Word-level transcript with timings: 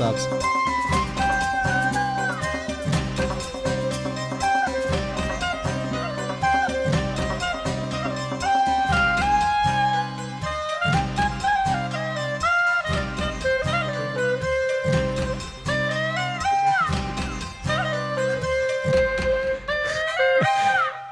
سبز. 0.00 0.26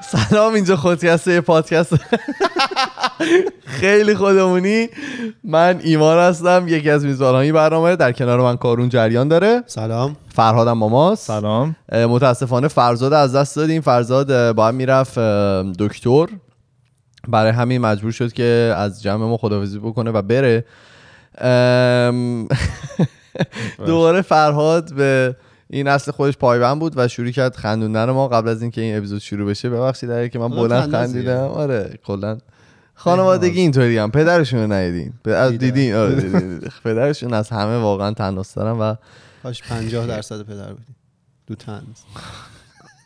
سلام 0.00 0.55
اینجا 0.55 0.77
خودکسته 0.77 1.32
یه 1.32 1.41
پادکست. 1.41 1.92
خیلی 3.64 4.14
خودمونی. 4.14 4.88
من 5.45 5.80
ایمان 5.82 6.18
هستم 6.18 6.64
یکی 6.68 6.90
از 6.90 7.04
میزبانان 7.04 7.40
این 7.40 7.54
برنامه. 7.54 7.96
در 7.96 8.12
کنار 8.12 8.40
من 8.40 8.56
کارون 8.56 8.88
جریان 8.88 9.28
داره. 9.28 9.62
سلام. 9.66 10.16
فرهادم 10.34 10.72
ماماست 10.72 11.26
سلام. 11.26 11.76
متاسفانه 11.92 12.68
فرزاد 12.68 13.12
از 13.12 13.34
دست 13.34 13.56
دادیم. 13.56 13.82
فرزاد 13.82 14.52
باید 14.52 14.74
می‌رفت 14.74 15.18
دکتر. 15.78 16.26
برای 17.28 17.52
همین 17.52 17.80
مجبور 17.80 18.12
شد 18.12 18.32
که 18.32 18.74
از 18.76 19.02
جمع 19.02 19.26
ما 19.26 19.37
خداحافظی 19.37 19.78
بکنه 19.78 20.10
و 20.10 20.23
بره. 20.23 20.64
دوباره 23.87 24.23
فرهاد 24.23 24.95
به 24.95 25.37
این 25.70 25.88
اصل 25.88 26.12
خودش 26.12 26.37
پایبند 26.37 26.78
بود 26.78 26.92
و 26.96 27.09
شروع 27.09 27.30
کرد 27.30 27.56
خندوندن 27.56 28.10
ما. 28.10 28.28
قبل 28.28 28.48
از 28.48 28.62
اینکه 28.62 28.80
این 28.80 28.98
اپیزود 28.98 29.20
شروع 29.20 29.50
بشه 29.50 29.70
ببخشید 29.70 30.30
که 30.30 30.38
من 30.38 30.48
بلند. 30.48 30.90
خندیدم. 30.90 31.38
آره 31.38 31.98
کلا. 32.06 32.38
خانوادگی 32.99 33.60
اینطوری 33.60 33.99
هم. 33.99 34.10
پدرشون 34.10 34.60
رو 34.60 34.73
ندیدین. 34.73 35.13
دیدین. 35.57 35.95
آره. 35.95 36.21
پدرشون 36.85 37.35
از 37.35 37.49
همه 37.49 37.79
واقعا 37.79 38.13
تناس 38.13 38.55
دارن 38.55 38.79
و 38.79 38.95
کاش 39.43 39.63
50 39.63 40.07
درصد 40.07 40.43
پدر 40.43 40.73
بودی. 40.73 40.93
دو 41.46 41.55
تنز 41.55 41.82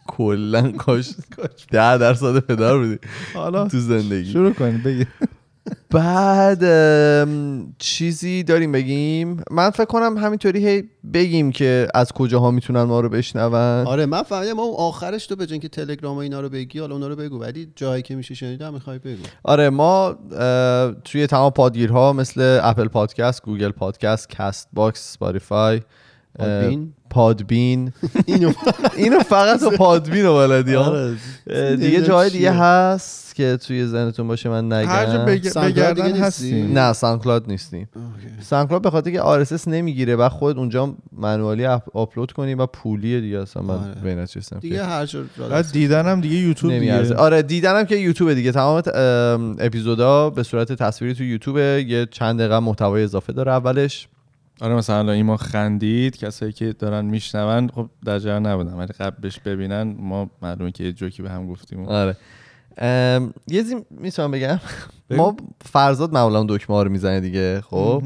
کلا 0.07 0.73
کاش 0.87 1.15
ده 1.71 1.99
درصد 1.99 2.39
پدر 2.39 2.77
بودی 2.77 2.99
حالا 3.35 3.69
تو 3.69 3.81
زندگی. 3.81 4.33
شروع 4.33 4.53
کنید 4.53 4.83
بگید 4.83 5.09
بعد 5.91 6.65
چیزی 7.79 8.43
داریم 8.43 8.73
بگیم؟ 8.73 9.43
من 9.51 9.71
فکر 9.71 9.85
کنم 9.85 10.19
همینطوری 10.19 10.69
هی 10.69 10.85
بگیم 11.15 11.53
که 11.53 11.89
از 11.95 12.13
کجاها 12.13 12.51
می‌تونن 12.51 12.83
ما 12.83 13.01
رو 13.01 13.09
بشنون. 13.09 13.55
آره 13.87 14.07
من 14.07 14.23
فهمیدم 14.23 14.53
ما 14.53 14.63
آخرش 14.63 15.27
تو 15.27 15.37
به 15.37 15.47
جای 15.47 15.53
اینکه 15.53 15.69
تلگرام 15.69 16.17
و 16.17 16.19
اینا 16.19 16.41
رو 16.41 16.49
بگی 16.49 16.79
حالا 16.79 16.95
اونا 16.95 17.09
رو 17.09 17.17
بگو. 17.17 17.41
ولی 17.41 17.73
جایی 17.77 18.03
که 18.03 18.15
میشه 18.15 18.35
شنیدم 18.35 18.75
می‌خوای 18.75 18.99
بگو. 18.99 19.23
آره 19.43 19.71
ما 19.71 20.17
توی 21.05 21.27
تمام 21.27 21.51
پادگیرها 21.51 22.13
مثل 22.13 22.61
Apple 22.63 22.89
Podcast 22.89 23.43
Google 23.43 23.71
Podcast 23.71 24.29
Castbox 24.29 25.13
Spotify 25.13 25.77
اه، 25.77 25.83
Podbean؟ 26.39 26.93
Podbean 27.11 27.93
اینو 28.27 28.53
اینو 28.97 29.19
فقط 29.19 29.61
تو 29.61 29.71
Podbean 29.71 30.25
رو 30.25 30.35
بلدی 30.35 30.77
آره. 30.77 31.17
دیگه 31.77 32.03
جای. 32.03 32.31
دیگه 32.31 32.53
هست 32.53 33.35
که 33.35 33.57
توی 33.57 33.87
ذهنتون 33.87 34.29
باشه 34.29 34.49
من 34.49 34.73
هر 34.73 35.07
جا 35.07 35.25
نگم 35.25 35.69
بگردن 35.69 36.07
نیستی؟ 36.07 36.21
هستیم 36.21 36.79
نه 36.79 36.93
SoundCloud 36.93 37.45
نیستیم. 37.49 37.89
SoundCloud 38.41 38.83
به 38.83 38.91
خاطر 38.91 39.11
که 39.11 39.45
RSS 39.45 39.69
نمی‌گیره 39.69 40.17
و 40.17 40.29
خود 40.29 40.59
اونجا 40.59 40.95
manually 41.13 41.67
upload 41.95 42.33
کنی 42.33 42.55
و 42.55 42.67
پولیه 42.67 43.21
دیگه 43.21 43.39
اصلا 43.39 43.63
من 43.63 43.75
آره. 44.05 44.15
نچستم 44.15 44.59
دیگه 44.59 44.85
هر 44.85 45.09
دست. 45.51 45.73
دیدنم 45.73 46.21
دیگه 46.21 46.37
یوتیوب 46.37 46.73
نمیارزه 46.73 47.09
دیگه 47.09 47.21
آره 47.21 47.43
دیدنم 47.43 47.85
که 47.85 47.97
یوتیوب 47.97 48.35
دیگه 48.35 48.53
تمام 48.53 48.83
اپیزودا 49.59 50.31
به 50.31 50.43
صورت 50.43 50.73
تصویری 50.73 51.15
تو 51.15 51.25
یوتیوب 51.25 51.57
یه 51.59 52.07
چند 52.11 52.39
دقیقه 52.39 52.59
محتوای 52.59 53.05
اضافه 53.05 53.33
داره 53.33 53.53
اولش 53.53 54.09
آره 54.61 54.75
مثلا 54.75 54.99
الان 54.99 55.15
ایما 55.15 55.37
خندید 55.37 56.17
کسایی 56.17 56.53
که 56.53 56.73
دارن 56.73 57.05
میشنون 57.05 57.69
خب 57.69 57.91
در 58.05 58.19
جریان 58.19 58.47
نبودن 58.47 58.73
ولی 58.73 58.93
قبلش 58.93 59.41
ببینن 59.41 59.83
ما 59.99 60.31
معلومه 60.43 60.73
که 60.73 60.85
یه 60.85 60.93
جوکی 60.93 61.23
به 61.23 61.31
هم 61.31 61.47
گفتیم 61.47 61.85
آره. 61.89 62.17
ام، 62.79 63.35
یه 63.49 63.63
چیزی 63.63 63.77
می‌تونم 63.91 64.31
بگم. 64.31 64.61
ما 65.11 65.37
فرزاد 65.65 66.13
معمولا 66.13 66.45
دکمه 66.49 66.77
ها 66.77 66.83
رو 66.83 66.91
می‌زنه 66.91 67.21
دیگه 67.21 67.61
خب؟ 67.61 68.03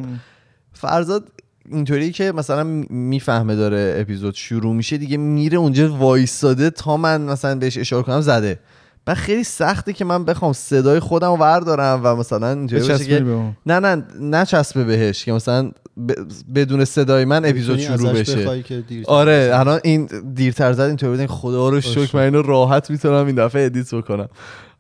فرزاد 0.72 1.32
اینطوری 1.70 2.12
که 2.12 2.32
مثلا 2.32 2.64
می‌فهمه 2.90 3.56
داره 3.56 3.96
اپیزود 4.00 4.34
شروع 4.34 4.74
میشه 4.74 4.96
دیگه 4.98 5.16
میره 5.16 5.58
اونجا 5.58 5.96
وایساده 5.96 6.70
تا 6.70 6.96
من 6.96 7.20
مثلا 7.22 7.58
بهش 7.58 7.78
اشاره 7.78 8.02
کنم 8.02 8.20
زده. 8.20 8.58
بعد 9.06 9.16
خیلی 9.16 9.44
سخته 9.44 9.92
که 9.92 10.04
من 10.04 10.24
بخوام 10.24 10.52
صدای 10.52 11.00
خودم 11.00 11.30
رو 11.30 11.36
وردارم 11.36 12.00
و 12.04 12.16
مثلا 12.16 12.48
اینجوری 12.48 12.82
بچسبونی 12.82 13.18
که 13.18 13.30
اون. 13.30 13.56
نه 13.66 13.80
نه 13.80 14.04
نچسبه 14.20 14.84
بهش 14.84 15.24
که 15.24 15.32
مثلا 15.32 15.70
ب- 16.08 16.12
بدون 16.54 16.84
صدای 16.84 17.24
من 17.24 17.44
اپیزود 17.44 17.78
شروع 17.78 18.12
بشه. 18.12 18.64
آره 19.06 19.50
الان 19.54 19.80
این 19.84 20.08
دیرتر 20.34 20.72
زد 20.72 20.80
اینطوری 20.80 21.12
بودن 21.12 21.26
خدا 21.26 21.68
رو 21.68 21.80
شکر. 21.80 22.16
من 22.16 22.22
اینو 22.22 22.42
راحت 22.42 22.90
می‌تونم 22.90 23.26
این 23.26 23.34
دفعه 23.34 23.66
ادیت 23.66 23.94
بکنم. 23.94 24.28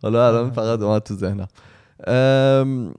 حالا 0.02 0.28
الان 0.28 0.50
فقط 0.50 0.80
اومد 0.80 1.02
تو 1.02 1.14
ذهنم. 1.14 1.48
ام، 2.06 2.94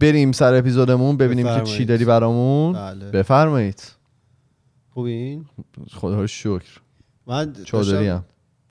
بریم 0.00 0.32
سر 0.32 0.54
اپیزودمون 0.54 1.16
ببینیم 1.16 1.46
که 1.46 1.52
چی 1.52 1.60
بفرمایید. 1.60 1.88
داری 1.88 2.04
برامون. 2.04 2.72
بله. 2.72 3.10
بفرمایید. 3.10 3.82
خوبین؟ 4.90 5.44
خدا 5.92 6.20
رو 6.20 6.26
شکر. 6.26 6.80
من 7.26 7.52
داشتم 7.52 8.24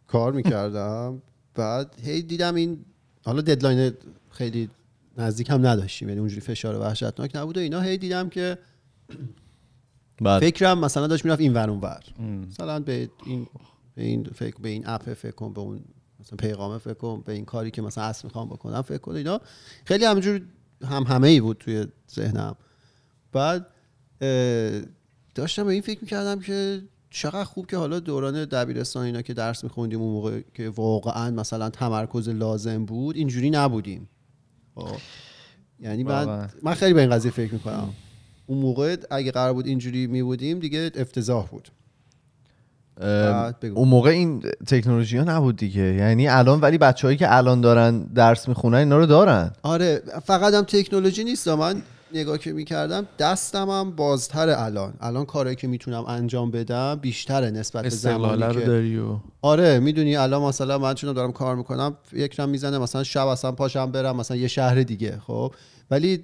کار 0.08 0.32
می‌کردم. 0.32 1.22
بعد 1.56 1.96
هی 2.04 2.22
دیدم 2.22 2.56
این 2.56 2.86
حالا 3.26 3.42
ددلاین 3.42 3.94
خیلی 4.30 4.70
نزدیک 5.18 5.50
هم 5.50 5.68
نداشتیم 5.68 6.08
یعنی 6.10 6.20
اونجوری 6.20 6.42
فشار 6.42 6.80
وحشتناک 6.80 7.36
نبود 7.36 7.58
و 7.58 7.60
اینا 7.60 7.82
هی 7.82 7.98
دیدم 7.98 8.30
که 8.30 8.58
بعد. 10.22 10.42
فکرم 10.42 10.80
مثلا 10.80 11.08
داشت 11.08 11.26
می‌رفت 11.26 11.42
این 11.42 11.54
ور 11.54 11.70
اون 11.70 11.80
ور 11.80 12.04
مثلا 12.48 12.80
به 12.80 13.10
این 13.26 13.48
به 13.96 14.04
این 14.04 14.24
فکر 14.24 14.58
به 14.62 14.70
این 14.70 14.84
اپ 14.88 15.14
فکر 15.14 15.32
کن 15.32 15.54
به 15.54 15.62
اون 15.62 15.80
مثلا 16.20 16.38
پیغامه 16.38 16.78
فکر 16.78 16.94
کن 16.94 17.22
به 17.26 17.34
این 17.34 17.46
کاری 17.46 17.72
که 17.72 17.82
مثلا 17.82 18.04
اصل 18.04 18.28
می‌خوام 18.28 18.50
بکنم 18.50 18.82
فکر 18.82 18.98
کن. 18.98 19.16
اینا 19.16 19.42
خیلی 19.86 20.06
همینجور 20.06 20.42
هم 20.84 21.04
همه 21.04 21.28
ای 21.28 21.42
بود 21.42 21.58
توی 21.58 21.88
ذهنم. 22.12 22.56
بعد 23.32 23.68
داشتم 25.36 25.64
به 25.64 25.74
این 25.74 25.82
فکر 25.82 26.00
می‌کردم 26.02 26.40
که 26.40 26.82
چقدر 27.14 27.44
خوب 27.44 27.68
که 27.68 27.78
حالا 27.78 28.00
دوران 28.00 28.46
دبیرستان 28.46 29.06
اینا 29.06 29.22
که 29.22 29.34
درس 29.34 29.64
میخوندیم 29.64 30.02
اون 30.02 30.14
موقع 30.14 30.42
که 30.54 30.70
واقعا 30.70 31.32
مثلا 31.32 31.70
تمرکز 31.70 32.30
لازم 32.30 32.86
بود 32.86 33.16
اینجوری 33.16 33.50
نبودیم 33.50 34.10
خب. 34.76 34.96
یعنی 35.80 36.04
من. 36.04 36.50
من 36.64 36.74
خیلی 36.74 36.94
به 36.94 37.02
این 37.02 37.10
قضیه 37.10 37.32
فکر 37.32 37.54
می‌کنم 37.54 37.90
اون 38.48 38.58
موقع 38.58 38.96
اگه 39.12 39.32
قرار 39.32 39.54
بود 39.54 39.68
اینجوری 39.68 40.08
می 40.08 40.24
بودیم 40.24 40.60
دیگه 40.60 40.92
افتضاح 40.96 41.48
بود. 41.48 41.70
اون 43.62 43.88
موقع 43.88 44.10
این 44.10 44.44
تکنولوژی 44.68 45.18
ها 45.18 45.24
نبود 45.24 45.56
دیگه 45.56 45.94
یعنی 45.94 46.28
الان 46.28 46.62
ولی 46.62 46.78
بچههایی 46.78 47.18
که 47.18 47.36
الان 47.36 47.62
دارن 47.62 48.04
درس 48.04 48.48
می‌خونن 48.48 48.78
اینا 48.78 48.98
رو 48.98 49.06
دارن 49.06 49.52
آره 49.64 50.04
فقط 50.26 50.54
هم 50.54 50.64
تکنولوژی 50.64 51.24
نیست 51.24 51.48
من 51.48 51.82
نگاه 52.14 52.38
که 52.38 52.54
می‌کردم 52.54 53.08
دستم 53.20 53.70
هم 53.70 53.92
بازتر 53.92 54.50
الان. 54.50 54.94
الان 55.02 55.26
کارهایی 55.26 55.56
که 55.56 55.68
می‌تونم 55.68 56.06
انجام 56.06 56.52
بدم 56.52 56.96
بیشتره 56.96 57.52
نسبت 57.52 57.84
به 57.84 57.90
زمانی 57.90 58.54
که 58.54 58.60
داری 58.60 59.00
و 59.00 59.18
آره 59.42 59.80
می‌دونی 59.80 60.16
الان 60.16 60.42
مثلا 60.42 60.78
من 60.78 60.94
چون 60.94 61.14
دارم 61.14 61.32
کار 61.32 61.56
می‌کنم 61.56 61.98
یکم 62.14 62.50
می‌زنه 62.50 62.78
مثلا 62.78 63.04
شب 63.04 63.28
اصلا 63.28 63.52
پاشم 63.52 63.92
برم 63.92 64.16
مثلا 64.16 64.38
یه 64.38 64.48
شهر 64.48 64.84
دیگه 64.84 65.20
خب؟ 65.28 65.54
ولی 65.92 66.24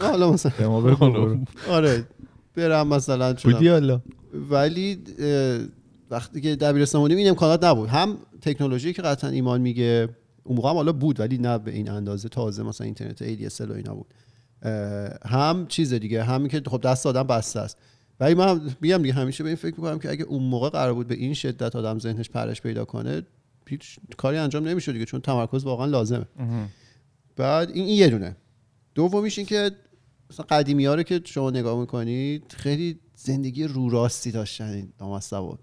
حالا 0.00 0.32
مثلا. 0.32 0.52
آره 1.68 2.04
برم 2.54 2.86
مثلا 2.86 3.34
بودی 3.44 3.68
حالا؟ 3.68 4.00
ولی 4.50 4.98
وقتی 6.10 6.40
که 6.40 6.56
دبیرستان 6.56 7.00
بودیم 7.00 7.18
این 7.18 7.28
امکانات 7.28 7.64
نبود. 7.64 7.88
هم 7.88 8.16
تکنولوژی 8.40 8.92
که 8.92 9.02
قطعا 9.02 9.30
ایمان 9.30 9.60
میگه 9.60 10.08
اون 10.44 10.56
موقع 10.56 10.70
هم 10.70 10.76
حالا 10.76 10.92
بود 10.92 11.20
ولی 11.20 11.38
نه 11.38 11.58
به 11.58 11.70
این 11.70 11.90
اندازه. 11.90 12.28
تازه 12.28 12.62
مثلا 12.62 12.84
اینترنت 12.84 13.18
ADSL 13.18 13.70
و 13.70 13.72
اینا 13.72 13.94
بود. 13.94 14.06
هم 15.24 15.66
چیز 15.68 15.94
دیگه 15.94 16.24
همین 16.24 16.48
که 16.48 16.62
خب 16.66 16.80
دست 16.80 17.06
آدم 17.06 17.22
بسته 17.22 17.60
است. 17.60 17.78
ولی 18.20 18.34
من 18.34 18.60
میگم 18.80 19.02
دیگه 19.02 19.14
همیشه 19.14 19.44
به 19.44 19.48
این 19.50 19.56
فکر 19.56 19.74
می‌کنم 19.74 19.98
که 19.98 20.10
اگه 20.10 20.24
اون 20.24 20.42
موقع 20.42 20.68
قرار 20.68 20.94
بود 20.94 21.06
به 21.06 21.14
این 21.14 21.34
شدت 21.34 21.76
آدم 21.76 21.98
ذهنش 21.98 22.30
پرش 22.30 22.62
پیدا 22.62 22.84
کنه 22.84 23.22
هیچ 23.66 23.98
کاری 24.16 24.36
انجام 24.36 24.68
نمی‌شد 24.68 24.92
دیگه 24.92 25.04
چون 25.04 25.20
تمرکز 25.20 25.64
واقعا 25.64 25.86
لازمه. 25.86 26.26
بعد 27.36 27.70
این, 27.70 27.84
این 27.84 27.98
یه 27.98 28.08
دونه. 28.08 28.36
دومیش 28.94 29.38
این 29.38 29.46
که 29.46 29.70
مثلا 30.30 30.46
قدیمی 30.50 30.86
ها 30.86 30.94
رو 30.94 31.02
که 31.02 31.20
شما 31.24 31.50
نگاه 31.50 31.80
می‌کنید 31.80 32.54
خیلی 32.56 32.98
زندگی 33.14 33.64
رو 33.64 33.88
راستی 33.88 34.30
داشتن 34.30 34.68
این 34.68 34.92
نامستواد 35.00 35.58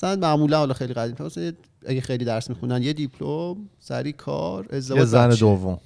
مثلا 0.00 0.16
معمولا 0.16 0.58
حالا 0.58 0.74
خیلی 0.74 0.94
قدیم 0.94 1.26
مثلا 1.26 1.52
اگه 1.86 2.00
خیلی 2.00 2.24
درس 2.24 2.50
می‌خونن 2.50 2.82
یه 2.82 2.92
دیپلم 2.92 3.56
سری 3.80 4.12
کار 4.12 4.66
ازدواج 4.70 5.04
زن 5.04 5.28
بچه. 5.28 5.40
دوم. 5.40 5.78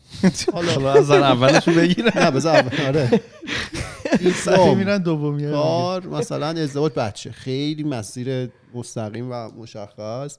حالا 0.53 1.03
زن 1.03 1.23
اولشو 1.23 1.73
بگیرن. 1.81 2.11
نه 2.17 2.31
بذار 2.31 2.57
اول- 2.57 2.81
آره. 2.87 3.21
دیپلم 4.19 4.77
میرن 4.77 4.99
دومی 4.99 5.51
کار 5.51 6.07
مثلا 6.07 6.47
ازدواج 6.47 6.93
بچه. 6.93 7.33
خیلی 7.33 7.83
مسیر 7.85 8.51
مستقیم 8.75 9.29
و 9.33 9.49
مشخص. 9.59 10.37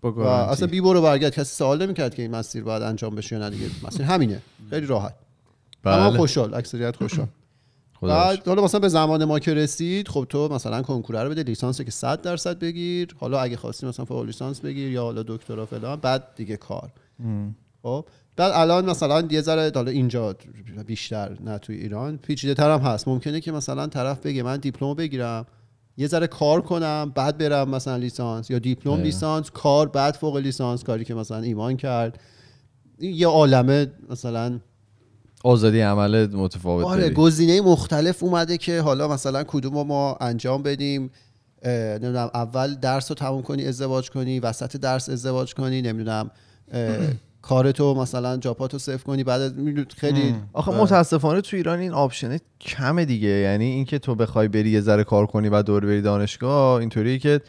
با 0.00 0.12
و. 0.12 0.20
اصلا 0.20 0.68
بی 0.68 0.80
برو 0.80 1.02
برگرد 1.02 1.32
کسی 1.34 1.44
سوال 1.56 1.82
نمی‌کرد 1.86 2.14
که 2.14 2.22
این 2.22 2.30
مسیر 2.30 2.64
باید 2.64 2.82
انجام 2.82 3.14
بشه 3.14 3.36
یا 3.36 3.42
نه 3.42 3.50
دیگه. 3.50 3.66
مسیر 3.86 4.02
همینه. 4.02 4.42
خیلی 4.70 4.86
راحت. 4.86 5.14
بله. 5.82 5.94
اما 5.94 6.16
خوشحال 6.18 6.54
اکثریت 6.54 6.96
خوشحال. 6.96 7.26
بعد 8.02 8.48
حالا 8.48 8.62
مثلا 8.64 8.80
به 8.80 8.88
زمان 8.88 9.24
ما 9.24 9.38
که 9.38 9.54
رسید 9.54 10.08
خب 10.08 10.26
تو 10.28 10.48
مثلا 10.48 10.82
کنکوره 10.82 11.22
رو 11.22 11.30
بده 11.30 11.42
لیسانس 11.42 11.80
که 11.80 11.90
100 11.90 12.22
درصد 12.22 12.58
بگیر. 12.58 13.14
حالا 13.18 13.40
اگه 13.40 13.56
خواستی 13.56 13.86
مثلا 13.86 14.04
فوق 14.04 14.24
لیسانس 14.24 14.60
بگیر 14.60 14.92
یا 14.92 15.02
حالا 15.02 15.22
دکترا 15.22 15.66
فلان 15.66 16.00
بعد 16.00 16.34
دیگه 16.36 16.56
کار. 16.56 16.92
خب؟ 17.82 18.04
بعد 18.36 18.52
الان 18.54 18.90
مثلا 18.90 19.28
یه 19.30 19.40
ذره 19.40 19.72
حالا 19.74 19.90
اینجا 19.90 20.36
بیشتر 20.86 21.36
نه 21.40 21.58
توی 21.58 21.76
ایران 21.76 22.16
پیچیده 22.16 22.54
تر 22.54 22.70
هم 22.70 22.80
هست. 22.80 23.08
ممکنه 23.08 23.40
که 23.40 23.52
مثلا 23.52 23.86
طرف 23.86 24.20
بگه 24.20 24.42
من 24.42 24.56
دیپلم 24.56 24.94
بگیرم 24.94 25.46
یه 25.96 26.06
ذره 26.06 26.26
کار 26.26 26.60
کنم 26.60 27.12
بعد 27.14 27.38
برم 27.38 27.68
مثلا 27.70 27.96
لیسانس. 27.96 28.50
یا 28.50 28.58
دیپلم. 28.58 29.00
لیسانس 29.02 29.50
کار 29.50 29.88
بعد 29.88 30.14
فوق 30.14 30.36
لیسانس. 30.36 30.84
کاری 30.84 31.04
که 31.04 31.14
مثلا 31.14 31.38
ایمان 31.38 31.76
کرد. 31.76 32.20
یه 33.00 33.26
عالمه 33.26 33.86
مثلا 34.10 34.60
آزادی 35.44 35.80
عمل 35.80 36.26
متفاوت 36.26 36.86
آره 36.86 37.02
داری. 37.02 37.14
گزینه 37.14 37.60
مختلف 37.60 38.22
اومده 38.22 38.58
که 38.58 38.80
حالا 38.80 39.08
مثلا 39.08 39.44
کدوم 39.44 39.74
رو 39.74 39.84
ما 39.84 40.16
انجام 40.20 40.62
بدیم. 40.62 41.10
نمی‌دونم 41.66 42.30
اول 42.34 42.74
درس 42.74 43.10
رو 43.10 43.14
تموم 43.14 43.42
کنی 43.42 43.64
ازدواج 43.64 44.10
کنی 44.10 44.40
وسط 44.40 44.76
درس 44.76 45.08
ازدواج 45.08 45.54
کنی 45.54 45.82
نمی‌دونم 45.82 46.30
کارتو 47.42 47.94
مثلا 47.94 48.36
جاپاتو 48.36 48.78
صفر 48.78 49.02
کنی 49.04 49.24
بعد 49.24 49.52
خیلی 49.96 50.34
آخه 50.52 50.70
اه، 50.70 50.80
متاسفانه 50.80 51.40
تو 51.40 51.56
ایران 51.56 51.78
این 51.78 51.92
آپشنه 51.92 52.40
کمه 52.60 53.04
دیگه. 53.04 53.28
یعنی 53.28 53.64
اینکه 53.64 53.98
تو 53.98 54.14
بخوای 54.14 54.48
بری 54.48 54.70
یه 54.70 54.80
ذره 54.80 55.04
کار 55.04 55.26
کنی 55.26 55.48
و 55.48 55.62
دور 55.62 55.86
بری 55.86 56.02
دانشگاه 56.02 56.80
اینطوریه 56.80 57.18
که 57.18 57.40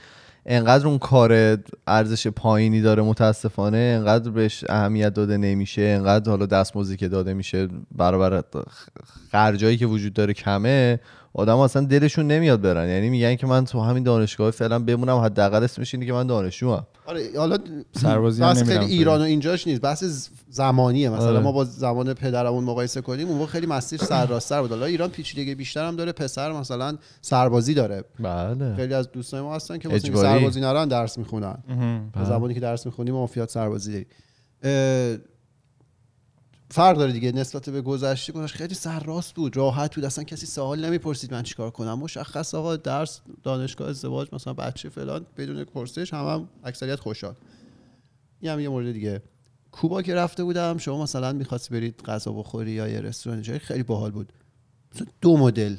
انقدر 0.45 0.87
اون 0.87 0.97
کار 0.97 1.57
ارزش 1.87 2.27
پایینی 2.27 2.81
داره 2.81 3.03
متاسفانه 3.03 3.77
انقدر 3.77 4.31
بهش 4.31 4.63
اهمیت 4.69 5.13
داده 5.13 5.37
نمیشه 5.37 5.81
انقدر 5.81 6.31
حالا 6.31 6.45
دستمزدی 6.45 6.97
که 6.97 7.07
داده 7.07 7.33
میشه 7.33 7.67
برابر 7.91 8.43
خرجایی 9.31 9.77
که 9.77 9.85
وجود 9.85 10.13
داره 10.13 10.33
کمه. 10.33 10.99
آدم 11.33 11.57
اصلا 11.57 11.85
دلشون 11.85 12.27
نمیاد 12.27 12.61
برن. 12.61 12.89
یعنی 12.89 13.09
میگن 13.09 13.35
که 13.35 13.47
من 13.47 13.65
تو 13.65 13.81
همین 13.81 14.03
دانشگاه 14.03 14.51
فعلا 14.51 14.79
بمونم 14.79 15.17
حداقل 15.17 15.63
اسمش 15.63 15.93
اینه 15.93 16.05
که 16.05 16.13
من 16.13 16.27
دانشجوام. 16.27 16.87
آره 17.05 17.29
حالا 17.37 17.57
سربازی 17.91 18.43
نمیرم 18.43 18.63
خیلی. 18.63 18.85
ایران 18.85 19.19
و 19.19 19.23
اینجاش 19.23 19.67
نیست. 19.67 19.81
بحث 19.81 20.03
ز- 20.03 20.29
زمانیه. 20.49 21.09
مثلا 21.09 21.29
آره. 21.29 21.39
ما 21.39 21.51
با 21.51 21.63
زمان 21.63 22.13
پدرمون 22.13 22.63
مقایسه 22.63 23.01
کنیم 23.01 23.27
اون 23.27 23.45
خیلی 23.45 23.67
مسیر 23.67 23.99
سرراستر 23.99 24.61
بود. 24.61 24.69
حالا 24.69 24.85
ایران 24.85 25.09
پیچیدگی 25.09 25.55
بیشتر 25.55 25.87
هم 25.87 25.95
داره 25.95 26.11
پسر 26.11 26.51
مثلا 26.51 26.97
سربازی 27.21 27.73
داره. 27.73 28.03
بله. 28.19 28.75
خیلی 28.75 28.93
از 28.93 29.11
دوستای 29.11 29.41
ما 29.41 29.55
هستن 29.55 29.77
که 29.77 29.93
اجباری. 29.93 30.27
سربازی 30.27 30.61
نرن 30.61 30.87
درس 30.87 31.17
می‌خونن. 31.17 31.57
زمانی 32.27 32.53
که 32.53 32.59
درس 32.59 32.85
می‌خونیم 32.85 33.13
مافیات 33.13 33.49
سربازی 33.49 33.91
داری 33.91 34.05
فرق 36.71 36.97
داره 36.97 37.11
دیگه 37.11 37.31
نسبت 37.31 37.69
به 37.69 37.81
گذشته 37.81 38.33
گذشته 38.33 38.57
خیلی 38.57 38.75
سرراست 38.75 39.33
بود 39.33 39.57
راحت 39.57 39.95
بود. 39.95 40.05
اصلا 40.05 40.23
کسی 40.23 40.45
سوال 40.45 40.85
نمی‌پرسید 40.85 41.33
من 41.33 41.43
چیکار 41.43 41.71
کنم. 41.71 41.99
مشخص 41.99 42.55
آقا 42.55 42.75
درس 42.75 43.21
دانشگاه 43.43 43.89
ازدواج 43.89 44.27
مثلا 44.33 44.53
بچه 44.53 44.89
فلان 44.89 45.25
بدون 45.37 45.63
پرسش 45.63 46.13
هم, 46.13 46.25
هم 46.25 46.49
اکثریت 46.63 46.99
خوشحال. 46.99 47.33
این 48.39 48.51
هم 48.51 48.59
یه 48.59 48.69
مورد 48.69 48.91
دیگه. 48.91 49.21
کوبا 49.71 50.01
که 50.01 50.15
رفته 50.15 50.43
بودم 50.43 50.77
شما 50.77 51.03
مثلا 51.03 51.33
می‌خواستی 51.33 51.73
برید 51.73 52.01
غذا 52.05 52.31
بخوری 52.31 52.71
یا 52.71 52.87
یه 52.87 53.01
رستوران 53.01 53.41
جایی 53.41 53.59
خیلی 53.59 53.83
باحال 53.83 54.11
بود. 54.11 54.33
مثلا 54.95 55.07
دو 55.21 55.37
مدل. 55.37 55.75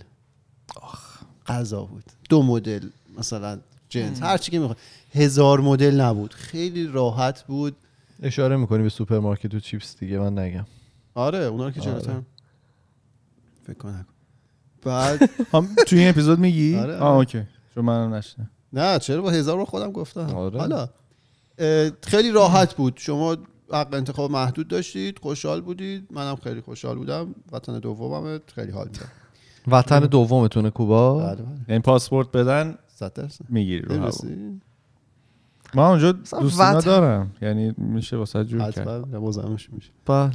غذا 1.46 1.82
بود. 1.84 2.04
دو 2.28 2.42
مدل 2.42 2.88
مثلا 3.18 3.60
جنس 3.88 4.22
هر 4.22 4.38
چی 4.38 4.50
که 4.50 4.58
می‌خواد 4.58 4.78
هزار 5.12 5.60
مدل 5.60 6.00
نبود. 6.00 6.34
خیلی 6.34 6.86
راحت 6.86 7.42
بود. 7.42 7.76
اشاره 8.22 8.56
می‌کنی 8.56 8.82
به 8.82 8.88
سوپرمارکت 8.88 9.54
و 9.54 9.60
چیپس 9.60 9.96
دیگه؟ 9.98 10.18
من 10.18 10.38
نگم. 10.38 10.66
آره 11.14 11.38
اونا 11.38 11.64
رو 11.64 11.70
که 11.70 11.80
آره. 11.80 11.90
جلوتر 11.90 12.22
فکر 13.62 13.78
کنم 13.78 14.06
بعد 14.82 15.30
هم 15.52 15.68
تو 15.86 15.96
این 15.96 16.08
اپیزود 16.08 16.38
میگی؟ 16.38 16.76
آره، 16.76 16.96
آه 16.96 17.02
آره. 17.02 17.16
اوکی. 17.18 17.42
چون 17.74 17.84
منم 17.84 18.14
نشنه 18.14 18.50
نه 18.72 18.98
چرا؟ 18.98 19.22
با 19.22 19.30
هزار 19.30 19.56
رو 19.56 19.64
خودم 19.64 19.92
گفتم. 19.92 20.20
آره. 20.36 20.58
حالا 20.58 20.88
خیلی 22.02 22.30
راحت 22.30 22.74
بود. 22.74 22.94
شما 22.96 23.36
حق 23.72 23.94
انتخاب 23.94 24.30
محدود 24.30 24.68
داشتید 24.68 25.18
خوشحال 25.18 25.60
بودید. 25.60 26.06
منم 26.10 26.36
خیلی 26.36 26.60
خوشحال 26.60 26.96
بودم. 26.96 27.34
وطن 27.52 27.78
دومم 27.78 28.40
خیلی 28.54 28.72
حال 28.72 28.86
میدم 28.86 29.08
وطن 29.66 30.00
دومتونه 30.00 30.70
کوبا؟ 30.70 31.18
بله 31.18 31.34
بله. 31.34 31.46
یعنی 31.68 31.80
پاسپورت 31.82 32.30
بدن 32.32 32.78
می‌گیری 33.48 33.80
رو 33.82 33.94
هوا. 33.94 34.10
من 35.74 35.82
اونجا 35.82 36.12
دوستینا 36.12 36.48
وطن- 36.78 36.86
دارم. 36.86 37.30
یعنی 37.42 37.74
میشه 37.76 38.16
واسه 38.16 38.44
جور 38.44 38.60
کرد. 38.70 38.78
حتما 38.78 39.18
میشه. 39.48 39.90
بله. 40.06 40.30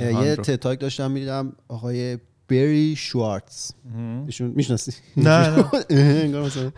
یه. 0.00 0.36
تتاک 0.36 0.80
داشتم 0.80 1.10
می‌دیدم 1.10 1.52
آقای 1.68 2.18
بری 2.48 2.96
شوارتز. 2.96 3.72
ایشون 4.26 4.52
می‌شناسی؟ 4.56 4.92
نه، 5.16 5.56
نه. 5.56 5.62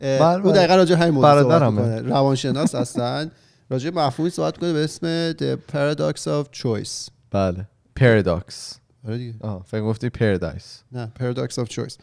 بله، 0.00 0.36
او 0.36 0.42
بله. 0.42 0.52
دقیقا 0.52 0.76
راجع 0.76 0.94
به 0.94 1.00
همین 1.00 1.14
موضوع 1.14 1.42
صحبت 1.42 1.62
روانشناس 2.06 2.74
هستن. 2.74 3.30
راجع 3.70 3.90
مفهومی 3.90 4.30
صحبت 4.30 4.58
کنه 4.58 4.72
به 4.72 4.84
اسم 4.84 5.32
The 5.32 5.56
Paradox 5.72 6.20
of 6.20 6.60
Choice. 6.60 7.10
بله. 7.30 7.68
پرادوکس 7.96 8.78
آره 9.08 9.18
دیگه. 9.18 9.34
فکر 9.66 9.80
گفتی 9.80 10.08
پردایس 10.08 10.82
نه 10.92 11.12
Paradox 11.20 11.64
of 11.64 11.68
Choice. 11.68 11.94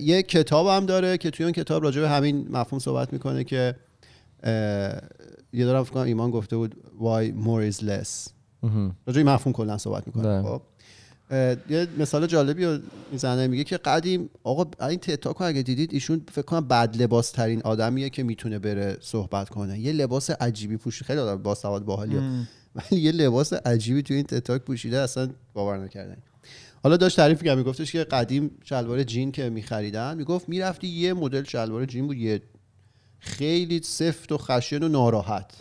یه 0.00 0.22
کتاب 0.22 0.66
هم 0.66 0.86
داره 0.86 1.18
که 1.18 1.30
توی 1.30 1.44
اون 1.44 1.52
کتاب 1.52 1.82
راجع 1.82 2.00
به 2.00 2.08
همین 2.08 2.48
مفهوم 2.50 2.78
صحبت 2.78 3.12
می‌کنه 3.12 3.44
که 3.44 3.74
یه 5.52 5.64
دارم 5.64 5.84
فکر 5.84 5.94
کنم 5.94 6.02
ایمان 6.02 6.30
گفته 6.30 6.56
بود 6.56 6.74
why 6.98 7.44
more 7.46 7.74
is 7.74 7.84
less. 7.84 8.30
راجع 9.06 9.22
مفهوم 9.22 9.52
کلا 9.52 9.78
صحبت 9.78 10.06
می‌کنه 10.06 10.22
بله. 10.22 10.42
خب. 10.42 10.62
یه 11.70 11.88
مثال 11.98 12.26
جالبی 12.26 12.64
رو 12.64 12.78
می‌زنه. 13.12 13.46
میگه 13.46 13.64
که 13.64 13.76
قدیم 13.76 14.30
آقا 14.44 14.86
این 14.88 14.98
تتاک 14.98 15.36
رو 15.36 15.46
اگه 15.46 15.62
دیدید 15.62 15.92
ایشون 15.92 16.22
فکر 16.32 16.42
کنم 16.42 16.68
بد 16.68 17.02
لباس 17.02 17.30
ترین 17.30 17.62
آدمیه 17.62 18.10
که 18.10 18.22
می‌تونه 18.22 18.58
بره 18.58 18.96
صحبت 19.00 19.48
کنه. 19.48 19.78
یه 19.78 19.92
لباس 19.92 20.30
عجیبی 20.30 20.76
پوشید 20.76 21.06
خیلی 21.06 21.18
آدم 21.18 21.42
باسواد 21.42 21.84
باحالیه. 21.84 22.22
ولی 22.74 23.00
یه 23.00 23.12
لباس 23.12 23.52
عجیبی 23.52 24.02
توی 24.02 24.16
این 24.16 24.24
تتاک 24.24 24.62
پوشیده 24.62 24.98
اصلا 24.98 25.30
باور 25.54 25.78
نکردن. 25.78 26.16
حالا 26.82 26.96
داشت 26.96 27.16
تعریف 27.16 27.42
کرد 27.44 27.58
میگفتش 27.58 27.92
که 27.92 28.04
قدیم 28.04 28.50
شلوار 28.64 29.02
جین 29.02 29.32
که 29.32 29.50
میخریدن 29.50 30.16
می‌گفت 30.16 30.48
می‌رفتی 30.48 30.86
یه 30.86 31.12
مدل 31.12 31.44
شلوار 31.44 31.84
جین 31.86 32.06
بود 32.06 32.16
یه 32.16 32.42
خیلی 33.18 33.80
سفت 33.82 34.32
و 34.32 34.38
خشن 34.38 34.82
و 34.82 34.88
ناراحت. 34.88 35.52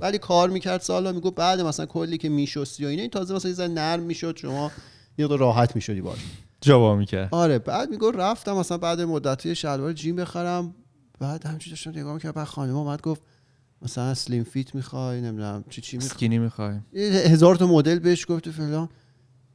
ولی 0.00 0.18
کار 0.18 0.50
می‌کرد 0.50 0.80
سالا 0.80 1.12
می‌گفت 1.12 1.34
بعد 1.34 1.60
مثلا 1.60 1.86
کلی 1.86 2.18
که 2.18 2.28
میشستی 2.28 2.84
و 2.84 2.88
اینا 2.88 3.00
این 3.00 3.10
تازه 3.10 3.34
مثلا 3.34 3.50
یه 3.50 3.68
نرم 3.68 4.02
می‌شد 4.02 4.36
شما 4.36 4.70
یه 5.18 5.26
راحت 5.26 5.74
می‌شدی 5.76 6.00
باش. 6.00 6.18
جوا 6.60 6.96
می‌کرد. 6.96 7.28
آره 7.30 7.58
بعد 7.58 7.90
می‌گفت 7.90 8.16
رفتم 8.16 8.52
مثلا 8.52 8.78
بعد 8.78 9.00
مدتی 9.00 9.54
شلوار 9.54 9.92
جین 9.92 10.16
بخرم 10.16 10.74
بعد 11.20 11.46
همینجوری 11.46 11.70
داشتم 11.70 11.90
نگاه 11.90 12.14
می‌کردم 12.14 12.32
بعد 12.32 12.46
خانم 12.46 12.76
اومد 12.76 13.02
گفت 13.02 13.22
مثلا 13.82 14.14
سلیم 14.14 14.44
فیت 14.44 14.74
می‌خوای 14.74 15.20
نمی‌دونم 15.20 15.64
چی 15.70 15.80
چی 15.80 15.96
می‌خوای؟ 15.96 16.14
سکینی 16.14 16.38
می‌خوایم 16.38 16.86
یه 16.92 17.02
هزار 17.04 17.56
تا 17.56 17.66
مدل 17.66 17.98
بهش 17.98 18.26
گفته 18.28 18.50
فلان. 18.50 18.88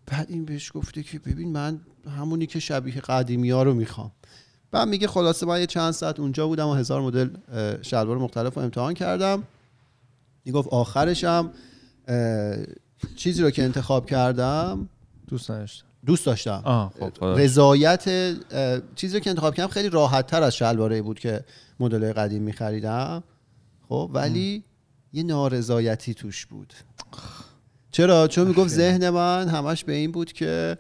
بعد 0.06 0.28
این 0.30 0.46
بهش 0.46 0.72
گفته 0.74 1.04
که 1.04 1.20
ببین 1.20 1.52
من 1.52 1.80
همونی 2.18 2.46
که 2.46 2.60
شبیه 2.60 3.02
قدیمی 3.02 3.50
ها 3.50 3.64
رو 3.64 3.74
می‌خوام. 3.74 4.12
بعد 4.72 4.88
میگه 4.88 5.08
خلاصه 5.08 5.46
من 5.46 5.60
یه 5.60 5.66
چند 5.66 5.92
ساعت 5.92 6.20
اونجا 6.20 6.48
بودم 6.48 6.68
و 6.68 6.74
هزار 6.74 7.02
مدل 7.02 7.30
شلوار 7.82 8.18
مختلف 8.18 8.54
رو 8.54 8.62
امتحان 8.62 8.94
کردم. 8.94 9.44
می‌گفت 10.48 10.70
آخرشم 10.70 11.52
اه، 12.08 12.56
چیزی 13.16 13.42
رو 13.42 13.50
که 13.50 13.64
انتخاب 13.64 14.06
کردم 14.06 14.90
دوست 15.28 15.52
نداشتم. 15.52 15.86
دوست 16.06 16.26
داشتم. 16.26 16.92
خب 17.00 17.26
رضایت 17.26 18.36
چیزی 18.96 19.14
رو 19.14 19.20
که 19.20 19.30
انتخاب 19.30 19.56
کردم 19.56 19.70
خیلی 19.70 19.90
راحت 19.90 20.28
تر 20.28 20.44
از 20.44 20.56
شلواره 20.56 21.02
بود 21.02 21.20
که 21.20 21.44
مدل 21.80 22.14
قدیم 22.14 22.44
میخریدم. 22.44 23.24
خب 23.90 24.12
ولی 24.14 24.64
یه 25.14 25.24
نارضایتی 25.24 26.14
توش 26.14 26.46
بود. 26.46 26.74
چرا؟ 27.92 28.28
چون 28.28 28.48
می‌گفت 28.48 28.70
ذهن 28.70 29.10
من 29.10 29.48
همش 29.48 29.84
به 29.84 29.94
این 29.94 30.12
بود 30.12 30.34
که 30.34 30.78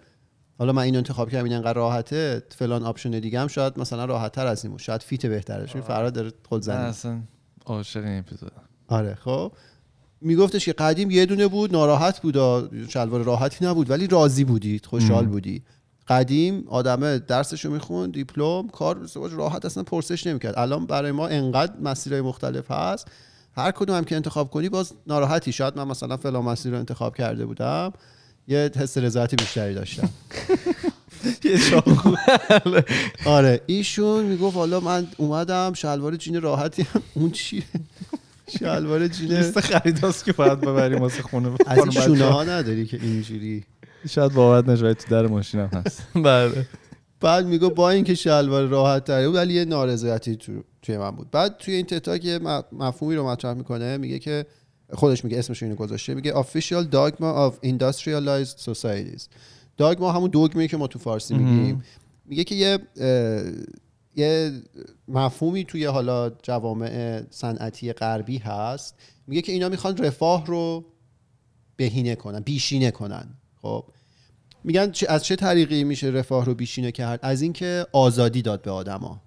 حالا 0.59 0.73
من 0.73 0.81
اینو 0.81 0.97
انتخاب 0.97 1.29
کردم 1.29 1.43
این 1.43 1.53
انقدر 1.53 1.73
راحته 1.73 2.43
فلان 2.49 2.83
option 2.83 3.11
دیگه 3.11 3.39
هم 3.39 3.47
شاید 3.47 3.79
مثلا 3.79 4.05
راحت 4.05 4.31
تر 4.31 4.47
از 4.47 4.63
این 4.63 4.71
بود. 4.71 4.79
شاید 4.79 5.03
fit 5.03 5.25
بهترش 5.25 5.77
فراد 5.77 6.13
داره 6.13 6.31
خود 6.49 6.61
زنی 6.61 6.85
اصلا 6.85 7.19
عاشق 7.65 8.03
این 8.03 8.19
اپیزود 8.19 8.51
آره 8.87 9.15
خب. 9.15 9.51
میگفتش 10.21 10.65
که 10.65 10.73
قدیم 10.73 11.11
یه 11.11 11.25
دونه 11.25 11.47
بود 11.47 11.71
ناراحت 11.71 12.21
بود 12.21 12.37
شلوار 12.89 13.21
راحتی 13.21 13.65
نبود 13.65 13.89
ولی 13.89 14.07
راضی 14.07 14.43
بودید 14.43 14.85
خوشحال. 14.85 15.25
بودی. 15.25 15.63
قدیم 16.07 16.63
آدمه 16.67 17.19
درسشو 17.19 17.69
می‌خوند 17.69 18.13
دیپلم 18.13 18.69
کار 18.69 18.97
راحت 19.31 19.65
اصلا 19.65 19.83
پرسش 19.83 20.27
نمی‌کرد. 20.27 20.53
الان 20.57 20.85
برای 20.85 21.11
ما 21.11 21.27
انقدر 21.27 21.73
مسیرهای 21.81 22.21
مختلف 22.21 22.71
هست. 22.71 23.07
هر 23.57 23.71
کدوم 23.71 23.95
هم 23.95 24.03
که 24.03 24.15
انتخاب 24.15 24.51
کنی 24.51 24.69
باز 24.69 24.93
ناراحتی. 25.07 25.51
شاید 25.51 25.77
من 25.77 25.87
مثلا 25.87 26.17
فلان 26.17 26.43
مسیر 26.43 26.71
رو 26.71 26.79
انتخاب 26.79 27.15
کرده 27.15 27.45
بودم 27.45 27.93
یه 28.47 28.71
حس 28.75 28.97
رضایت 28.97 29.35
بیشتری 29.35 29.73
داشتم. 29.73 30.09
آره 33.25 33.61
ایشون 33.65 34.25
می‌گفت 34.25 34.55
حالا 34.55 34.79
من 34.79 35.07
اومدم 35.17 35.73
شلوار 35.73 36.15
جین 36.15 36.41
راحتی 36.41 36.87
اون 37.15 37.31
چیه؟ 37.31 37.63
شلوار 38.59 39.07
جین 39.07 39.31
لیست 39.33 39.59
خریداست 39.59 40.25
که 40.25 40.33
باید 40.33 40.61
ببریم 40.61 40.99
واسه 40.99 41.21
خونه. 41.21 41.49
از 41.65 41.77
این 41.77 41.91
شونه 41.91 42.25
ها 42.25 42.43
نداری 42.43 42.85
که 42.85 42.99
اینجوری. 43.01 43.63
شاید 44.09 44.33
باورت 44.33 44.69
نشه 44.69 44.93
تو 44.93 45.09
در 45.09 45.27
ماشینم 45.27 45.69
هست. 45.73 46.03
بله. 46.25 46.65
بعد 47.19 47.45
میگو 47.45 47.69
با 47.69 47.89
اینکه 47.89 48.15
شلوار 48.15 48.65
راحت 48.65 49.03
تره 49.05 49.27
بود 49.27 49.35
ولی 49.35 49.53
یه 49.53 49.65
نارضایتی 49.65 50.35
تو 50.35 50.63
توی 50.81 50.97
من 50.97 51.11
بود. 51.11 51.31
بعد 51.31 51.57
توی 51.57 51.73
این 51.73 51.85
تتاک 51.85 52.25
یه 52.25 52.39
م- 52.39 52.63
مفهومی 52.71 53.15
رو 53.15 53.27
مطرح 53.27 53.53
می‌کنه 53.53 53.97
میگه 53.97 54.19
که 54.19 54.45
خودش 54.93 55.23
میگه 55.23 55.39
اسمش 55.39 55.63
اینو 55.63 55.75
گذاشته 55.75 56.13
میگه 56.13 56.33
official 56.33 56.85
dogma 56.93 57.49
of 57.49 57.67
industrialized 57.69 58.71
societies. 58.71 59.27
داگما 59.77 60.11
همون 60.11 60.29
دوگمی 60.29 60.67
که 60.67 60.77
ما 60.77 60.87
تو 60.87 60.99
فارسی 60.99 61.37
میگیم. 61.37 61.83
میگه 62.25 62.43
که 62.43 62.55
یه 62.55 62.79
یه 64.17 64.61
مفهومی 65.07 65.63
توی 65.63 65.85
حالا 65.85 66.29
جوامع 66.29 67.21
صنعتی 67.29 67.93
غربی 67.93 68.37
هست. 68.37 68.95
میگه 69.27 69.41
که 69.41 69.51
اینا 69.51 69.69
می‌خوان 69.69 69.97
رفاه 69.97 70.45
رو 70.45 70.85
بهینه 71.75 72.15
کنن 72.15 72.39
بیشینه 72.39 72.91
کنن. 72.91 73.27
خب. 73.61 73.85
میگن 74.63 74.91
از 75.09 75.23
چه 75.25 75.35
طریقی 75.35 75.83
میشه 75.83 76.07
رفاه 76.07 76.45
رو 76.45 76.55
بیشینه 76.55 76.91
کرد؟ 76.91 77.19
از 77.23 77.41
اینکه 77.41 77.85
آزادی 77.93 78.41
داد 78.41 78.61
به 78.61 78.71
آدما. 78.71 79.21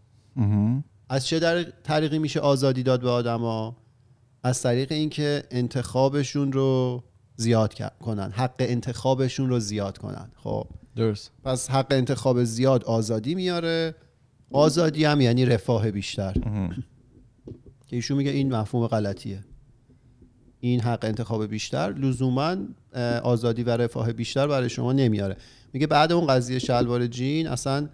از 1.09 1.27
چه 1.27 1.39
در- 1.39 1.63
طریقی 1.63 2.19
میشه 2.19 2.41
آزادی 2.41 2.83
داد 2.83 3.01
به 3.01 3.11
آدما؟ 3.11 3.77
از 4.43 4.63
طریق 4.63 4.93
اینکه 4.93 5.43
انتخابشون 5.51 6.53
رو 6.53 7.03
زیاد 7.37 7.75
کنن 8.01 8.31
حق 8.31 8.55
انتخابشون 8.59 9.49
رو 9.49 9.61
زیاد 9.61 9.99
کنن. 9.99 10.31
خب. 10.37 10.67
درست. 10.97 11.31
پس 11.45 11.71
حق 11.71 11.87
انتخاب 11.91 12.45
زیاد 12.45 12.85
آزادی 12.85 13.35
میاره. 13.35 13.95
آزادی 14.53 15.05
هم 15.05 15.21
یعنی 15.21 15.47
رفاه 15.47 15.91
بیشتر. 15.91 16.33
که 17.87 17.97
ایشون 17.97 18.17
میگه 18.17 18.31
این 18.31 18.55
مفهوم 18.55 18.87
غلطیه. 18.87 19.45
این 20.61 20.81
حق 20.81 21.05
انتخاب 21.05 21.47
بیشتر 21.47 21.93
لزوما 21.93 22.57
آزادی 23.23 23.63
و 23.63 23.71
رفاه 23.71 24.13
بیشتر 24.13 24.47
برای 24.47 24.69
شما 24.69 24.93
نمیاره. 24.93 25.37
میگه 25.73 25.87
بعد 25.87 26.13
اون 26.13 26.27
قضیه 26.27 26.59
شلوار 26.59 27.07
جین 27.07 27.49
اصلا 27.49 27.89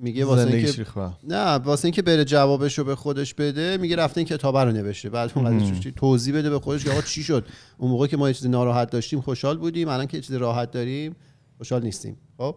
میگه 0.00 0.24
واسه 0.24 0.46
اینکه. 0.46 0.84
نه. 1.28 1.36
واسه 1.36 1.84
اینکه 1.84 2.02
بره 2.02 2.24
جوابش 2.24 2.78
رو 2.78 2.84
به 2.84 2.96
خودش 2.96 3.34
بده 3.34 3.76
میگه 3.76 3.96
رفته 3.96 4.18
این 4.18 4.26
کتابه 4.26 4.64
رو 4.64 4.72
نوشته. 4.72 5.10
بعد 5.10 5.32
اون 5.34 5.58
قضیه 5.58 5.92
توضیح 5.92 6.34
بده 6.34 6.50
به 6.50 6.58
خودش 6.58 6.84
که 6.84 6.90
آقا 6.90 7.02
چی 7.02 7.22
شد؟ 7.22 7.46
اون 7.78 7.90
موقع 7.90 8.06
که 8.06 8.16
ما 8.16 8.28
یه 8.28 8.34
چیزی 8.34 8.48
ناراحت 8.48 8.90
داشتیم 8.90 9.20
خوشحال 9.20 9.58
بودیم 9.58 9.88
الان 9.88 10.06
که 10.06 10.16
یه 10.16 10.22
چیزی 10.22 10.38
راحت 10.38 10.70
داریم 10.70 11.16
خوشحال 11.58 11.82
نیستیم. 11.82 12.16
خب؟ 12.38 12.56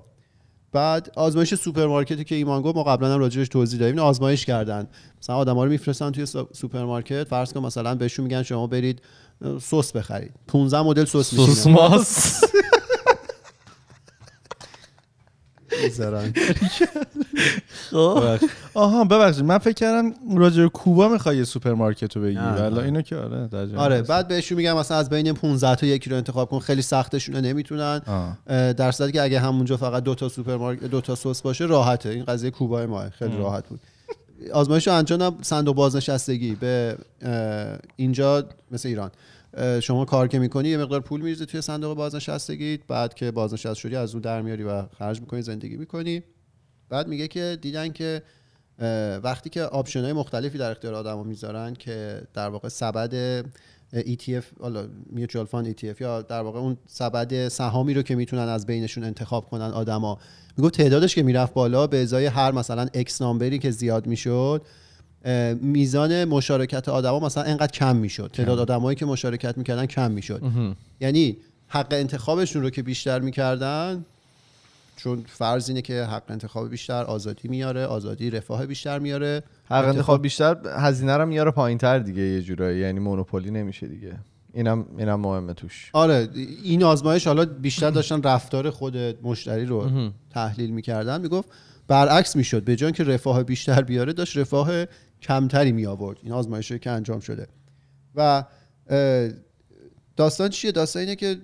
بعد 0.71 1.11
آزمایش 1.15 1.55
سوپرمارکتی 1.55 2.23
که 2.23 2.35
ایمان 2.35 2.61
گفت 2.61 2.75
ما 2.75 2.83
قبلا 2.83 3.13
هم 3.13 3.19
راجعش 3.19 3.47
توضیح 3.47 3.79
دادیم. 3.79 3.99
آزمایش 3.99 4.45
کردن. 4.45 4.87
مثلا 5.21 5.35
آدما 5.35 5.63
رو 5.63 5.69
میفرستن 5.69 6.11
توی 6.11 6.25
سوپرمارکت. 6.53 7.23
فرض 7.23 7.53
کن 7.53 7.59
مثلا 7.59 7.95
بهشون 7.95 8.25
میگن 8.25 8.43
شما 8.43 8.67
برید 8.67 9.01
سس 9.61 9.91
بخرید. 9.91 10.31
15 10.47 10.81
مدل 10.81 11.05
سس 11.05 11.35
سس 11.35 11.67
میشینه. 11.67 11.77
ماس 15.89 16.01
ببخشید. 16.01 16.89
آها 18.73 19.03
ببخشید. 19.03 19.45
من 19.45 19.57
فکر 19.57 19.73
کردم 19.73 20.13
راجع 20.37 20.63
به 20.63 20.69
کوبا 20.69 21.07
می‌خوای 21.07 21.37
یه 21.37 21.43
سوپرمارکت 21.43 22.15
رو 22.15 22.21
بگی. 22.21 22.35
نه. 22.35 22.77
اینو 22.77 23.01
که 23.01 23.15
آره 23.15 23.49
آره. 23.77 24.01
بعد 24.01 24.27
بهشون 24.27 24.57
میگن 24.57 24.73
مثلا 24.73 24.97
از 24.97 25.09
بین 25.09 25.33
15 25.33 25.75
تا 25.75 25.85
یکی 25.85 26.09
رو 26.09 26.17
انتخاب 26.17 26.49
کن. 26.49 26.59
خیلی 26.59 26.81
سختشونه 26.81 27.41
نمی‌تونن. 27.41 28.01
در 28.47 28.91
صورتی 28.91 29.13
که 29.13 29.21
اگه 29.21 29.39
همونجا 29.39 29.77
فقط 29.77 30.03
دو 30.03 30.15
تا 30.15 30.29
سوپرمارکت 30.29 30.83
دو 30.83 31.01
تا 31.01 31.15
سس 31.15 31.41
باشه 31.41 31.65
راحته. 31.65 32.09
این 32.09 32.23
قضیه 32.23 32.51
کوبای 32.51 32.85
ماه. 32.85 33.09
خیلی 33.09 33.37
راحت 33.37 33.67
بود. 33.67 33.79
آزمایش 34.53 34.87
رو 34.87 34.93
انجام 34.93 35.19
دادم، 35.19 35.37
صندوق 35.41 35.75
بازنشستگی 35.75 36.55
به 36.55 36.97
اینجا 37.95 38.43
مثل 38.71 38.89
ایران. 38.89 39.11
شما 39.81 40.05
کار 40.05 40.27
که 40.27 40.39
می‌کنی 40.39 40.69
یه 40.69 40.77
مقدار 40.77 41.01
پول 41.01 41.21
میریزی 41.21 41.45
توی 41.45 41.61
صندوق 41.61 41.97
بازنشستگی 41.97 42.77
بعد 42.77 43.13
که 43.13 43.31
بازنشسته 43.31 43.73
شدی 43.73 43.95
از 43.95 44.13
اون 44.13 44.21
در 44.21 44.41
میاری 44.41 44.63
و 44.63 44.85
خرج 44.87 45.21
می‌کنی 45.21 45.41
زندگی 45.41 45.77
می‌کنی. 45.77 46.23
بعد 46.89 47.07
میگه 47.07 47.27
که 47.27 47.57
دیدن 47.61 47.91
که 47.91 48.21
وقتی 49.23 49.49
که 49.49 49.63
option 49.63 50.03
های 50.03 50.13
مختلفی 50.13 50.57
در 50.57 50.71
اختیار 50.71 50.93
آدما 50.93 51.23
می‌ذارن 51.23 51.73
که 51.73 52.21
در 52.33 52.49
واقع 52.49 52.67
سبد 52.67 53.41
ETF 53.93 54.43
حالا 54.61 54.87
mutual 55.09 55.45
fund 55.45 55.75
ETF 55.75 56.01
یا 56.01 56.21
در 56.21 56.41
واقع 56.41 56.59
اون 56.59 56.77
سبد 56.87 57.47
سهامی 57.47 57.93
رو 57.93 58.01
که 58.01 58.15
می‌تونن 58.15 58.41
از 58.41 58.65
بینشون 58.65 59.03
انتخاب 59.03 59.49
کنن 59.49 59.71
آدما 59.71 60.19
می‌گفت 60.57 60.73
تعدادش 60.73 61.15
که 61.15 61.23
می‌رفت 61.23 61.53
بالا 61.53 61.87
به 61.87 62.01
ازای 62.01 62.25
هر 62.25 62.51
مثلا 62.51 62.87
X 62.93 63.21
number 63.21 63.54
ی 63.54 63.59
که 63.59 63.71
زیاد 63.71 64.07
می‌شد 64.07 64.61
میزان 65.61 66.25
مشارکت 66.25 66.89
آدما 66.89 67.19
مثلا 67.19 67.43
انقدر 67.43 67.71
کم 67.71 67.95
می‌شد. 67.95 68.31
تعداد 68.33 68.59
آدمایی 68.59 68.95
که 68.95 69.05
مشارکت 69.05 69.57
می‌کردن 69.57 69.85
کم 69.85 70.11
می‌شد. 70.11 70.41
یعنی 71.01 71.37
حق 71.67 71.87
انتخابشون 71.91 72.61
رو 72.61 72.69
که 72.69 72.83
بیشتر 72.83 73.19
می‌کردن 73.19 74.05
چون 74.95 75.23
فرض 75.27 75.69
اینه 75.69 75.81
که 75.81 76.03
حق 76.03 76.23
انتخاب 76.29 76.69
بیشتر 76.69 77.03
آزادی 77.03 77.47
میاره 77.47 77.85
آزادی 77.85 78.29
رفاه 78.29 78.65
بیشتر 78.65 78.99
میاره. 78.99 79.43
حق 79.69 79.85
انتخاب 79.85 80.21
بیشتر 80.21 80.57
هزینه 80.77 81.17
رو 81.17 81.25
میاره 81.25 81.51
پایین 81.51 81.77
تر 81.77 81.99
دیگه 81.99 82.21
یه 82.21 82.41
جورایی. 82.41 82.79
یعنی 82.79 82.99
مونوپولی 82.99 83.51
نمیشه 83.51 83.87
دیگه. 83.87 84.13
اینم 84.53 84.85
اینم 84.97 85.19
مهمه 85.19 85.53
توش. 85.53 85.89
آره 85.93 86.29
این 86.63 86.83
آزمایش 86.83 87.27
حالا 87.27 87.45
بیشتر 87.45 87.89
داشتن 87.89 88.21
رفتار 88.21 88.69
خود 88.69 88.97
مشتری 89.23 89.65
رو 89.65 89.89
تحلیل 90.29 90.69
می‌کردن. 90.69 91.21
می‌گفت 91.21 91.49
برعکس 91.87 92.35
می‌شد. 92.35 92.63
به 92.63 92.75
جای 92.75 92.91
که 92.91 93.03
رفاه 93.03 93.43
بیشتر 93.43 93.81
بیاره 93.81 94.13
داشت 94.13 94.37
رفاه 94.37 94.85
کمتری 95.21 95.71
می 95.71 95.85
آورد. 95.85 96.17
این 96.23 96.31
آزمایشی 96.31 96.79
که 96.79 96.91
انجام 96.91 97.19
شده. 97.19 97.47
و 98.15 98.43
داستان 100.15 100.49
چیه؟ 100.49 100.71
داستان 100.71 100.99
اینه 100.99 101.15
که 101.15 101.37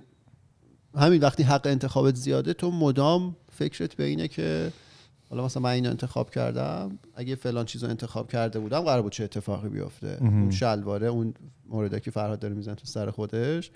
همین 0.96 1.22
وقتی 1.22 1.44
حق 1.44 1.68
انتخابت 1.68 2.16
زیاده 2.16 2.54
تو 2.54 2.72
مدام 2.72 3.36
فکرت 3.52 3.96
به 3.96 4.04
اینه 4.04 4.28
که 4.28 4.72
حالا 5.30 5.46
مثلا 5.46 5.64
من 5.64 5.70
اینو 5.70 5.90
انتخاب 5.90 6.30
کردم 6.30 7.00
اگه 7.16 7.36
فلان 7.36 7.66
چیزو 7.66 7.88
انتخاب 7.88 8.32
کرده 8.32 8.60
بودم 8.60 8.82
قرار 8.82 9.02
بود 9.02 9.12
چه 9.12 9.24
اتفاقی 9.24 9.70
بیفته. 9.70 10.18
اون 10.22 10.52
شلواره 10.52 11.08
اون 11.08 11.34
مورد 11.66 12.02
که 12.02 12.12
فرهاد 12.12 12.40
داره 12.40 12.54
می‌زنه 12.54 12.76
تو 12.76 12.86
سر 12.86 13.12
خودش 13.12 13.72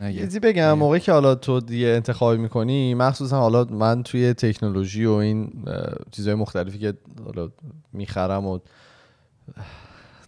چیزی 0.00 0.40
بگم 0.40 0.72
موقعی 0.72 1.00
که 1.00 1.12
حالا 1.12 1.34
تو 1.34 1.60
دیگه 1.60 1.86
انتخاب 1.86 2.38
می‌کنی 2.38 2.94
مخصوصا 2.94 3.40
حالا 3.40 3.64
من 3.64 4.02
توی 4.02 4.34
تکنولوژی 4.34 5.04
و 5.04 5.12
این 5.12 5.52
چیزهای 6.10 6.34
مختلفی 6.34 6.78
که 6.78 6.94
حالا 7.24 7.50
می‌خرم 7.92 8.46
و 8.46 8.58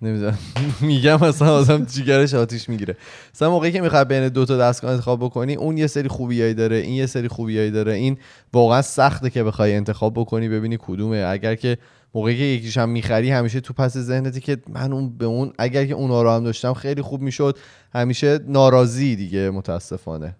نمی‌دونم 0.02 0.38
میگم 0.80 1.24
مثلا 1.24 1.54
آدم 1.54 1.84
جیگرش 1.84 2.34
آتیش 2.34 2.68
می‌گیره. 2.68 2.96
مثلا 3.34 3.50
موقعی 3.50 3.72
که 3.72 3.80
می‌خوای 3.80 4.04
بین 4.04 4.28
دو 4.28 4.44
تا 4.44 4.56
دستگاه 4.56 4.90
انتخاب 4.90 5.24
بکنی 5.24 5.54
اون 5.54 5.78
یه 5.78 5.86
سری 5.86 6.08
خوبیایی 6.08 6.54
داره 6.54 6.76
این 6.76 6.94
یه 6.94 7.06
سری 7.06 7.28
خوبیایی 7.28 7.70
داره 7.70 7.92
این 7.92 8.18
واقعا 8.52 8.82
سخته 8.82 9.30
که 9.30 9.44
بخوای 9.44 9.74
انتخاب 9.74 10.14
بکنی 10.14 10.48
ببینی 10.48 10.78
کدومه. 10.80 11.24
اگر 11.28 11.54
که 11.54 11.78
موقعی 12.14 12.36
که 12.36 12.42
یکیش 12.42 12.78
هم 12.78 12.88
می‌خری 12.88 13.30
همیشه 13.30 13.60
تو 13.60 13.72
پس 13.72 13.98
ذهنتی 13.98 14.40
که 14.40 14.58
من 14.68 14.92
اون 14.92 15.18
به 15.18 15.24
اون 15.24 15.52
اگر 15.58 15.86
که 15.86 15.94
اونا 15.94 16.22
رو 16.22 16.30
هم 16.30 16.44
داشتم 16.44 16.74
خیلی 16.74 17.02
خوب 17.02 17.20
می‌شد. 17.20 17.58
همیشه 17.94 18.40
ناراضی 18.46 19.16
دیگه 19.16 19.50
متاسفانه. 19.50 20.36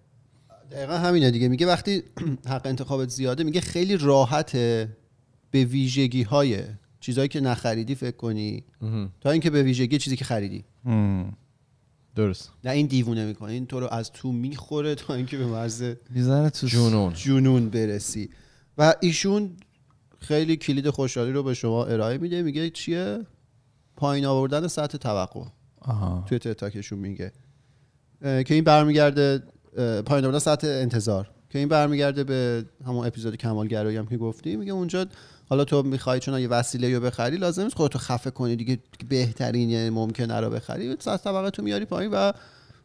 دقیقا 0.71 0.97
همینه 0.97 1.31
دیگه. 1.31 1.47
میگه 1.47 1.67
وقتی 1.67 2.03
حق 2.53 2.61
انتخابت 2.65 3.09
زیاده 3.09 3.43
میگه 3.43 3.61
خیلی 3.61 3.97
راحته 3.97 4.97
به 5.51 5.65
ویژگی 5.65 6.23
های 6.23 6.59
چیزهایی 6.99 7.27
که 7.27 7.39
نخریدی 7.39 7.95
فکر 7.95 8.17
کنی. 8.17 8.63
تا 9.21 9.31
اینکه 9.31 9.49
به 9.49 9.63
ویژگی 9.63 9.97
چیزی 9.97 10.15
که 10.15 10.25
خریدی. 10.25 10.63
درست. 12.15 12.51
نه 12.63 12.71
این 12.71 12.87
دیوونه 12.87 13.25
می‌کنه. 13.25 13.51
این 13.51 13.65
تو 13.65 13.79
رو 13.79 13.87
از 13.87 14.11
تو 14.11 14.31
می‌خوره 14.31 14.95
تا 14.95 15.13
اینکه 15.13 15.37
به 15.37 15.45
مرز 15.45 15.83
می‌زنه 16.09 16.49
تو 16.49 16.67
جنون. 16.67 17.13
جنون 17.13 17.69
برسی. 17.69 18.29
و 18.77 18.93
ایشون 18.99 19.49
خیلی 20.21 20.57
کلید 20.57 20.89
خوشحالی 20.89 21.31
رو 21.31 21.43
به 21.43 21.53
شما 21.53 21.85
ارائه 21.85 22.17
میده. 22.17 22.41
میگه 22.41 22.69
چیه؟ 22.69 23.19
پایین 23.95 24.25
آوردن 24.25 24.67
سطح 24.67 24.97
توقع. 24.97 25.43
آها. 25.81 26.25
توی 26.29 26.39
تتاکشون 26.39 26.99
میگه. 26.99 27.31
که 28.21 28.45
این 28.49 28.63
برمیگرده 28.63 29.43
پایین 30.05 30.25
آوردن 30.25 30.39
سطح 30.39 30.67
انتظار. 30.67 31.29
که 31.49 31.59
این 31.59 31.67
برمیگرده 31.67 32.23
به 32.23 32.65
همون 32.85 33.07
اپیزود 33.07 33.35
کمالگرایی 33.35 33.97
هم 33.97 34.05
که 34.05 34.17
گفتی. 34.17 34.55
میگه 34.55 34.71
اونجا 34.71 35.05
حالا 35.49 35.65
تو 35.65 35.83
می‌خوای 35.83 36.19
چون 36.19 36.39
یه 36.39 36.47
وسیله 36.47 36.97
رو 36.97 37.05
بخری 37.05 37.37
لازم 37.37 37.63
نیست 37.63 37.75
خودتو 37.75 37.99
خفه 37.99 38.31
کنی 38.31 38.55
دیگه 38.55 38.79
بهترین 39.09 39.89
ممکنه 39.89 40.39
رو 40.39 40.49
بخری. 40.49 40.95
سطح 40.99 41.23
طبقه 41.23 41.49
تو 41.49 41.63
میاری 41.63 41.85
پایین 41.85 42.11
و 42.11 42.31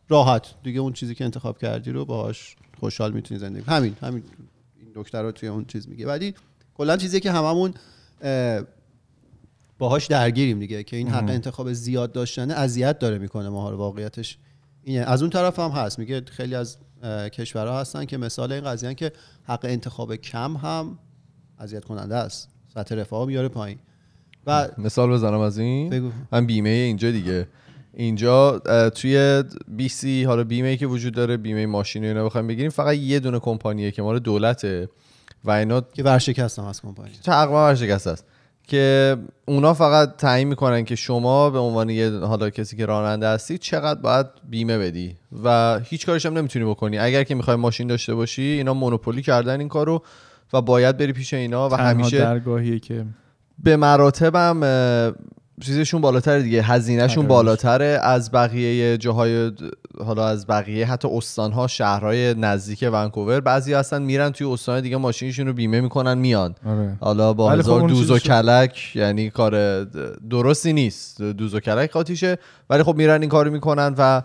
راحت. 0.08 0.54
دیگه 0.62 0.80
اون 0.80 0.92
چیزی 0.92 1.14
که 1.14 1.24
انتخاب 1.24 1.58
کردی 1.58 1.90
رو 1.90 2.04
باهاش 2.04 2.56
خوشحال 2.80 3.12
می‌تونی 3.12 3.40
زندگی. 3.40 3.64
همین 3.66 3.96
همین 4.00 4.22
این 4.80 4.88
دکتر 4.94 5.22
رو 5.22 5.32
توی 5.32 5.48
اون 5.48 5.64
چیز 5.64 5.88
میگه. 5.88 6.06
ولی 6.06 6.34
کلا 6.76 6.96
چیزی 6.96 7.20
که 7.20 7.32
هممون 7.32 7.74
اه، 8.22 8.60
باهاش 9.78 10.06
درگیریم 10.06 10.58
دیگه 10.58 10.82
که 10.82 10.96
این 10.96 11.08
حق 11.08 11.28
انتخاب 11.28 11.72
زیاد 11.72 12.12
داشتن 12.12 12.50
اذیت 12.50 12.98
داره 12.98 13.18
می‌کنه 13.18 13.48
ما 13.48 13.70
رو 13.70 13.76
واقعیتش. 13.76 14.38
اینه. 14.84 15.04
از 15.04 15.22
اون 15.22 15.30
طرف 15.30 15.58
هم 15.58 15.70
هست. 15.70 15.98
میگه 15.98 16.22
خیلی 16.30 16.54
از 16.54 16.76
کشورها 17.32 17.80
هستن 17.80 18.04
که 18.04 18.16
مثال 18.16 18.52
این 18.52 18.64
قضیه 18.64 18.94
که 18.94 19.12
حق 19.44 19.64
انتخاب 19.64 20.16
کم 20.16 20.56
هم 20.56 20.98
اذیت 21.58 21.84
کننده 21.84 22.16
است. 22.16 22.48
سطح 22.74 22.94
رفاه 22.94 23.26
میاره 23.26 23.48
پایین. 23.48 23.78
و 24.46 24.68
مثال 24.78 25.10
بزنم 25.10 25.40
از 25.40 25.58
این. 25.58 25.90
بگو. 25.90 26.10
من 26.32 26.46
بیمه 26.46 26.68
اینجا 26.68 27.10
دیگه. 27.10 27.48
اینجا 27.94 28.58
توی 28.88 29.44
بی 29.68 29.88
سی 29.88 30.24
حالا 30.24 30.44
بیمه 30.44 30.76
که 30.76 30.86
وجود 30.86 31.14
داره 31.14 31.36
بیمه 31.36 31.66
ماشین 31.66 32.04
و 32.04 32.06
اینا 32.06 32.24
بخوایم 32.24 32.46
بگیریم 32.46 32.70
فقط 32.70 32.96
یه 32.96 33.20
دونه 33.20 33.38
کمپانیه 33.38 33.90
که 33.90 34.02
مال 34.02 34.18
دولته. 34.18 34.88
و 35.46 35.50
اینا 35.50 35.80
که 35.80 36.02
ورشکست 36.02 36.58
هم 36.58 36.64
از 36.64 36.82
کمپانی. 36.82 37.10
تقریبا 37.24 37.66
ورشکست 37.66 38.06
است. 38.06 38.24
که 38.68 39.16
اونا 39.44 39.74
فقط 39.74 40.16
تعیین 40.16 40.48
می‌کنن 40.48 40.84
که 40.84 40.96
شما 40.96 41.50
به 41.50 41.58
عنوان 41.58 41.90
یه 41.90 42.10
حالا 42.10 42.50
کسی 42.50 42.76
که 42.76 42.86
راننده 42.86 43.28
هستی 43.28 43.58
چقدر 43.58 44.00
باید 44.00 44.26
بیمه 44.50 44.78
بدی 44.78 45.16
و 45.44 45.78
هیچ 45.84 46.06
کارش 46.06 46.26
هم 46.26 46.38
نمی‌تونی 46.38 46.64
بکنی. 46.64 46.98
اگر 46.98 47.22
که 47.22 47.34
می‌خوای 47.34 47.56
ماشین 47.56 47.86
داشته 47.86 48.14
باشی 48.14 48.42
اینا 48.42 48.74
مونوپولی 48.74 49.22
کردن 49.22 49.58
این 49.58 49.68
کارو 49.68 50.02
و 50.52 50.62
باید 50.62 50.96
بری 50.96 51.12
پیش 51.12 51.34
اینا 51.34 51.68
و 51.68 51.74
همیشه 51.74 52.18
درگاهیه 52.18 52.78
که 52.78 53.04
به 53.58 53.76
مراتب 53.76 54.36
هم 54.36 54.62
اه، 54.62 55.12
چیزشون 55.60 56.00
بالاتر 56.00 56.38
دیگه. 56.38 56.62
هزینهشون. 56.62 57.26
بالاتره. 57.26 57.98
از 58.02 58.30
بقیه 58.30 58.98
جاهای 58.98 59.52
حالا 60.04 60.26
از 60.28 60.46
بقیه 60.46 60.86
حتی 60.86 61.08
استانها 61.08 61.66
شهرهای 61.66 62.34
نزدیک 62.34 62.88
ونکوور 62.92 63.40
بعضی 63.40 63.74
هستن 63.74 64.02
میرن 64.02 64.30
توی 64.30 64.46
استان 64.46 64.80
دیگه 64.80 64.96
ماشینشون 64.96 65.46
رو 65.46 65.52
بیمه 65.52 65.80
می‌کنن 65.80 66.18
میان. 66.18 66.54
آره. 66.66 66.96
حالا 67.00 67.32
با 67.32 67.50
خب 67.50 67.58
هزار 67.58 67.80
اون 67.80 67.90
دوز 67.90 68.10
و 68.10 68.18
کلک 68.18 68.96
یعنی 68.96 69.30
کار 69.30 69.84
درستی 70.30 70.72
نیست. 70.72 71.22
دوز 71.22 71.54
و 71.54 71.60
کلک 71.60 71.90
قاطیشه 71.90 72.38
ولی 72.70 72.82
خب 72.82 72.96
میرن 72.96 73.20
این 73.20 73.30
کارو 73.30 73.50
می‌کنن 73.50 73.94
و 73.98 74.22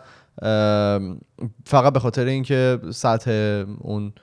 فقط 1.65 1.93
به 1.93 1.99
خاطر 1.99 2.25
اینکه 2.25 2.79
سطح 2.91 3.63
اون 3.79 4.13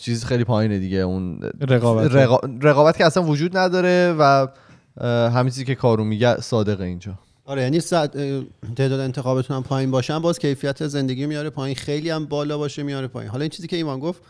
چیز 0.00 0.24
خیلی 0.24 0.44
پایینه 0.44 0.78
دیگه. 0.78 0.98
اون 0.98 1.40
رقابت. 1.68 2.10
رقا- 2.10 2.48
رقابت 2.62 2.96
که 2.96 3.06
اصلا 3.06 3.22
وجود 3.22 3.56
نداره 3.56 4.14
و 4.18 4.46
همین 5.30 5.50
چیزی 5.50 5.64
که 5.64 5.74
کارو 5.74 6.04
میگه 6.04 6.40
صادقه 6.40 6.84
اینجا. 6.84 7.18
آره 7.44 7.62
یعنی 7.62 7.80
تعداد 7.80 9.00
انتخابتون 9.00 9.56
هم 9.56 9.62
پایین 9.62 9.90
باشن 9.90 10.18
باز 10.18 10.38
کیفیت 10.38 10.86
زندگی 10.86 11.26
میاره 11.26 11.50
پایین 11.50 11.76
خیلی 11.76 12.10
هم 12.10 12.26
بالا 12.26 12.58
باشه 12.58 12.82
میاره 12.82 13.06
پایین. 13.06 13.30
حالا 13.30 13.42
این 13.42 13.50
چیزی 13.50 13.68
که 13.68 13.76
ایمان 13.76 14.00
گفت 14.00 14.22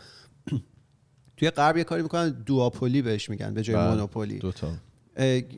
توی 1.37 1.49
غرب 1.49 1.77
یه 1.77 1.83
کاری 1.83 2.01
می‌کنن 2.03 2.29
دوآپولی 2.29 3.01
بهش 3.01 3.29
میگن 3.29 3.53
به 3.53 3.61
جای 3.61 3.75
بله. 3.75 3.89
مونوپولی. 3.89 4.39
دوتا 4.39 4.67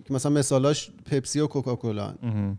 مثلا 0.10 0.32
مثالاش 0.32 0.92
پپسی 1.06 1.40
و 1.40 1.48
کوکاکولا 1.48 2.14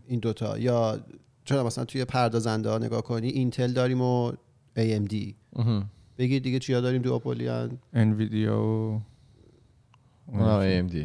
این 0.07 0.19
دوتا 0.19 0.57
یا 0.57 0.99
چرا 1.45 1.63
مثلا 1.63 1.85
توی 1.85 2.05
پردازنده 2.05 2.69
ها 2.69 2.77
نگاه 2.77 3.01
کنی 3.01 3.27
اینتل 3.27 3.71
داریم 3.73 4.01
و 4.01 4.31
AMD 4.77 5.15
بگید 6.17 6.43
دیگه 6.43 6.59
چیا 6.59 6.81
داریم 6.81 7.01
دوآپولی 7.01 7.47
هن؟ 7.47 7.71
انویدیا 7.93 8.61
و 10.33 10.61
AMD 10.61 10.95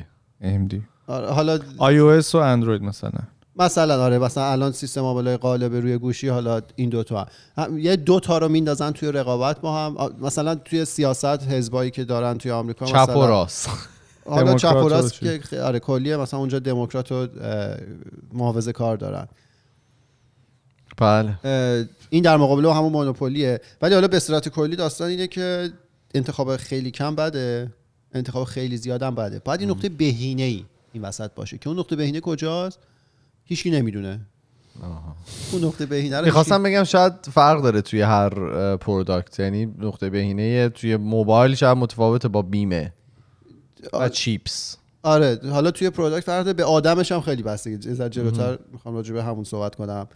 AMD 0.42 0.74
آره، 1.06 1.28
حالا 1.30 1.58
iOS 1.58 2.34
و 2.34 2.38
اندروید 2.38 2.82
مثلا. 2.82 3.20
مثلا 3.56 4.04
آره 4.04 4.18
مثلا 4.18 4.52
الان 4.52 4.72
سیستم 4.72 5.00
عامل 5.00 5.36
قالب 5.36 5.74
روی 5.74 5.98
گوشی 5.98 6.28
حالا 6.28 6.62
این 6.76 6.90
دوتا 6.90 7.26
هم 7.56 7.78
یه 7.78 7.96
دوتا 7.96 8.38
رو 8.38 8.48
میندازن 8.48 8.90
توی 8.90 9.12
رقابت 9.12 9.60
با 9.60 9.78
هم 9.78 10.14
مثلا 10.20 10.54
توی 10.54 10.84
سیاست 10.84 11.24
حزبایی 11.24 11.90
که 11.90 12.04
دارن 12.04 12.38
توی 12.38 12.50
آمریکا 12.50 12.86
چپ 12.86 12.94
و 12.94 13.00
مثلا 13.00 13.26
راست 13.26 13.68
حالا 14.26 14.54
چپ 14.54 14.82
و 14.84 14.88
راست؟ 14.88 15.20
که 15.50 15.60
آره 15.60 15.78
کلیه 15.78 16.16
مثلا 16.16 16.40
اونجا 16.40 16.58
دموکرات 16.58 17.12
و 17.12 17.26
محافظه 18.32 18.72
کار 18.72 18.96
دارن. 18.96 19.28
بله. 20.96 21.38
این 22.10 22.22
در 22.22 22.36
مقابل 22.36 22.66
همون 22.66 22.92
مونوپولیه. 22.92 23.60
ولی 23.82 23.94
حالا 23.94 24.08
به 24.08 24.18
صورت 24.18 24.48
کلی 24.48 24.76
داستان 24.76 25.08
اینه 25.08 25.26
که 25.26 25.70
انتخاب 26.14 26.56
خیلی 26.56 26.90
کم 26.90 27.14
بده. 27.14 27.72
انتخاب 28.12 28.44
خیلی 28.44 28.76
زیادم 28.76 29.14
بده. 29.14 29.38
باید 29.38 29.60
این 29.60 29.70
نقطه 29.70 29.88
بهینه 29.88 30.42
ای 30.42 30.64
این 30.92 31.02
وسط 31.02 31.30
باشه. 31.34 31.58
که 31.58 31.68
اون 31.68 31.78
نقطه 31.78 31.96
بهینه 31.96 32.20
کجاست؟ 32.20 32.78
هیچکی 33.44 33.70
نمی‌دونه. 33.70 34.20
اون 35.52 35.64
نقطه 35.64 35.86
بهینه 35.86 36.18
رو 36.18 36.24
می‌خواستم 36.24 36.62
بگم 36.62 36.84
شاید 36.84 37.12
فرق 37.32 37.62
داره 37.62 37.80
توی 37.80 38.02
هر 38.02 38.30
پروداکت 38.76 39.40
یعنی 39.40 39.66
نقطه 39.66 40.10
بهینه 40.10 40.68
توی 40.68 40.96
موبایل 40.96 41.54
شاید 41.54 41.78
متفاوته 41.78 42.28
با 42.28 42.42
بیمه 42.42 42.92
و 43.92 44.08
چیپس. 44.08 44.76
آره 45.02 45.40
حالا 45.50 45.70
توی 45.70 45.90
پروداکت 45.90 46.26
فرق 46.26 46.44
داره. 46.44 46.52
به 46.52 46.64
آدمش 46.64 47.12
هم 47.12 47.20
خیلی 47.20 47.42
بستگی 47.42 47.94
ذره 47.94 48.08
جلوتر 48.08 48.58
می‌خوام 48.72 48.94
راجع 48.94 49.14
به 49.14 49.24
همون 49.24 49.44
صحبت 49.44 49.74
کنم. 49.74 50.08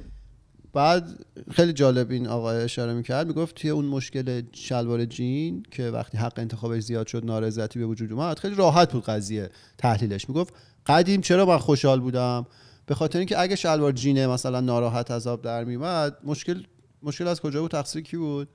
بعد 0.72 1.24
خیلی 1.50 1.72
جالب 1.72 2.10
این 2.10 2.26
آقای 2.26 2.56
اشاره 2.56 2.94
می‌کرد. 2.94 3.26
می‌گفت 3.26 3.54
توی 3.54 3.70
اون 3.70 3.84
مشکل 3.84 4.42
شلوار 4.52 5.04
جین 5.04 5.62
که 5.70 5.90
وقتی 5.90 6.18
حق 6.18 6.38
انتخابش 6.38 6.82
زیاد 6.82 7.06
شد 7.06 7.24
نارضایتی 7.24 7.78
به 7.78 7.86
وجود 7.86 8.12
اومد 8.12 8.38
خیلی 8.38 8.54
راحت 8.54 8.92
بود 8.92 9.04
قضیه 9.04 9.50
تحلیلش. 9.78 10.28
می‌گفت 10.28 10.54
قدیم 10.86 11.20
چرا 11.20 11.46
من 11.46 11.58
خوشحال 11.58 12.00
بودم؟ 12.00 12.46
به 12.88 12.94
خاطر 12.94 13.18
اینکه 13.18 13.40
اگه 13.40 13.56
شلوار 13.56 13.92
جینه 13.92 14.26
مثلا 14.26 14.60
ناراحت 14.60 15.10
از 15.10 15.26
آب 15.26 15.42
در 15.42 15.64
میومد 15.64 16.16
مشکل 16.24 16.62
مشکل 17.02 17.28
از 17.28 17.40
کجا 17.40 17.62
بود؟ 17.62 17.70
تقصیر 17.70 18.02
کی 18.02 18.16
بود؟ 18.16 18.48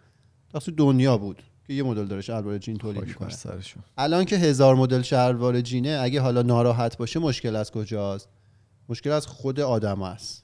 تقصیر 0.53 0.73
دنیا 0.77 1.17
بود 1.17 1.43
که 1.67 1.73
یه 1.73 1.83
مدل 1.83 2.05
داره 2.05 2.21
شلوار 2.21 2.57
جین 2.57 2.77
تولید 2.77 3.03
می‌کنه. 3.07 3.27
الان 3.97 4.25
که 4.25 4.35
هزار 4.37 4.75
مدل 4.75 5.01
شلوار 5.01 5.61
جینه 5.61 5.99
اگه 6.01 6.21
حالا 6.21 6.41
ناراحت 6.41 6.97
باشه 6.97 7.19
مشکل 7.19 7.55
از 7.55 7.71
کجاست؟ 7.71 8.29
مشکل 8.89 9.11
از 9.11 9.27
خود 9.27 9.59
آدم 9.59 10.01
است. 10.01 10.43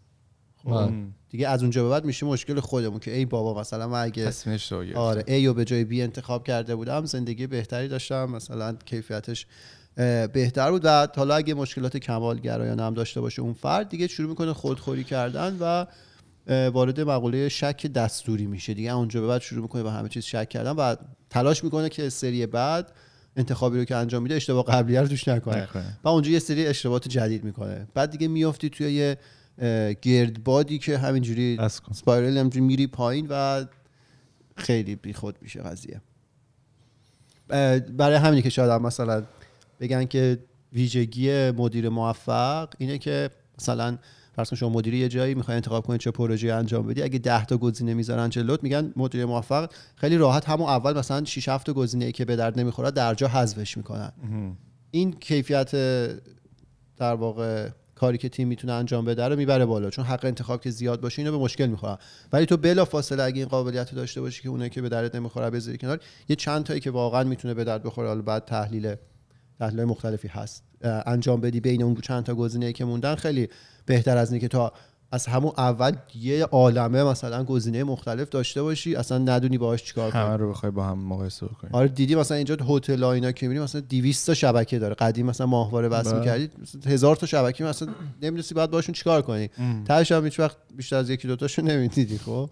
بله. 0.66 1.08
دیگه 1.30 1.48
از 1.48 1.62
اونجا 1.62 1.84
به 1.84 1.90
بعد 1.90 2.06
میشه 2.06 2.26
مشکل 2.26 2.60
خودمون 2.60 3.00
که 3.00 3.16
ای 3.16 3.26
بابا 3.26 3.62
مثلا 3.62 3.88
من 3.88 4.04
اگه. 4.04 4.26
آره 4.98 5.24
ای 5.28 5.48
رو 5.48 5.54
به 5.54 5.66
جای 5.66 5.84
بی 5.84 6.02
انتخاب 6.02 6.48
کرده 6.48 6.76
بودم 6.76 7.06
زندگی 7.06 7.48
بهتری 7.48 7.88
داشتم. 7.88 8.26
مثلا 8.26 8.76
کیفیتش 8.86 9.46
بهتر 10.34 10.72
بود. 10.72 10.82
و 10.86 11.08
حالا 11.16 11.36
اگه 11.36 11.54
مشکلات 11.54 11.98
کمالگرایانه 11.98 12.84
هم 12.84 12.94
داشته 12.94 13.22
باشه 13.22 13.42
اون 13.42 13.54
فرد 13.54 13.90
دیگه 13.90 14.08
شروع 14.08 14.30
می‌کنه 14.30 14.54
خودخوری 14.54 15.04
کردن 15.04 15.58
و 15.60 15.86
وارد 16.70 17.00
مقوله 17.02 17.50
شک 17.50 17.86
دستوری 17.86 18.46
میشه. 18.46 18.74
دیگه 18.74 18.94
اونجا 18.94 19.22
به 19.22 19.28
بعد 19.28 19.42
شروع 19.42 19.62
می‌کنه 19.62 19.84
به 19.84 19.92
همه 19.92 20.10
چیز 20.10 20.24
شک 20.24 20.50
کردن 20.50 20.72
و 20.72 20.96
تلاش 21.30 21.64
می‌کنه 21.64 21.90
که 21.90 22.10
سری 22.10 22.46
بعد 22.46 22.92
انتخابی 23.36 23.78
رو 23.78 23.86
که 23.86 23.96
انجام 23.96 24.24
میده 24.24 24.36
اشتباه 24.36 24.66
قبلی 24.66 24.98
رو 24.98 25.08
توش 25.08 25.28
نکنه. 25.28 25.68
و 26.04 26.08
اونجا 26.08 26.32
یه 26.32 26.40
سری 26.40 26.68
اشتباهات 26.68 27.08
جدید 27.08 27.44
می‌کنه. 27.44 27.88
بعد 27.94 28.12
دیگه 28.12 28.28
میافتی 28.28 28.70
توی 28.70 28.92
یه 28.92 29.18
گردبادی 30.02 30.80
که 30.80 30.98
همینجوری. 30.98 31.58
اسپایرل 31.60 32.38
همجوری 32.38 32.66
میری 32.66 32.88
پایین 32.88 33.28
و 33.30 33.66
خیلی 34.56 34.96
بیخود 34.96 35.36
میشه 35.42 35.62
قضیه. 35.62 36.02
برای 37.98 38.16
همینه 38.16 38.42
که 38.42 38.50
شاید 38.50 38.72
هم 38.72 38.82
مثلا 38.82 39.24
بگن 39.80 40.06
که 40.06 40.40
ویژگی 40.74 41.52
مدیر 41.52 41.90
موفق 41.90 42.70
اینه 42.78 42.98
که 42.98 43.30
مثلا 43.60 43.98
فرض 44.36 44.54
شما 44.54 44.70
مدیری 44.70 44.98
یه 44.98 45.08
جایی 45.08 45.36
می‌خوای 45.36 45.56
انتخاب 45.56 45.86
کنی 45.86 45.98
چه 45.98 46.12
پروژه 46.12 46.54
انجام 46.54 46.88
بدی. 46.88 47.04
اگه 47.04 47.20
10 47.20 47.46
تا 47.46 47.58
گزینه 47.58 47.94
می‌ذارن 47.94 48.30
جلوت 48.30 48.64
میگن 48.64 48.94
مدیر 48.96 49.26
موفق 49.26 49.70
خیلی 49.96 50.18
راحت 50.18 50.50
همون 50.50 50.70
اول 50.70 50.98
مثلا 50.98 51.26
6 51.26 51.50
7 51.50 51.66
تا 51.66 51.74
گزینه 51.74 52.06
ای 52.06 52.12
که 52.12 52.26
به 52.26 52.36
درد 52.36 52.60
نمی‌خوره 52.60 52.92
در 52.92 53.14
جا 53.14 53.28
حذفش 53.28 53.78
می‌کنن. 53.78 54.12
این 54.92 55.12
کیفیت 55.12 55.72
در 56.98 57.14
واقع 57.14 57.70
کاری 57.96 58.18
که 58.18 58.30
تیم 58.30 58.48
می‌تونه 58.48 58.74
انجام 58.74 59.06
بده 59.06 59.28
رو 59.28 59.36
می‌بره 59.36 59.66
بالا. 59.66 59.90
چون 59.90 60.06
حق 60.06 60.26
انتخاب 60.26 60.62
که 60.62 60.70
زیاد 60.70 61.02
باشه 61.02 61.22
اینو 61.22 61.32
به 61.32 61.38
مشکل 61.44 61.66
می‌خورن 61.66 61.98
ولی 62.34 62.46
تو 62.46 62.58
بلا 62.58 62.86
فاصله 62.86 63.24
اگه 63.24 63.38
این 63.38 63.48
قابلیت 63.48 63.90
رو 63.90 63.96
داشته 63.96 64.22
باشی 64.22 64.44
که 64.44 64.50
اونایی 64.50 64.70
که 64.70 64.82
به 64.82 64.90
درد 64.90 65.16
نمی‌خوره 65.16 65.50
بذاری 65.50 65.78
کنار 65.78 66.00
یه 66.30 66.36
چند 66.36 66.64
تایی 66.64 66.80
که 66.80 66.92
واقعا 66.92 67.24
می‌تونه 67.24 67.54
به 67.54 67.64
درد 67.64 67.84
بخوره 67.84 68.08
حالا 68.08 68.22
بعد 68.22 68.46
تحلیل 68.46 68.96
تحلیل 69.60 69.84
مختلفی 69.84 70.28
هست. 70.28 70.64
انجام 70.82 71.42
بدی 71.42 71.60
بین 71.60 71.84
اون 71.84 71.96
چند 71.96 72.24
تا 72.24 72.36
گزینه 72.36 72.74
که 72.74 72.86
موندن 72.86 73.16
خیلی 73.16 73.48
بهتر 73.86 74.18
از 74.18 74.32
اینه 74.32 74.42
که 74.42 74.48
تا 74.48 74.74
از 75.12 75.26
همون 75.26 75.52
اول 75.58 75.96
یه 76.16 76.46
عالمه 76.46 77.04
مثلا 77.04 77.44
گزینه 77.44 77.84
مختلف 77.84 78.30
داشته 78.30 78.62
باشی 78.62 78.96
اصلا 78.96 79.18
ندونی 79.18 79.58
باهاش 79.58 79.84
چیکار 79.84 80.12
کنی. 80.12 80.22
همه 80.22 80.38
رو 80.38 80.50
بخوای 80.50 80.72
با 80.72 80.86
هم 80.86 81.00
مقایسه 81.00 81.46
بکنی 81.46 81.70
آره 81.74 81.88
دیدی 81.88 82.16
مثلا 82.16 82.38
اینجا 82.38 82.58
هتل 82.68 83.04
اینا 83.04 83.32
که 83.32 83.48
می‌بینی 83.48 83.64
مثلا 83.64 83.82
200 83.82 84.28
تا 84.28 84.34
شبکه 84.34 84.80
داره. 84.80 84.96
قدیم 84.96 85.26
مثلا 85.26 85.48
ماهواره 85.48 85.90
بس 85.90 86.08
بله. 86.08 86.20
می‌کردی 86.20 86.50
هزار 86.86 87.16
تا 87.16 87.26
شبکه 87.26 87.64
مثلا 87.64 87.88
نمی‌دونستی 88.22 88.56
بعد 88.56 88.72
باشون 88.72 88.94
چیکار 88.94 89.22
کنی. 89.22 89.50
تهش 89.86 90.12
هم 90.12 90.26
هیچ 90.26 90.40
وقت 90.40 90.58
بیشتر 90.78 90.96
از 90.96 91.10
یکی 91.10 91.28
دو 91.28 91.36
تاشو 91.36 91.62
نمی‌دیدی 91.62 92.18
خب. 92.18 92.50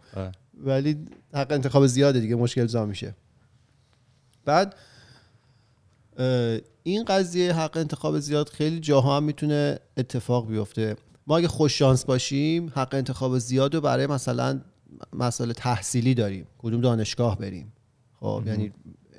ولی 0.63 0.97
حق 1.33 1.51
انتخاب 1.51 1.87
زیاده 1.87 2.19
دیگه 2.19 2.35
مشکل 2.35 2.65
زا 2.65 2.85
میشه. 2.85 3.15
بعد 4.45 4.75
این 6.83 7.03
قضیه 7.03 7.53
حق 7.53 7.77
انتخاب 7.77 8.19
زیاد 8.19 8.49
خیلی 8.49 8.79
جاها 8.79 9.17
هم 9.17 9.23
می‌تونه 9.23 9.79
اتفاق 9.97 10.47
بیفته. 10.47 10.95
ما 11.27 11.37
اگه 11.37 11.47
خوش 11.47 11.79
شانس 11.79 12.05
باشیم 12.05 12.71
حق 12.75 12.95
انتخاب 12.95 13.37
زیاد 13.37 13.75
رو 13.75 13.81
برای 13.81 14.07
مثلا 14.07 14.61
مسائل 15.13 15.53
تحصیلی 15.53 16.13
داریم. 16.13 16.47
کدوم 16.57 16.81
دانشگاه 16.81 17.37
بریم. 17.37 17.73
خب 18.19 18.43
یعنی 18.45 18.71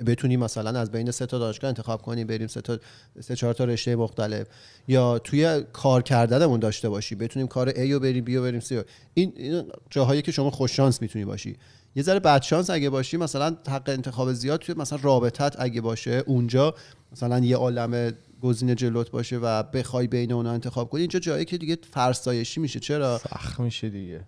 بتونیم 0.07 0.41
مثلا 0.41 0.81
از 0.81 0.91
بین 0.91 1.11
سه 1.11 1.27
تا 1.27 1.39
دانشگاه 1.39 1.69
انتخاب 1.69 2.03
کنیم 2.03 2.27
بریم 2.27 2.47
سه 2.47 2.61
تا 2.61 2.79
سه 3.21 3.37
چهار 3.37 3.55
تا 3.55 3.65
رشته 3.65 3.97
مختلف. 3.97 4.47
یا 4.89 5.19
توی 5.19 5.63
کار 5.73 6.03
کردنمون 6.03 6.61
داشته 6.61 6.89
باشی 6.89 7.15
بتونیم 7.15 7.49
کار 7.49 7.71
A 7.71 7.91
رو 7.91 8.01
بریم 8.01 8.25
B 8.25 8.31
رو 8.31 8.43
بریم 8.43 8.61
C 8.61 8.73
رو. 8.73 8.83
این, 9.15 9.33
این 9.37 9.65
جاهایی 9.91 10.23
که 10.23 10.33
شما 10.33 10.51
خوش 10.51 10.77
شانس 10.77 11.03
می‌تونی 11.03 11.25
باشی. 11.25 11.57
یه 11.97 12.03
ذره 12.03 12.21
بد 12.21 12.43
شانس 12.43 12.71
اگه 12.71 12.91
باشی 12.91 13.17
مثلا 13.17 13.57
حق 13.69 13.89
انتخاب 13.89 14.33
زیاد 14.33 14.61
توی 14.61 14.75
مثلا 14.75 14.99
رابطت 15.03 15.57
اگه 15.59 15.81
باشه 15.81 16.23
اونجا 16.27 16.75
مثلا 17.13 17.39
یه 17.39 17.57
عالم 17.57 18.13
گزینه 18.43 18.75
جلوت 18.75 19.11
باشه 19.11 19.37
و 19.37 19.63
بخوای 19.63 20.07
بین 20.07 20.33
اونها 20.33 20.53
انتخاب 20.53 20.91
کنی 20.91 21.01
اینجا 21.01 21.19
جایی 21.19 21.45
که 21.45 21.59
دیگه 21.59 21.79
فرسایشی 21.93 22.61
میشه. 22.61 22.81
چرا؟ 22.81 23.19
سخت 23.19 23.61
میشه 23.61 23.89
دیگه. 23.89 24.21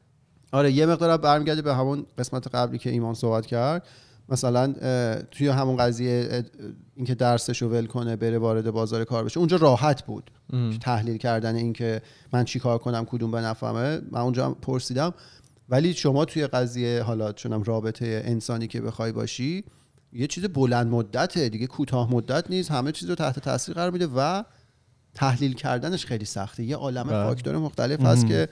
آره 0.52 0.72
یه 0.72 0.86
مقدار 0.86 1.16
برمیگرده 1.16 1.62
به 1.62 1.74
همون 1.74 2.06
قسمت 2.18 2.54
قبلی 2.54 2.78
که 2.78 2.90
ایمان 2.90 3.14
صحبت 3.14 3.46
کرد. 3.46 3.86
مثلا 4.30 4.72
توی 5.30 5.48
همون 5.48 5.76
قضیه 5.76 6.44
اینکه 6.96 7.14
درسش 7.14 7.62
رو 7.62 7.68
ول 7.68 7.86
کنه 7.86 8.16
بره 8.16 8.38
وارد 8.38 8.70
بازار 8.70 9.04
کار 9.04 9.24
بشه 9.24 9.38
اونجا 9.38 9.56
راحت 9.56 10.06
بود. 10.06 10.30
تحلیل 10.80 11.16
کردن 11.16 11.54
اینکه 11.54 12.02
من 12.32 12.44
چی 12.44 12.58
کار 12.58 12.78
کنم 12.78 13.04
کدوم 13.04 13.30
به 13.30 13.40
نفعمه 13.40 14.00
من 14.10 14.20
اونجا 14.20 14.46
هم 14.46 14.56
پرسیدم. 14.62 15.14
ولی 15.68 15.94
شما 15.94 16.24
توی 16.24 16.46
قضیه 16.46 17.02
حالا 17.02 17.32
چونم 17.32 17.62
رابطه 17.62 18.22
انسانی 18.24 18.66
که 18.66 18.80
بخوای 18.80 19.12
باشی 19.12 19.64
یه 20.12 20.26
چیز 20.26 20.44
بلند 20.44 20.86
مدته 20.86 21.48
دیگه 21.48 21.66
کوتاه 21.66 22.12
مدت 22.12 22.50
نیست 22.50 22.70
همه 22.70 22.92
چیز 22.92 23.08
رو 23.08 23.14
تحت 23.14 23.38
تاثیر 23.38 23.74
قرار 23.74 23.90
میده 23.90 24.06
و 24.06 24.42
تحلیل 25.14 25.54
کردنش 25.54 26.06
خیلی 26.06 26.24
سخته. 26.24 26.62
یه 26.62 26.76
عالم 26.76 27.02
بله. 27.02 27.24
فاکتور 27.24 27.56
مختلف 27.56 28.00
هست 28.00 28.26
که 28.26 28.48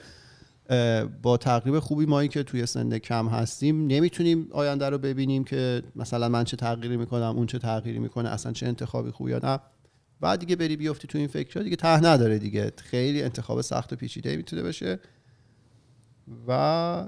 با 1.21 1.37
تقریب 1.37 1.79
خوبی 1.79 2.05
مایی 2.05 2.29
که 2.29 2.43
توی 2.43 2.65
سن 2.65 2.97
کم 2.97 3.27
هستیم 3.27 3.87
نمی‌تونیم 3.87 4.47
آینده 4.51 4.89
رو 4.89 4.97
ببینیم 4.97 5.43
که 5.43 5.83
مثلا 5.95 6.29
من 6.29 6.43
چه 6.43 6.57
تغییری 6.57 6.97
می‌کنم 6.97 7.33
اون 7.37 7.45
چه 7.45 7.59
تغییری 7.59 7.99
می‌کنه 7.99 8.29
اصلا 8.29 8.51
چه 8.51 8.67
انتخابی 8.67 9.11
خوبی 9.11 9.31
یا 9.31 9.39
نه. 9.43 9.59
بعد 10.21 10.39
دیگه 10.39 10.55
بری 10.55 10.77
بیفتی 10.77 11.07
تو 11.07 11.17
این 11.17 11.27
فکر 11.27 11.59
دیگه 11.59 11.75
ته 11.75 12.03
نداره 12.05 12.39
دیگه. 12.39 12.71
خیلی 12.77 13.23
انتخاب 13.23 13.61
سخت 13.61 13.93
و 13.93 13.95
پیچیده 13.95 14.37
می‌تونه 14.37 14.61
بشه. 14.61 14.99
و 16.47 17.07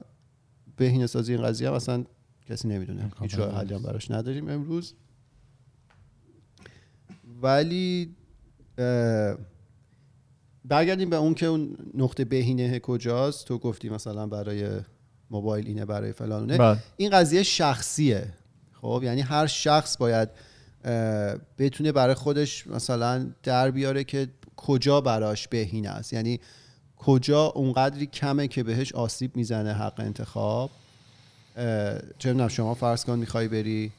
بهینه 0.78 1.08
سازی 1.08 1.34
این 1.34 1.44
قضیه 1.44 1.68
هم 1.68 1.74
اصلا 1.74 2.06
کسی 2.50 2.68
نمی‌دونه. 2.68 3.12
هیچ 3.22 3.36
راه 3.36 3.58
حلی 3.58 3.74
هم 3.74 3.82
براش 3.82 4.12
نداریم 4.12 4.50
امروز. 4.50 4.94
ولی 7.42 8.16
برگردیم 10.66 11.10
به 11.10 11.16
اون 11.16 11.34
که 11.34 11.46
اون 11.46 11.78
نقطه 11.94 12.26
بهینه 12.26 12.80
کجاست. 12.80 13.46
تو 13.46 13.58
گفتی 13.58 13.90
مثلا 13.90 14.28
برای 14.28 14.70
موبایل 15.32 15.68
اینه 15.68 15.86
برای 15.86 16.14
فلانونه. 16.14 16.58
بله. 16.58 16.78
این 16.98 17.10
قضیه 17.10 17.44
شخصیه. 17.44 18.28
خب 18.82 19.02
یعنی 19.04 19.22
هر 19.22 19.48
شخص 19.48 19.98
باید 19.98 20.30
بتونه 21.58 21.92
برای 21.92 22.16
خودش 22.16 22.68
مثلا 22.68 23.28
در 23.44 23.72
بیاره 23.72 24.04
که 24.04 24.28
کجا 24.58 25.02
براش 25.02 25.48
بهینه 25.48 25.90
است. 25.90 26.14
یعنی 26.14 26.40
کجا 26.98 27.46
اونقدری 27.46 28.06
کمه 28.06 28.48
که 28.48 28.64
بهش 28.64 28.94
آسیب 28.94 29.36
می‌زنه 29.36 29.74
حق 29.74 30.00
انتخاب. 30.00 30.70
چه 32.20 32.48
شما 32.48 32.74
فرض 32.74 33.06
کن 33.06 33.20
می‌خوای 33.20 33.48
بری 33.48 33.92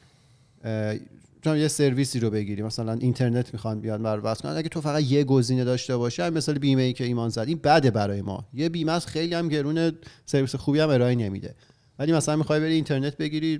یه 1.45 1.67
سرویسی 1.67 2.19
رو 2.19 2.29
بگیری 2.29 2.61
مثلا 2.61 2.93
اینترنت 2.93 3.53
می‌خوان 3.53 3.79
بیان 3.81 4.03
بر 4.03 4.19
بس 4.19 4.41
کنن. 4.41 4.51
اگه 4.51 4.69
تو 4.69 4.81
فقط 4.81 5.03
یه 5.03 5.23
گزینه 5.23 5.63
داشته 5.63 5.97
باشه 5.97 6.23
همین 6.23 6.37
مثال 6.37 6.57
بیمه 6.57 6.81
ای 6.81 6.93
که 6.93 7.03
ایمان 7.03 7.29
زد 7.29 7.45
این 7.47 7.59
بده 7.63 7.91
برای 7.91 8.21
ما. 8.21 8.47
یه 8.53 8.69
بیمه 8.69 8.91
است 8.91 9.07
خیلی 9.07 9.33
هم 9.35 9.49
گرونه 9.49 9.91
سرویس 10.25 10.55
خوبی 10.55 10.79
هم 10.79 10.89
ارائه 10.89 11.15
نمیده. 11.15 11.55
ولی 11.99 12.13
مثلا 12.13 12.35
می‌خوای 12.35 12.59
بری 12.59 12.73
اینترنت 12.73 13.17
بگیری 13.17 13.59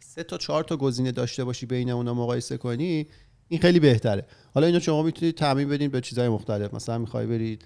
سه 0.00 0.22
تا 0.22 0.38
چهار 0.38 0.64
تا 0.64 0.76
گزینه 0.76 1.12
داشته 1.12 1.44
باشی 1.44 1.66
بین 1.66 1.90
اونا 1.90 2.14
مقایسه 2.14 2.56
کنی 2.56 3.06
این 3.48 3.60
خیلی 3.60 3.80
بهتره. 3.80 4.26
حالا 4.54 4.66
اینو 4.66 4.80
شما 4.80 5.02
می‌تونید 5.02 5.34
تعمین 5.34 5.68
بدین 5.68 5.90
به 5.90 6.00
چیزهای 6.00 6.28
مختلف. 6.28 6.74
مثلا 6.74 6.98
می‌خوای 6.98 7.26
برید 7.26 7.64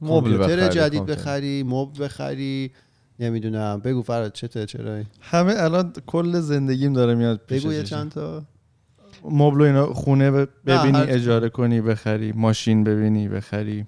مبل 0.00 0.36
کامپیوتر 0.36 0.68
جدید. 0.68 1.06
بخری 1.06 1.62
مبل 1.62 2.04
بخری. 2.04 2.72
نمی‌دونم. 3.20 3.80
بگو 3.84 4.02
فراد 4.02 4.32
چته 4.32 4.66
چرا 4.66 5.02
همه 5.20 5.54
الان 5.56 5.92
کل 6.06 6.40
زندگیم 6.40 6.92
داره 6.92 7.14
میاد 7.14 7.40
پیش 7.48 7.62
بگو 7.62 7.72
یه. 7.72 7.82
چند 7.82 8.10
تا. 8.10 8.44
مبل 9.30 9.60
و 9.60 9.64
اینا 9.64 9.86
خونه 9.86 10.30
ببینی 10.30 10.98
هر- 10.98 11.06
اجاره 11.08 11.48
کنی 11.48 11.80
بخری 11.80 12.32
ماشین 12.32 12.84
ببینی 12.84 13.28
بخری. 13.28 13.86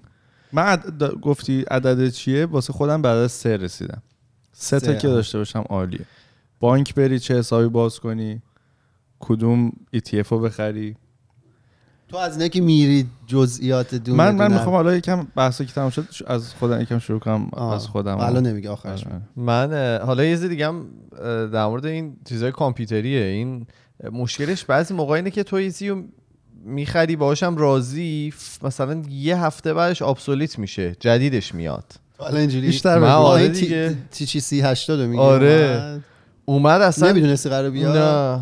من 0.53 0.62
عد- 0.62 0.99
دا- 0.99 1.21
گفتی 1.21 1.61
عدد 1.71 2.09
چیه؟ 2.09 2.47
واسه 2.47 2.73
خودم 2.73 3.03
بعد 3.03 3.17
از 3.17 3.33
سه 3.33 3.57
رسیدم. 3.57 4.03
سه 4.53 4.81
تا 4.81 4.95
که. 4.95 5.09
داشته 5.09 5.38
باشم 5.38 5.64
عالیه. 5.69 6.01
بانک 6.61 6.95
بری 6.95 7.19
چه 7.19 7.38
حسابی 7.38 7.69
باز 7.69 8.01
کنی 8.01 8.43
کدوم 9.21 9.73
ETF 9.97 10.27
رو 10.29 10.41
بخری. 10.41 10.97
تو 12.09 12.16
از 12.16 12.37
اینا 12.37 12.49
که 12.49 12.61
میری 12.61 13.07
جزئیات 13.27 13.94
دونه 13.94 14.18
من 14.18 14.35
من. 14.35 14.53
می‌خوام 14.53 14.75
حالا 14.75 14.97
یکم 14.97 15.27
بحثا 15.37 15.64
که 15.64 15.73
تمام 15.73 15.90
شد 15.90 16.07
از 16.27 16.55
خودم 16.55 16.81
یکم 16.81 16.99
شروع 16.99 17.18
کنم. 17.21 17.51
از 17.73 17.87
خودم 17.87 18.18
الان 18.18 18.47
نمیگه 18.47 18.71
آخرش 18.71 19.07
آره. 19.07 19.21
من 19.37 19.99
حالا 20.07 20.25
یه 20.25 20.31
چیز 20.37 20.44
دیگه 20.44 20.66
هم 20.66 20.87
در 21.53 21.66
مورد 21.66 21.87
این 21.87 22.16
چیزای 22.29 22.53
کامپیوتریه 22.53 23.25
این 23.25 23.66
مشکلش 24.12 24.64
بعضی 24.64 24.94
موقع 24.94 25.14
اینه 25.14 25.31
که 25.31 25.42
تو 25.42 25.61
چیزی 25.61 26.05
می‌خری 26.64 27.16
باهاشم 27.16 27.57
راضی 27.57 28.33
ف- 28.38 28.64
مثلا 28.64 29.03
یه 29.11 29.38
هفته 29.38 29.75
بعدش 29.75 30.03
ابسولیت 30.03 30.59
میشه 30.59 30.97
جدیدش 31.01 31.55
میاد 31.55 31.85
حالا 32.18 32.38
اینجوری 32.38 32.66
بیشتر 32.66 32.99
من. 32.99 33.09
آره 33.09 33.49
دیگه. 33.49 33.97
تی 34.11 34.27
چی 34.27 34.40
سی 34.40 34.61
هشتاد 34.61 35.01
میگه 35.01 35.23
آره. 35.23 35.81
اومد. 35.83 36.05
اومد 36.44 36.81
اصلا 36.81 37.11
نمی‌دونستی 37.11 37.49
قرار 37.49 37.71
بیاد 37.71 37.97
نه 37.97 38.40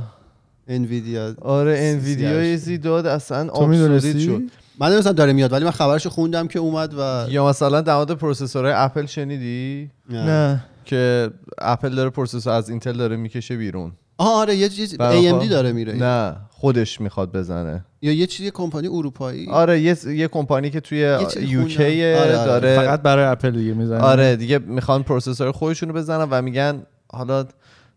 انویدیا 0.68 1.35
آره 1.42 1.79
انویدیا 1.79 2.44
یه. 2.44 2.52
چیزی 2.52 2.79
داد 2.79 3.07
اصلا 3.07 3.50
obsolete 3.50 4.18
شد. 4.18 4.42
من 4.81 4.87
نمی‌دونستم 4.87 5.12
داره 5.12 5.33
میاد 5.33 5.52
ولی 5.52 5.64
من 5.64 5.70
خبرشو 5.70 6.11
خوندم 6.11 6.48
که 6.48 6.59
اومد 6.59 6.94
و 6.98 7.26
یا 7.31 7.46
مثلا 7.48 7.81
در 7.81 7.94
مورد 7.96 8.11
processor 8.11 8.61
های 8.61 8.72
اپل 8.76 9.07
شنیدی؟ 9.07 9.90
نه. 10.11 10.64
که 10.85 11.31
اپل 11.59 11.94
داره 11.94 12.11
processor 12.11 12.52
از 12.52 12.70
اینتل 12.70 12.92
داره 12.92 13.16
می‌کشه 13.16 13.57
بیرون. 13.57 13.92
آره 14.18 14.57
یه 14.57 14.68
چیز 14.68 14.94
AMD 14.94 15.48
داره 15.50 15.72
میره. 15.72 15.94
نه 15.94 16.37
خودش 16.50 17.00
می‌خواد 17.00 17.33
بزنه. 17.33 17.85
یا 18.02 18.12
یه 18.12 18.26
چیزی 18.26 18.50
کمپانی 18.50 18.88
اروپایی. 18.88 19.48
آره 19.50 19.81
یه 19.81 19.96
یه 20.07 20.29
کمپانی 20.29 20.70
که 20.70 20.81
توی 20.81 20.98
UK 21.40 22.14
خوندم. 22.14 22.22
آره، 22.22 22.37
آره. 22.38 22.46
داره 22.46 22.76
فقط 22.76 23.02
برای 23.02 23.24
اپل 23.24 23.50
دیگه 23.50 23.74
می‌زنه. 23.74 24.00
آره 24.00 24.37
دیگه 24.37 24.59
می‌خوان 24.59 25.02
processor 25.02 25.52
خودشونو 25.52 25.92
بزنن 25.92 26.29
و 26.31 26.42
میگن 26.42 26.83
حالا 27.12 27.46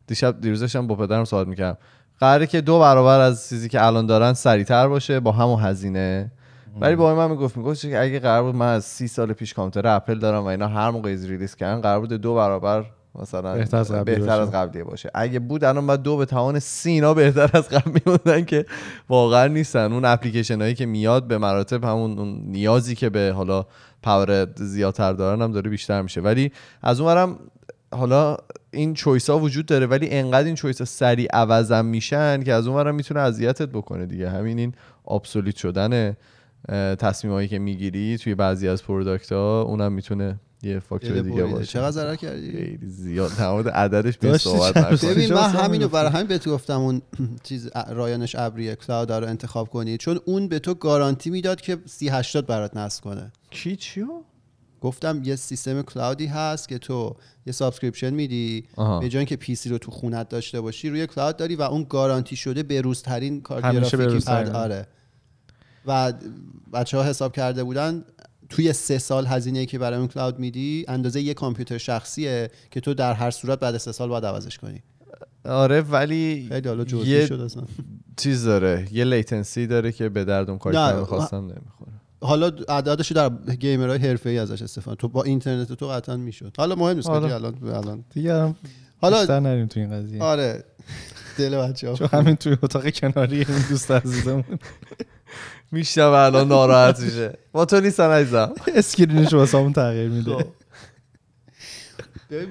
دیشب 0.07 0.41
دیروزش 0.41 0.75
هم 0.75 0.87
با 0.87 0.95
پدرم 0.95 1.25
صحبت 1.25 1.47
می‌کردم. 1.47 1.77
قراره 2.19 2.47
که 2.47 2.61
دو 2.61 2.79
برابر 2.79 3.19
از 3.19 3.49
چیزی 3.49 3.69
که 3.69 3.85
الان 3.85 4.05
دارن 4.05 4.33
سریعتر 4.33 4.87
باشه 4.87 5.19
با 5.19 5.31
همون 5.31 5.59
هزینه. 5.59 6.31
ولی 6.81 6.95
با 6.95 7.15
من 7.15 7.31
می‌گفت 7.31 7.57
می‌گفت 7.57 7.81
که 7.81 8.01
اگه 8.01 8.19
قرار 8.19 8.43
بود 8.43 8.55
من 8.55 8.73
از 8.73 8.85
سی 8.85 9.07
سال 9.07 9.33
پیش 9.33 9.53
کامپیوتر 9.53 9.95
اپل 9.95 10.19
دارم 10.19 10.43
و 10.43 10.45
اینا 10.45 10.67
هر 10.67 10.89
موقع 10.89 11.11
از 11.11 11.25
release 11.25 11.55
کردن 11.55 11.81
قرار 11.81 11.99
بود 11.99 12.13
دو 12.13 12.35
برابر 12.35 12.85
مثلا 13.15 13.53
بهتر 13.53 13.77
از 13.77 13.91
قبلی 13.91 14.03
بهتر 14.15 14.21
باشه. 14.25 14.41
از 14.41 14.51
قبلی 14.51 14.83
باشه. 14.83 15.11
اگه 15.13 15.39
بود 15.39 15.63
الان 15.63 15.87
باید 15.87 16.01
دو 16.01 16.17
به 16.17 16.25
توان 16.25 16.59
سی 16.59 16.91
اینا 16.91 17.13
بهتر 17.13 17.49
از 17.53 17.69
قبل 17.69 17.91
میموندن 18.05 18.45
که 18.45 18.65
واقعا 19.09 19.47
نیستن. 19.47 19.93
اون 19.93 20.05
اپلیکیشن 20.05 20.61
هایی 20.61 20.75
که 20.75 20.85
میاد 20.85 21.27
به 21.27 21.37
مراتب 21.37 21.83
همون 21.83 22.19
اون 22.19 22.41
نیازی 22.45 22.95
که 22.95 23.09
به 23.09 23.33
حالا 23.35 23.65
power 24.03 24.47
زیادتر 24.55 25.13
دارن 25.13 25.41
هم 25.41 25.51
داره 25.51 25.69
بیشتر 25.69 26.01
میشه. 26.01 26.21
ولی 26.21 26.51
از 26.81 26.99
اونورم 26.99 27.39
حالا 27.91 28.37
این 28.71 28.93
choice 28.93 29.29
ها 29.29 29.39
وجود 29.39 29.65
داره 29.65 29.85
ولی 29.85 30.09
انقدر 30.09 30.45
این 30.45 30.55
choice 30.55 30.79
ها 30.79 30.85
سریع 30.85 31.27
عوضم 31.33 31.85
میشن 31.85 32.43
که 32.43 32.53
از 32.53 32.67
اونورم 32.67 32.95
می‌تونه 32.95 33.19
اذیتت 33.19 33.69
بکنه 33.69 34.05
دیگه. 34.05 34.29
همین 34.29 34.59
این 34.59 34.73
obsolete 35.07 35.55
شدن 35.55 36.17
تصمیم 36.99 37.33
هایی 37.33 37.47
که 37.47 37.59
می‌گیری 37.59 38.17
توی 38.17 38.35
بعضی 38.35 38.67
از 38.67 38.83
product 38.83 39.31
ها 39.31 39.61
اونم 39.61 39.91
می‌تونه 39.91 40.39
یه 40.63 40.79
فاکتور 40.79 41.19
دیگه. 41.19 41.43
باشه. 41.43 41.65
چقدر 41.65 41.91
ضرر 41.91 42.15
کردی؟ 42.15 42.51
خیلی 42.51 42.87
زیاد. 42.87 43.41
مورد 43.41 43.69
عددش 43.69 44.17
به 44.17 44.37
صحبت. 44.37 45.05
ببین 45.05 45.33
من 45.33 45.49
همینو. 45.49 45.87
برای 45.87 46.11
همین 46.11 46.27
بهت 46.27 46.47
گفتم 46.49 46.79
اون 46.79 47.01
چیز 47.43 47.69
رایانش 47.89 48.35
ابریه 48.35 48.75
cloud 48.75 49.11
رو 49.11 49.27
انتخاب 49.27 49.69
کنی 49.69 49.97
چون 49.97 50.19
اون 50.25 50.47
به 50.47 50.59
تو 50.59 50.73
گارانتی 50.73 51.29
می‌داد 51.29 51.61
که 51.61 51.77
سی 51.85 52.09
هشتاد 52.09 52.45
برات 52.45 52.77
نصب 52.77 53.03
کنه. 53.03 53.31
کی 53.49 53.75
چیو؟ 53.75 54.07
گفتم 54.81 55.21
یه 55.23 55.35
سیستم 55.35 55.81
cloud 55.81 56.18
ی 56.18 56.25
هست 56.25 56.69
که 56.69 56.77
تو 56.77 57.15
یه 57.45 57.53
subscription 57.53 58.09
میدی. 58.09 58.63
به 58.77 59.09
جای 59.09 59.17
اینکه 59.17 59.35
PC 59.35 59.69
رو 59.69 59.77
تو 59.77 59.91
خونت 59.91 60.29
داشته 60.29 60.61
باشی 60.61 60.89
روی 60.89 61.07
cloud 61.07 61.37
داری 61.37 61.55
و 61.55 61.61
اون 61.61 61.85
گارانتی 61.89 62.35
شده 62.35 62.63
بروزترین 62.63 63.41
کارت 63.41 63.65
همیشه 63.65 63.97
گرافیکی 63.97 64.31
آره. 64.31 64.87
و 65.85 66.13
بچه 66.73 66.97
ها 66.97 67.03
حساب 67.03 67.35
کرده 67.35 67.63
بودن 67.63 68.03
توی 68.49 68.73
سه 68.73 68.97
سال 68.97 69.25
هزینه 69.25 69.65
که 69.65 69.79
برای 69.79 69.99
اون 69.99 70.07
cloud 70.07 70.39
میدی 70.39 70.85
اندازه 70.87 71.21
یه 71.21 71.33
کامپیوتر 71.33 71.77
شخصیه 71.77 72.51
که 72.71 72.79
تو 72.79 72.93
در 72.93 73.13
هر 73.13 73.31
صورت 73.31 73.59
بعد 73.59 73.77
سه 73.77 73.91
سال 73.91 74.09
باید 74.09 74.25
عوضش 74.25 74.57
کنی. 74.57 74.83
آره 75.45 75.81
ولی 75.81 76.49
یه 77.05 77.25
شد 77.25 77.39
اصلا. 77.39 77.63
چیز 78.17 78.45
داره 78.45 78.87
یه 78.91 79.03
latency 79.05 79.67
داره 79.67 79.91
که 79.91 80.09
به 80.09 80.25
درد 80.25 80.49
اون 80.49 80.59
کاری 80.59 81.05
خواستم 81.05 81.37
نمی‌خوره. 81.37 81.91
حالا 82.21 82.51
اعدادش 82.69 83.11
رو 83.11 83.29
در 83.29 83.55
gamer 83.55 83.87
های 83.87 83.99
حرفه‌ای 83.99 84.37
ازش 84.37 84.61
استفاده 84.61 84.95
تو 84.95 85.07
با 85.07 85.23
اینترنت 85.23 85.73
تو 85.73 85.87
قطعا 85.87 86.17
می‌شد. 86.17 86.53
حالا 86.57 86.75
مهم 86.75 86.95
نیست 86.95 87.09
آره. 87.09 87.33
الان 87.33 87.55
الان. 87.63 88.03
دیگه 88.13 88.55
حالا 89.01 89.17
بیشتر 89.19 89.39
نریم 89.39 89.67
تو 89.67 89.79
این 89.79 89.91
قضیه. 89.91 90.23
آره. 90.23 90.63
دل 91.37 91.57
بچه‌ها. 91.57 91.95
چون 91.95 92.09
همین 92.13 92.35
توی 92.35 92.57
اتاق 92.63 92.89
کناری 92.89 93.37
این 93.37 93.65
دوست 93.69 93.91
عزیزمون. 93.91 94.43
میشنم 95.71 96.11
الان 96.11 96.47
ناراحت 96.47 96.99
میشه. 96.99 97.37
با 97.51 97.65
تو 97.65 97.81
نیستن 97.81 98.09
عزیزم. 98.09 98.53
screen 98.75 99.19
ش 99.19 99.33
واسه 99.33 99.57
همون 99.57 99.73
تغییر 99.73 100.09
میده. 100.09 100.35
خب. 100.35 100.47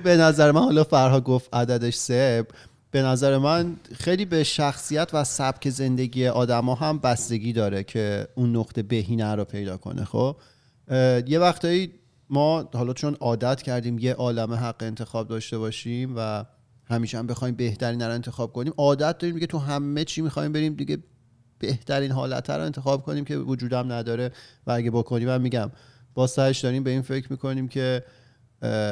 به 0.03 0.17
نظر 0.17 0.53
من 0.53 0.61
حالا 0.61 0.85
فرها 0.85 1.21
گفت 1.21 1.55
عددش 1.55 1.95
سه. 1.95 2.47
به 2.91 3.03
نظر 3.03 3.39
من 3.39 3.77
خیلی 3.95 4.25
به 4.25 4.45
شخصیت 4.45 5.11
و 5.13 5.25
سبک 5.25 5.71
زندگی 5.71 6.27
آدما 6.27 6.75
هم 6.75 6.99
بستگی 6.99 7.53
داره 7.53 7.85
که 7.85 8.29
اون 8.35 8.57
نقطه 8.57 8.83
بهینه 8.83 9.35
رو 9.35 9.45
پیدا 9.45 9.77
کنه 9.77 10.05
خب؟ 10.05 10.37
یه 11.27 11.39
وقتایی 11.39 11.91
ما 12.31 12.69
حالا 12.75 12.93
چون 12.93 13.15
عادت 13.15 13.63
کردیم 13.63 13.99
یه 13.99 14.15
عالم 14.15 14.53
حق 14.53 14.83
انتخاب 14.83 15.29
داشته 15.29 15.59
باشیم 15.59 16.15
و 16.17 16.45
همیشه 16.91 17.19
هم 17.19 17.27
بخوایم 17.27 17.55
بهترین 17.55 18.03
رو 18.03 18.13
انتخاب 18.13 18.53
کنیم 18.53 18.73
عادت 18.77 19.19
داریم 19.19 19.35
دیگه 19.35 19.47
تو 19.47 19.59
همه 19.59 20.05
چی 20.05 20.23
می‌خوایم 20.23 20.53
بریم 20.53 20.75
دیگه 20.75 20.99
بهترین 21.59 22.11
حالت 22.11 22.51
رو 22.51 22.65
انتخاب 22.65 23.03
کنیم 23.03 23.25
که 23.25 23.37
وجودم 23.37 23.93
نداره 23.93 24.33
و 24.67 24.71
اگه 24.73 24.91
بکنیم 24.91 25.29
من 25.29 25.41
میگم. 25.41 25.71
با 26.15 26.27
سعیش 26.27 26.59
داریم 26.59 26.83
به 26.83 26.91
این 26.91 27.03
فکر 27.03 27.33
می‌کنیم 27.33 27.69
که 27.69 28.05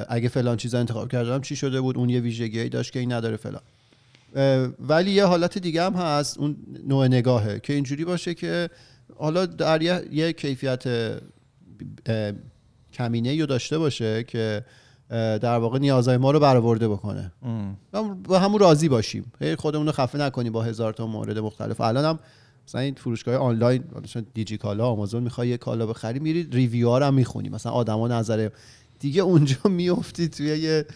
اگه 0.08 0.28
فلان 0.28 0.56
چیزا 0.56 0.78
انتخاب 0.78 1.12
کردم 1.12 1.40
چی 1.40 1.56
شده 1.56 1.80
بود؟ 1.80 1.96
اون 1.96 2.10
یه 2.10 2.20
ویژگی 2.20 2.68
داشت 2.68 2.92
که 2.92 2.98
این 2.98 3.12
نداره 3.12 3.36
فلان. 3.36 3.62
ولی 4.80 5.10
یه 5.10 5.24
حالت 5.24 5.58
دیگه 5.58 5.82
هم 5.82 5.94
هست 5.94 6.38
اون 6.38 6.56
نوع 6.86 7.06
نگاهه 7.06 7.60
که 7.60 7.72
اینجوری 7.72 8.04
باشه 8.04 8.34
که 8.34 8.70
حالا 9.16 9.46
در 9.46 9.82
یه, 9.82 10.02
یه 10.12 10.32
کیفیت 10.32 10.84
کمینه 12.92 13.40
رو 13.40 13.46
داشته 13.46 13.78
باشه 13.78 14.24
که 14.24 14.64
در 15.10 15.56
واقع 15.56 15.78
نیازهای 15.78 16.16
ما 16.16 16.30
رو 16.30 16.40
برآورده 16.40 16.88
بکنه. 16.88 17.32
و 17.92 18.02
با 18.02 18.38
همون 18.38 18.60
راضی 18.60 18.88
باشیم. 18.88 19.32
هی 19.40 19.56
خودمون 19.56 19.86
رو 19.86 19.92
خفه 19.92 20.18
نکنیم 20.18 20.52
با 20.52 20.62
هزار 20.62 20.92
تا 20.92 21.06
مورد 21.06 21.38
مختلف. 21.38 21.80
الان 21.80 22.04
هم 22.04 22.18
مثلا 22.68 22.80
این 22.80 22.94
فروشگاه 22.94 23.36
آنلاین 23.36 23.84
مثلا 24.04 24.24
دیجی 24.34 24.56
کالا 24.56 24.86
آمازون 24.86 25.22
می‌خوای 25.22 25.48
یه 25.48 25.56
کالا 25.56 25.86
بخری 25.86 26.18
میری 26.18 26.48
review 26.52 26.88
ها 26.88 26.98
رو 26.98 27.04
هم 27.04 27.14
می‌خونی. 27.14 27.48
مثلا 27.48 27.72
آدما 27.72 28.08
نظر 28.08 28.48
دیگه 29.00 29.22
اونجا 29.22 29.56
میافتی 29.64 30.28
توی 30.28 30.46
یه 30.46 30.86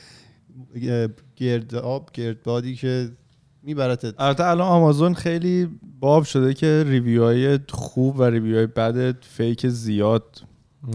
گرداب 1.37 2.11
گردبادی 2.13 2.75
که 2.75 3.11
میبرتت. 3.63 4.15
البته 4.19 4.45
الان 4.45 4.69
آمازون 4.69 5.15
خیلی 5.15 5.69
باب 6.01 6.25
شده 6.25 6.55
که 6.55 6.85
review 6.87 7.25
های 7.25 7.59
خوب 7.69 8.19
و 8.19 8.23
review 8.23 8.57
های 8.57 8.67
بد 8.67 9.25
fake 9.25 9.69
زیاد 9.69 10.43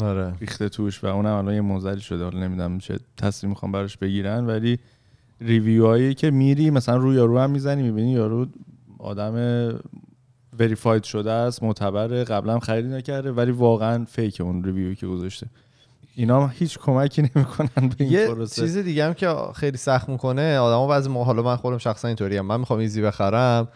آره. 0.02 0.34
ریخته 0.40 0.70
توش 0.70 1.04
و 1.04 1.08
اونم 1.08 1.34
الان 1.34 1.54
یه 1.54 1.62
معضلی 1.62 2.02
شده. 2.02 2.24
حالا 2.24 2.40
نمی‌دونم 2.40 2.78
چه 2.78 3.00
تصمیم 3.18 3.50
می‌خوام 3.50 3.72
براش 3.72 3.98
بگیرن 3.98 4.46
ولی 4.46 4.80
review 5.42 5.86
هایی 5.86 6.14
که 6.14 6.32
میری 6.32 6.70
مثلا 6.70 6.98
روی 6.98 7.16
یارو 7.16 7.40
هم 7.40 7.50
می‌زنی 7.50 7.84
می‌بینی 7.84 8.12
یارو 8.12 8.48
آدم 9.00 9.36
verified 10.60 11.04
شده 11.04 11.32
است 11.32 11.64
معتبره 11.64 12.24
قبلا 12.24 12.54
هم 12.54 12.60
خرید 12.60 12.86
نکرده 12.86 13.32
ولی 13.32 13.52
واقعا 13.52 14.06
fake 14.06 14.42
اون 14.42 14.64
review 14.64 14.91
ی 14.91 14.96
که 14.96 15.08
گذاشته. 15.08 15.48
اینا 16.16 16.48
هیچ 16.48 16.80
کمکی 16.80 17.22
نمی‌کنن 17.22 17.90
به 17.90 17.96
این 18.00 18.12
یه 18.12 18.28
پروسه. 18.28 18.62
چیز 18.62 18.78
دیگه 18.78 19.06
هم 19.06 19.14
که 19.14 19.36
خیلی 19.56 19.78
سخت 19.78 20.10
می‌کنه 20.10 20.58
آدما 20.58 20.88
بعضی 20.88 21.10
موقع 21.10 21.26
حالا 21.26 21.42
من 21.42 21.56
خودم 21.56 21.78
شخصا 21.78 22.08
اینطوری 22.08 22.42
من 22.42 22.60
می‌خوام 22.60 22.80
چیزی 22.80 23.02
بخرم 23.02 23.68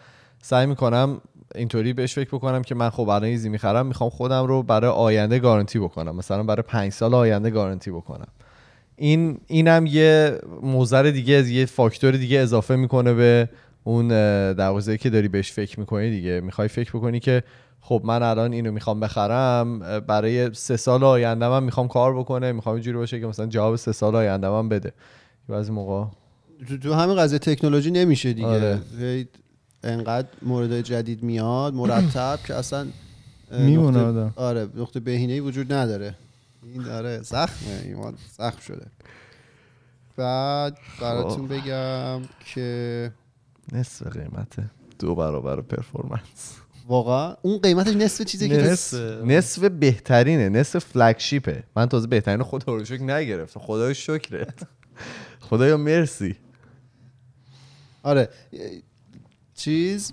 سعی 0.42 0.66
می‌کنم 0.66 1.20
اینطوری 1.54 1.92
بهش 1.92 2.14
فکر 2.14 2.28
بکنم 2.28 2.62
که 2.62 2.74
من 2.74 2.90
خب 2.90 3.08
الان 3.08 3.24
چیزی 3.24 3.48
می‌خرم 3.48 3.86
می‌خوام 3.86 4.10
خودم 4.10 4.46
رو 4.46 4.62
برای 4.62 4.90
آینده 4.90 5.38
گارانتی 5.38 5.78
بکنم. 5.78 6.16
مثلا 6.16 6.42
برای 6.42 6.62
پنج 6.62 6.92
سال 6.92 7.14
آینده 7.14 7.50
گارانتی 7.50 7.90
بکنم. 7.90 8.28
این 8.96 9.38
اینم 9.46 9.86
یه 9.86 10.38
معضل 10.62 11.02
دیگه 11.02 11.34
از 11.34 11.48
یه 11.48 11.66
فاکتور 11.66 12.10
دیگه 12.10 12.38
اضافه 12.38 12.76
می‌کنه 12.76 13.14
به 13.14 13.48
اون 13.84 14.12
اه، 14.12 14.54
دروازه‌ای 14.54 14.98
که 14.98 15.10
داری 15.10 15.28
بهش 15.28 15.52
فکر 15.52 15.80
می‌کنی 15.80 16.10
دیگه. 16.10 16.40
می‌خوای 16.40 16.68
فکر 16.68 16.90
بکنی 16.90 17.20
که 17.20 17.42
خب 17.80 18.02
من 18.04 18.22
الان 18.22 18.52
اینو 18.52 18.72
می‌خوام 18.72 19.00
بخرم 19.00 19.78
برای 20.00 20.54
سه 20.54 20.76
سال 20.76 21.04
آینده 21.04 21.48
من 21.48 21.62
می‌خوام 21.62 21.88
کار 21.88 22.18
بکنه 22.18 22.52
می‌خوام 22.52 22.74
اینجوری 22.74 22.96
باشه 22.98 23.20
که 23.20 23.26
مثلا 23.26 23.46
جواب 23.46 23.76
سه 23.76 23.92
سال 23.92 24.16
آینده 24.16 24.48
من 24.48 24.68
بده. 24.68 24.92
بعضی 25.48 25.72
موقع 25.72 26.04
تو, 26.68 26.78
تو 26.78 26.94
همین 26.94 27.16
قضیه 27.16 27.38
تکنولوژی 27.38 27.90
نمیشه 27.90 28.32
دیگه. 28.32 28.46
آره. 28.46 28.80
انقدر 29.84 30.28
مورد 30.42 30.80
جدید 30.80 31.22
میاد 31.22 31.74
مرتب 31.74 32.38
که 32.46 32.54
اصلا 32.54 32.86
میمونه 33.50 33.98
نقطه- 33.98 34.08
آدم. 34.08 34.32
آره 34.36 34.68
نقطه 34.76 35.00
بهینه 35.00 35.40
وجود 35.40 35.72
نداره. 35.72 36.14
این 36.74 36.82
داره 36.82 37.22
زخمه 37.22 37.80
ایمان 37.84 38.14
زخم 38.38 38.60
شده. 38.60 38.86
بعد 40.16 40.78
براتون 41.00 41.48
بگم 41.48 42.20
که 42.54 43.12
نصف 43.72 44.06
قیمته 44.06 44.70
دو 44.98 45.14
برابر 45.14 45.60
پرفورمنس 45.60 46.56
واقعا 46.90 47.36
اون 47.42 47.58
قیمتش 47.58 47.94
نصف 47.94 48.24
چیزی 48.24 48.48
که 48.48 48.56
نصف. 48.56 48.94
نصف 49.24 49.64
بهترینه 49.64 50.48
نصف 50.48 50.84
فلگشیپه 50.84 51.62
من 51.76 51.86
تازه 51.86 52.06
بهترین 52.06 52.42
خدا 52.42 52.74
رو 52.74 52.84
شکر 52.84 53.02
نگرفتم. 53.02 53.60
خدای 53.60 53.94
شکره 53.94 54.46
خدایا 55.40 55.76
مرسی. 55.76 56.36
آره 58.02 58.28
چیز 59.54 60.12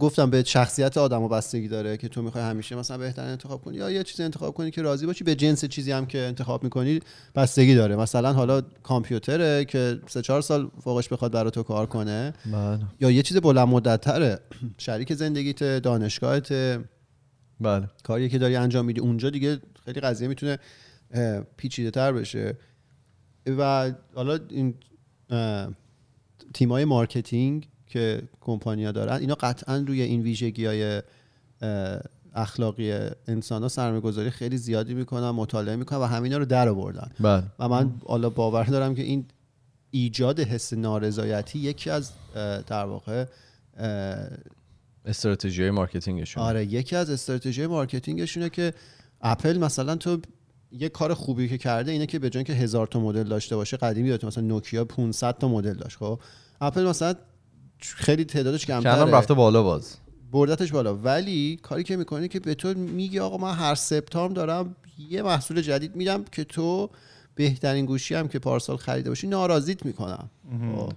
گفتم 0.00 0.30
به 0.30 0.44
شخصیت 0.44 0.98
آدم 0.98 1.22
و 1.22 1.28
بستگی 1.28 1.68
داره 1.68 1.96
که 1.96 2.08
تو 2.08 2.22
می‌خوای 2.22 2.44
همیشه 2.44 2.76
مثلا 2.76 2.98
بهترین 2.98 3.30
انتخاب 3.30 3.62
کنی 3.62 3.76
یا 3.76 3.90
یه 3.90 4.02
چیزی 4.02 4.22
انتخاب 4.22 4.54
کنی 4.54 4.70
که 4.70 4.82
راضی 4.82 5.06
باشی 5.06 5.24
به 5.24 5.34
جنس 5.34 5.64
چیزی 5.64 5.92
هم 5.92 6.06
که 6.06 6.18
انتخاب 6.18 6.64
می‌کنی 6.64 7.00
بستگی 7.34 7.74
داره. 7.74 7.96
مثلا 7.96 8.32
حالا 8.32 8.60
کامپیوتره 8.60 9.64
که 9.64 10.00
سه 10.06 10.22
چهار 10.22 10.40
سال 10.40 10.70
فوقش 10.80 11.08
بخواد 11.08 11.32
برای 11.32 11.50
تو 11.50 11.62
کار 11.62 11.86
کنه. 11.86 12.34
بله. 12.52 12.80
یا 13.00 13.10
یه 13.10 13.22
چیز 13.22 13.36
بلند 13.36 13.68
مدت 13.68 14.00
تره 14.00 14.40
شریک 14.78 15.14
زندگیت 15.14 15.62
دانشگاهت 15.64 16.52
بله. 17.60 17.90
کاری 18.02 18.28
که 18.28 18.38
داری 18.38 18.56
انجام 18.56 18.84
میدی. 18.84 19.00
اونجا 19.00 19.30
دیگه 19.30 19.58
خیلی 19.84 20.00
قضیه 20.00 20.28
می‌تونه 20.28 20.58
پیچیده 21.56 21.90
تر 21.90 22.12
بشه. 22.12 22.56
و 23.58 23.92
حالا 24.14 24.38
این 24.48 24.74
تیمای 26.54 26.84
marketing 26.84 27.68
که 27.86 28.22
کمپانیا 28.40 28.92
دارن. 28.92 29.16
اینا 29.16 29.34
قطعا 29.34 29.84
روی 29.86 30.02
این 30.02 30.22
ویژگی 30.22 30.66
های 30.66 31.02
اخلاقی 32.34 32.92
انسان 33.28 33.62
ها 33.62 33.68
سرمایه 33.68 34.00
گذاری 34.00 34.30
خیلی 34.30 34.56
زیادی 34.56 34.94
می‌کنن 34.94 35.30
مطالعه 35.30 35.76
می‌کنن 35.76 35.98
و 35.98 36.04
همینا 36.04 36.38
رو 36.38 36.44
در 36.44 36.68
آوردن. 36.68 37.10
بله. 37.20 37.42
و 37.58 37.68
من 37.68 37.94
حالا 38.06 38.30
باور 38.30 38.64
دارم 38.64 38.94
که 38.94 39.02
این 39.02 39.24
ایجاد 39.90 40.40
حس 40.40 40.72
نارضایتی 40.72 41.58
یکی 41.58 41.90
از 41.90 42.10
در 42.66 42.84
واقع 42.84 43.24
استراتژی 45.04 45.62
های 45.62 45.70
marketing 45.70 46.20
شون 46.20 46.42
آره 46.42 46.64
یکی 46.64 46.96
از 46.96 47.10
استراتژی 47.10 47.66
marketing 47.66 48.19
شونه 48.19 48.48
که 48.48 48.74
اپل 49.20 49.58
مثلا 49.58 49.96
تو 49.96 50.20
یه 50.72 50.88
کار 50.88 51.14
خوبی 51.14 51.48
که 51.48 51.58
کرده 51.58 51.92
اینه 51.92 52.06
که 52.06 52.18
به 52.18 52.30
جای 52.30 52.44
که 52.44 52.52
هزار 52.52 52.86
تا 52.86 53.00
مدل 53.00 53.22
داشته 53.22 53.56
باشه 53.56 53.76
قدیمی 53.76 54.08
یادت 54.08 54.24
مثلا 54.24 54.44
نوکیا 54.44 54.84
500 54.84 55.38
تا 55.38 55.48
مدل 55.48 55.74
داشت 55.74 55.96
خب؟ 55.96 56.20
اپل 56.60 56.82
مثلا 56.82 57.14
خیلی 57.94 58.24
تعدادش 58.24 58.66
کمتره. 58.66 59.10
رفته 59.10 59.34
بالا 59.34 59.62
باز. 59.62 59.96
بردتش 60.32 60.72
بالا. 60.72 60.94
ولی 60.94 61.58
کاری 61.62 61.82
که 61.82 61.96
می‌کنه 61.96 62.28
که 62.28 62.40
به 62.40 62.54
تو 62.54 62.74
میگه 62.74 63.22
آقا 63.22 63.36
من 63.36 63.54
هر 63.54 63.74
سپتامبر 63.74 64.34
دارم 64.34 64.76
یه 65.10 65.22
محصول 65.22 65.60
جدید 65.60 65.96
میدم 65.96 66.24
که 66.32 66.44
تو 66.44 66.90
بهترین 67.34 67.86
گوشی 67.86 68.14
هم 68.14 68.28
که 68.28 68.38
پارسال 68.38 68.76
خریده 68.76 69.08
باشی 69.08 69.26
ناراضیت 69.26 69.86
می‌کنم. 69.86 70.30
خب. 70.76 70.92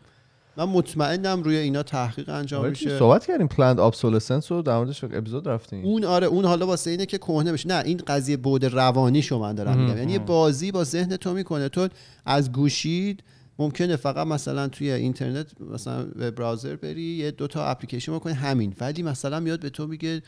من 0.58 0.66
مطمئنم 0.66 1.44
روی 1.44 1.58
اینا 1.58 1.84
تحقیق 1.84 2.30
انجام 2.30 2.62
آره، 2.62 2.70
میشه. 2.70 3.00
صحبت 3.00 3.26
کردیم. 3.26 3.48
پلند 3.48 3.80
ابسولسنس 3.80 4.52
رو 4.52 4.62
در 4.62 4.78
موردش 4.78 5.04
اپیزود 5.04 5.48
رفتیم. 5.48 5.86
اون 5.86 6.06
آره 6.06 6.28
اون 6.28 6.46
حالا 6.46 6.68
واسه 6.68 6.92
اینه 6.92 7.06
که 7.06 7.18
کهنه 7.18 7.52
بشه. 7.52 7.68
نه 7.68 7.84
این 7.86 8.02
قضیه 8.08 8.38
بود 8.38 8.66
روانی 8.66 9.22
شو 9.22 9.40
من 9.40 9.56
دارم 9.56 9.78
میگم. 9.78 9.98
یعنی 9.98 10.12
یه 10.12 10.20
بازی 10.20 10.72
با 10.72 10.84
ذهن 10.84 11.18
تو 11.18 11.34
می‌کنه. 11.34 11.70
تو 11.70 11.88
از 12.26 12.52
گوشید 12.52 13.24
ممکنه 13.60 13.96
فقط 13.96 14.28
مثلا 14.28 14.68
توی 14.68 14.92
اینترنت 14.92 15.48
مثلا 15.74 16.04
وب 16.04 16.30
براوزر 16.30 16.76
بری 16.76 17.02
یه 17.02 17.32
دو 17.32 17.48
تا 17.48 17.66
اپلیکیشن 17.66 18.16
بکنی 18.16 18.34
همین. 18.34 18.74
ولی 18.82 19.04
مثلا 19.04 19.40
میاد 19.40 19.60
به 19.60 19.70
تو 19.70 19.88
میگه 19.88 20.22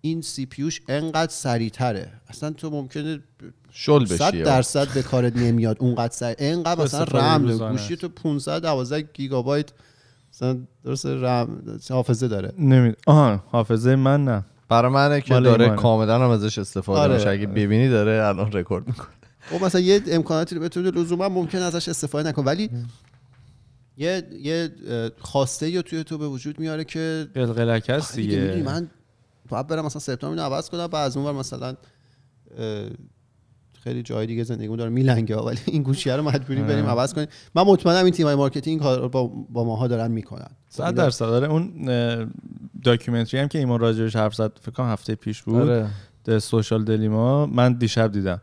این 0.00 0.22
سی 0.22 0.46
پیوش 0.46 0.80
انقدر 0.88 1.32
سریعتره. 1.32 2.12
اصلا 2.28 2.50
تو 2.50 2.70
ممکنه 2.70 3.20
شل 3.70 4.04
100 4.04 4.32
بشی 4.32 4.42
درصد 4.42 4.88
به 4.94 5.02
کارت 5.02 5.36
نمیاد 5.36 5.76
اونقدر 5.80 6.12
سریع. 6.12 6.36
انقدر 6.38 6.82
مثلا 6.84 7.04
رم 7.04 7.70
گوشی 7.70 7.96
تو 7.96 8.08
512 8.08 9.02
گیگابایت 9.14 9.70
مثلا 10.32 10.58
درست 10.84 11.06
رم 11.06 11.62
حافظه 11.90 12.28
داره. 12.28 12.52
نمی 12.58 12.92
آها 13.06 13.44
حافظه 13.50 13.96
من 13.96 14.24
نه. 14.24 14.44
برای 14.68 14.92
منه 14.92 15.20
که 15.20 15.40
داره. 15.40 15.68
کاملا 15.68 16.14
هم 16.24 16.30
ازش 16.30 16.58
استفاده 16.58 17.00
آره. 17.00 17.14
میشه. 17.14 17.28
اگه 17.28 17.46
ببینی 17.46 17.88
داره 17.88 18.26
الان 18.26 18.52
رکورد 18.52 18.86
می‌کنه. 18.86 19.08
خب 19.50 19.64
مثلا 19.64 19.80
یه 19.80 20.02
امکاناتی 20.06 20.54
رو 20.54 20.60
بتونه 20.60 20.90
لزوما 20.90 21.28
ممکن 21.28 21.58
ازش 21.58 21.88
استفاده 21.88 22.28
نکن. 22.28 22.44
ولی 22.44 22.70
یه 23.96 24.22
یه 24.42 24.70
خواسته 25.18 25.70
یا 25.70 25.82
توی 25.82 26.04
تو 26.04 26.18
به 26.18 26.28
وجود 26.28 26.60
میاره 26.60 26.84
که 26.84 27.28
قلقلک 27.34 27.90
هست 27.90 28.16
دیگه 28.16 28.62
من 28.66 28.90
باید 29.48 29.66
برم 29.66 29.84
مثلا 29.84 30.00
سپتامبر 30.00 30.42
اینو 30.42 30.54
عوض 30.54 30.70
کنم 30.70 30.86
بعد 30.86 31.06
از 31.06 31.16
اونور 31.16 31.32
مثلا 31.32 31.76
خیلی 33.84 34.02
جای 34.02 34.26
دیگه 34.26 34.44
زندگیمون 34.44 34.78
داره 34.78 34.90
میلنگه 34.90 35.36
ولی 35.36 35.58
این 35.66 35.82
گوشیه 35.82 36.16
رو 36.16 36.22
مجبوریم 36.22 36.66
بریم 36.66 36.86
عوض 36.86 37.14
کنیم. 37.14 37.28
من 37.54 37.62
مطمئنم 37.62 38.04
این 38.04 38.14
تیمای 38.14 38.34
marketing 38.34 38.66
این 38.66 38.78
کار 38.78 39.00
رو 39.00 39.08
با, 39.08 39.26
با 39.26 39.64
ماها 39.64 39.86
دارن 39.86 40.10
می‌کنن. 40.10 40.50
صد 40.68 40.94
درصد. 40.94 41.26
داره 41.26 41.50
اون 41.50 41.88
documentary 42.84 43.40
هم 43.40 43.48
که 43.48 43.58
ایمان 43.58 43.80
راجعش 43.80 44.16
حرف 44.16 44.34
زد 44.34 44.52
فکر 44.60 44.70
کنم 44.70 44.86
هفته 44.86 45.14
پیش 45.14 45.42
بود 45.42 45.54
آره. 45.54 45.86
The 46.24 46.38
Social 46.38 46.84
Dilemma 46.84 47.46
من 47.46 47.72
دیشب 47.72 48.12
دیدم. 48.12 48.40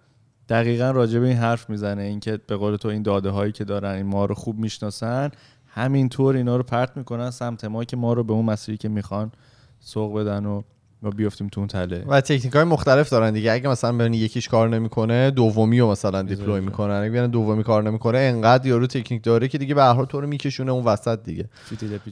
دقیقا 0.50 0.92
راجع 0.92 1.20
به 1.20 1.28
این 1.28 1.38
حرف 1.38 1.70
می‌زنه 1.70 2.02
اینکه 2.04 2.40
به 2.48 2.56
قول 2.56 2.76
تو 2.76 2.88
این 2.88 3.02
داده 3.02 3.30
هایی 3.30 3.52
که 3.52 3.64
دارن 3.64 3.92
این 3.96 4.06
ما 4.06 4.26
رو 4.26 4.36
خوب 4.36 4.60
می‌شناسن 4.60 5.32
همینطور 5.68 6.36
اینا 6.36 6.56
رو 6.58 6.64
پرت 6.64 6.98
می‌کنن 6.98 7.32
سمت 7.32 7.66
ما 7.66 7.84
که 7.84 7.98
ما 7.98 8.14
رو 8.14 8.24
به 8.24 8.34
اون 8.34 8.46
مسیری 8.46 8.78
که 8.78 8.90
می‌خوان 8.90 9.32
سوق 9.80 10.20
بدن 10.20 10.46
و 10.46 10.62
و 11.04 11.10
بیافتیم 11.10 11.48
تو 11.48 11.62
اون 11.62 11.68
تله. 11.68 12.04
و 12.08 12.22
تکنیک 12.22 12.54
های 12.54 12.64
مختلف 12.64 13.10
دارن 13.10 13.34
دیگه. 13.34 13.52
اگه 13.52 13.70
مثلا 13.70 13.92
ببینی 13.94 14.18
یکیش 14.18 14.48
کار 14.50 14.70
نمی‌کنه 14.70 15.32
دومی 15.32 15.80
رو 15.80 15.92
مثلا 15.92 16.22
دیپلوی. 16.22 16.60
می‌کنن. 16.62 16.94
اگه 16.96 17.10
ببینن 17.10 17.28
دومی 17.28 17.64
کار 17.64 17.84
نمی‌کنه 17.84 18.18
انقدر 18.18 18.68
یارو 18.68 18.88
تکنیک 18.88 19.24
داره 19.24 19.48
که 19.48 19.58
دیگه 19.58 19.76
به 19.76 19.84
هر 19.84 19.94
حال 19.94 20.06
تو 20.06 20.22
رو 20.22 20.28
میکشونه 20.28 20.72
اون 20.72 20.84
وسط 20.84 21.24
دیگه. 21.24 21.46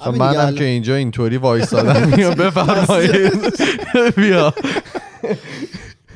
منم 0.05 0.21
الان- 0.21 0.55
که 0.55 0.63
اینجا 0.63 0.95
اینطوری 0.95 1.37
وایسادم. 1.37 2.07
میام 2.17 2.33
بفرمایید. 2.33 3.33
بیا. 4.15 4.53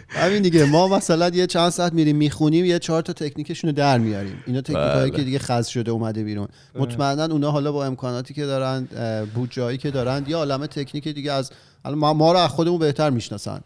همین 0.10 0.42
دیگه. 0.42 0.66
ما 0.66 0.88
مثلا 0.88 1.30
یه 1.30 1.48
چند 1.48 1.70
ساعت 1.70 1.94
میریم 1.94 2.16
می‌خونیم 2.16 2.66
یه 2.66 2.80
چهار 2.80 3.02
تا 3.02 3.14
تکنیکشون 3.14 3.70
رو 3.70 3.76
در 3.76 3.98
میاریم. 3.98 4.44
اینا 4.46 4.62
تکنیک 4.62 4.78
هایی 4.78 5.12
بله. 5.12 5.20
که 5.20 5.26
دیگه 5.26 5.40
خز 5.40 5.68
شده 5.68 5.92
اومده 5.92 6.24
بیرون. 6.24 6.48
مطمئنا 6.76 7.26
اونا 7.26 7.52
حالا 7.52 7.72
با 7.72 7.86
امکاناتی 7.86 8.34
که 8.34 8.46
دارن 8.46 8.88
اه، 8.96 9.26
بودجه‌ای 9.26 9.78
که 9.78 9.92
دارن 9.92 10.26
یه 10.28 10.36
عالم 10.36 10.66
تکنیک 10.66 11.08
دیگه 11.08 11.32
از 11.32 11.52
ما, 11.86 12.14
ما 12.14 12.32
رو 12.32 12.38
از 12.38 12.50
خودمون 12.50 12.80
بهتر 12.80 13.10
می‌شناسن. 13.10 13.62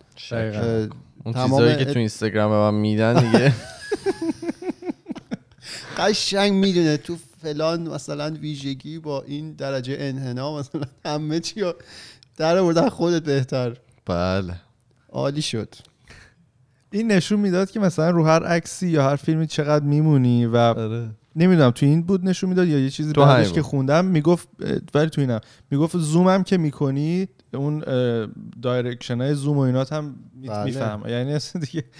اون 1.23 1.33
چیزایی 1.33 1.77
که 1.77 1.85
تو 1.85 1.99
اینستاگرام 1.99 2.51
به 2.51 2.57
من 2.57 2.73
میدن 2.73 3.31
دیگه. 3.31 3.53
قشنگ 5.97 6.53
می‌دونه 6.53 6.97
تو 6.97 7.17
فلان 7.41 7.89
مثلا 7.89 8.37
ویژگی 8.41 8.99
با 8.99 9.21
این 9.21 9.53
درجه 9.53 9.97
انحنا 9.99 10.59
مثلا 10.59 10.81
همه 11.05 11.39
چی 11.39 11.61
رو 11.61 11.73
در 12.37 12.57
آوردن 12.57 12.89
خودت 12.89 13.23
بهتر. 13.23 13.77
بله. 14.05 14.53
عالی 15.09 15.41
شد. 15.41 15.75
این 16.91 17.11
نشون 17.11 17.39
می‌داد 17.39 17.71
که 17.71 17.79
مثلا 17.79 18.09
رو 18.09 18.25
هر 18.25 18.43
عکسی 18.43 18.87
یا 18.87 19.03
هر 19.03 19.15
فیلمی 19.15 19.47
چقدر 19.47 19.85
میمونی 19.85 20.45
و 20.45 20.57
آره. 20.57 21.09
نمی‌دونم 21.35 21.71
تو 21.71 21.85
این 21.85 22.01
بود 22.01 22.25
نشون 22.25 22.49
می‌داد 22.49 22.67
یا 22.67 22.79
یه 22.79 22.89
چیزی 22.89 23.13
بعدش 23.13 23.51
که. 23.51 23.61
خوندم 23.61 24.05
می‌گفت 24.05 24.47
ولی 24.93 25.09
تو 25.09 25.21
اینم 25.21 25.39
می‌گفت 25.71 25.97
زومم 25.97 26.43
که 26.43 26.57
می‌کنی 26.57 27.27
اون 27.53 27.83
direction 28.61 29.21
های 29.21 29.33
زوم 29.33 29.57
و 29.57 29.59
اینات 29.59 29.93
هم 29.93 30.15
بله. 30.47 30.63
میفهم 30.63 31.03
یعنی 31.07 31.33
اصلا 31.33 31.61
دیگه 31.61 31.83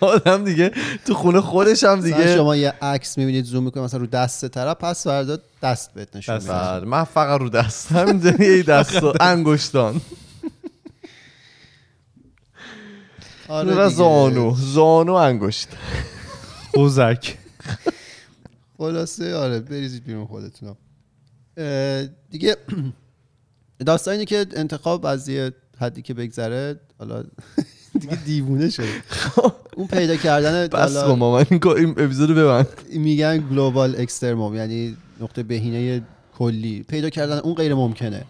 آدم 0.00 0.44
دیگه 0.44 0.70
تو 1.06 1.14
خونه 1.14 1.40
خودش 1.40 1.84
هم 1.84 2.00
دیگه 2.00 2.36
شما 2.36 2.56
یه 2.56 2.74
عکس 2.82 3.18
می‌بینید 3.18 3.44
زوم 3.44 3.64
می‌کنه 3.64 3.82
مثلا 3.82 4.00
رو 4.00 4.06
دست 4.06 4.48
طرف 4.48 4.76
پس 4.76 5.04
فردا 5.04 5.38
دست 5.62 5.94
بهت 5.94 6.16
نشون. 6.16 6.34
میده 6.34 6.52
بله 6.52 6.84
من 6.84 7.04
فقط 7.04 7.40
رو 7.40 7.48
دست 7.48 7.92
همینجوری 7.92 8.56
یه 8.56 8.62
دست 8.62 9.02
و 9.02 9.12
انگشتان 9.20 10.00
آره 13.50 13.74
و. 13.74 13.88
زانو. 13.88 14.54
زانو 14.56 15.12
انگشت. 15.12 15.68
خوزک 16.74 17.38
خلاصه 18.78 19.34
آره 19.34 19.60
بریزید 19.60 20.04
بیرون 20.04 20.26
خودتون 20.26 20.76
دیگه 22.30 22.56
داستان 23.86 24.12
اینه 24.12 24.24
که 24.24 24.46
انتخاب 24.56 25.06
از 25.06 25.28
یه 25.28 25.52
حدی 25.78 26.02
که 26.02 26.14
بگذره 26.14 26.80
حالا 26.98 27.24
دیگه 28.00 28.14
دیوونه 28.24 28.70
شده. 28.70 28.86
اون 29.76 29.86
پیدا 29.86 30.16
کردن 30.16 30.66
بس 30.66 30.74
حالا 30.96 31.12
کن 31.12 31.18
ماما 31.18 31.38
این 31.38 31.90
اپیزودو 31.90 32.34
ببند. 32.34 32.66
میگن 32.92 33.38
گلوبال 33.50 34.00
اکسترموم 34.00 34.54
یعنی 34.56 34.96
نقطه 35.20 35.42
بهینه 35.42 36.02
کلی. 36.38 36.82
پیدا 36.82 37.10
کردن 37.10 37.38
اون 37.38 37.54
غیر 37.54 37.74
ممکنه. 37.74 38.24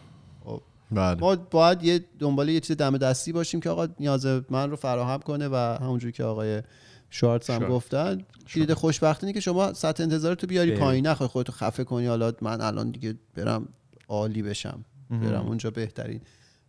بله. 0.92 1.20
ما 1.20 1.36
باید 1.36 1.82
یه 1.82 2.04
دنبال 2.18 2.48
یه 2.48 2.60
چیز 2.60 2.76
دم 2.76 2.98
دستی 2.98 3.32
باشیم 3.32 3.60
که 3.60 3.70
آقا 3.70 3.88
نیاز 4.00 4.26
من 4.26 4.70
رو 4.70 4.76
فراهم 4.76 5.18
کنه 5.20 5.48
و 5.48 5.78
همونجوری 5.80 6.12
که 6.12 6.24
آقای 6.24 6.62
شارتس 7.10 7.50
هم 7.50 7.58
شارتس. 7.58 7.74
گفتن 7.74 8.22
کلید 8.48 8.74
خوشبختی 8.74 9.26
اینه 9.26 9.34
که 9.34 9.40
شما 9.40 9.72
سطح 9.72 10.02
انتظار 10.02 10.34
تو 10.34 10.46
بیاری 10.46 10.70
بری. 10.70 10.80
پایین 10.80 11.06
نخوای 11.06 11.28
خودتو 11.28 11.52
خفه 11.52 11.84
کنی 11.84 12.06
حالا 12.06 12.32
من 12.42 12.60
الان 12.60 12.90
دیگه 12.90 13.14
برم 13.34 13.68
عالی 14.08 14.42
بشم 14.42 14.84
برم 15.10 15.46
اونجا 15.46 15.70
بهترین 15.70 16.20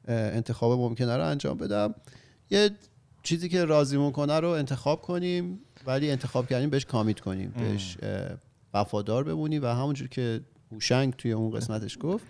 انتخاب 0.08 0.80
ممکنه 0.80 1.18
رو 1.18 1.26
انجام 1.26 1.58
بدم. 1.58 1.96
یه 2.50 2.70
چیزی 3.24 3.50
که 3.50 3.66
راضیمون 3.66 4.12
کنه 4.12 4.40
رو 4.40 4.50
انتخاب 4.50 5.02
کنیم 5.02 5.60
ولی 5.86 6.12
انتخاب 6.12 6.48
کردیم 6.48 6.70
بهش 6.70 6.86
کامیت 6.86 7.20
کنیم 7.20 7.54
بهش 7.58 7.98
وفادار 8.74 9.24
بمونیم 9.24 9.64
و 9.64 9.66
همونجور 9.66 10.08
که 10.08 10.42
هوشنگ 10.72 11.14
توی 11.14 11.32
اون 11.32 11.52
قسمتش 11.52 11.98
گفت 12.02 12.26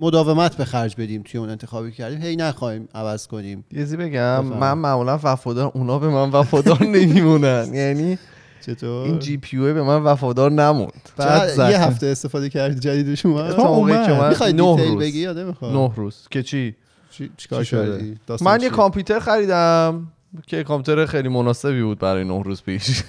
مداومت 0.00 0.56
به 0.56 0.64
خرج 0.64 0.94
بدیم 0.98 1.22
توی 1.22 1.40
اون 1.40 1.50
انتخابی 1.50 1.92
کردیم. 1.92 2.22
هی 2.22 2.36
نخواهیم 2.36 2.88
عوض 2.94 3.26
کنیم. 3.26 3.64
یه 3.72 3.78
چیزی 3.78 3.96
بگم. 3.96 4.44
من 4.44 4.72
معمولا 4.72 5.18
وفادار 5.22 5.70
اونا 5.74 5.98
به 5.98 6.08
من 6.08 6.30
وفادار 6.30 6.82
نمیمونن. 6.96 7.70
یعنی 7.74 8.18
چطور؟ 8.66 9.06
این 9.06 9.18
جی 9.18 9.36
پی 9.36 9.56
به 9.56 9.82
من 9.82 10.02
وفادار 10.02 10.50
نموند. 10.50 11.08
بعد. 11.16 11.58
یه 11.70 11.80
هفته 11.80 12.06
استفاده 12.06 12.48
کردی 12.48 12.80
جدیدش 12.80 13.26
اومد؟ 13.26 13.56
تا 13.56 13.74
موقعی 13.74 14.06
که 14.06 14.12
من 14.12 14.28
می‌خوای 14.28 14.52
نه 14.52 14.76
دیتیل 14.76 14.92
روز. 14.92 15.02
بگی 15.02 15.18
یا 15.18 15.32
نمی‌خوای؟ 15.32 15.72
نه 15.72 15.92
روز. 15.96 16.16
که 16.30 16.42
چی؟ 16.42 16.74
چی- 17.10 17.30
چیکار؟ 17.36 17.64
کردی؟ 17.64 18.18
من 18.40 18.60
یه؟ 18.60 18.70
کامپیوتر 18.70 19.18
خریدم 19.18 20.06
که 20.46 20.64
کامپیوتر 20.64 21.06
خیلی 21.06 21.28
مناسبی 21.28 21.82
بود 21.82 21.98
برای 21.98 22.24
نه 22.24 22.42
روز 22.42 22.62
پیش. 22.62 23.02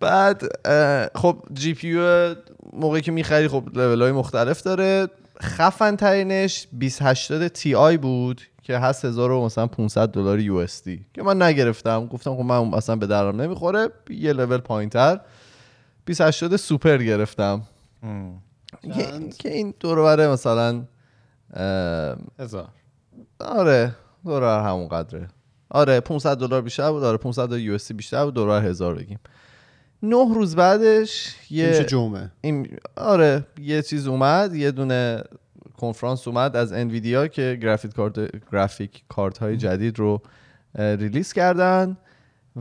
بعد 0.00 0.42
خب 1.14 1.36
GPU 1.54 1.98
موقعی 2.76 3.00
که 3.00 3.12
می‌خری 3.12 3.48
خب 3.48 3.64
لول 3.74 4.02
های 4.02 4.12
مختلف 4.12 4.62
داره. 4.62 5.08
خفن 5.42 5.96
ترینش 5.96 6.66
2080 6.80 7.48
Ti 7.48 7.96
بود 7.96 8.40
که 8.62 8.78
هست 8.78 9.04
1000 9.04 9.30
و 9.30 9.44
مثلا 9.44 9.66
500 9.66 10.08
دلار 10.08 10.40
USD 10.40 11.06
که 11.14 11.22
من 11.22 11.42
نگرفتم. 11.42 12.06
گفتم 12.06 12.34
خب 12.36 12.42
من 12.42 12.74
اصلا 12.74 12.96
به 12.96 13.06
دردم 13.06 13.40
نمی‌خوره. 13.42 13.88
یه 14.10 14.32
لول 14.32 14.58
پایین 14.58 14.90
تر 14.90 15.20
2080 16.06 16.56
سوپر 16.56 16.98
گرفتم. 16.98 17.62
که, 19.38 19.52
این 19.52 19.74
دور 19.80 20.28
مثلا 20.28 20.84
هزار. 22.38 22.68
آره 23.40 23.94
دلار 24.24 24.64
همون 24.64 24.88
قدره. 24.88 25.28
آره 25.70 26.00
500 26.00 26.36
دلار 26.38 26.62
بیشتر 26.62 26.90
بود. 26.90 27.04
آره 27.04 27.16
500 27.16 27.52
یو 27.52 27.74
اس 27.74 27.92
بیشتر 27.92 28.24
بود. 28.24 28.34
دلار 28.34 28.64
هزار 28.64 28.94
بگیم. 28.94 29.18
نه 30.02 30.34
روز 30.34 30.56
بعدش 30.56 31.34
یه 31.50 31.84
جمعه. 31.84 32.30
این 32.40 32.78
آره 32.96 33.46
یه 33.58 33.82
چیز 33.82 34.06
اومد 34.06 34.54
یه 34.54 34.70
دونه 34.70 35.22
کنفرانس 35.76 36.28
اومد 36.28 36.56
از 36.56 36.72
انویدیا 36.72 37.28
که 37.28 37.58
گرافیک 37.62 37.92
کارت 37.92 38.18
گرافیک 38.52 39.04
کارت 39.08 39.38
های 39.38 39.56
جدید 39.56 39.98
رو 39.98 40.22
اه، 40.74 40.94
ریلیز 40.94 41.32
کردن 41.32 41.96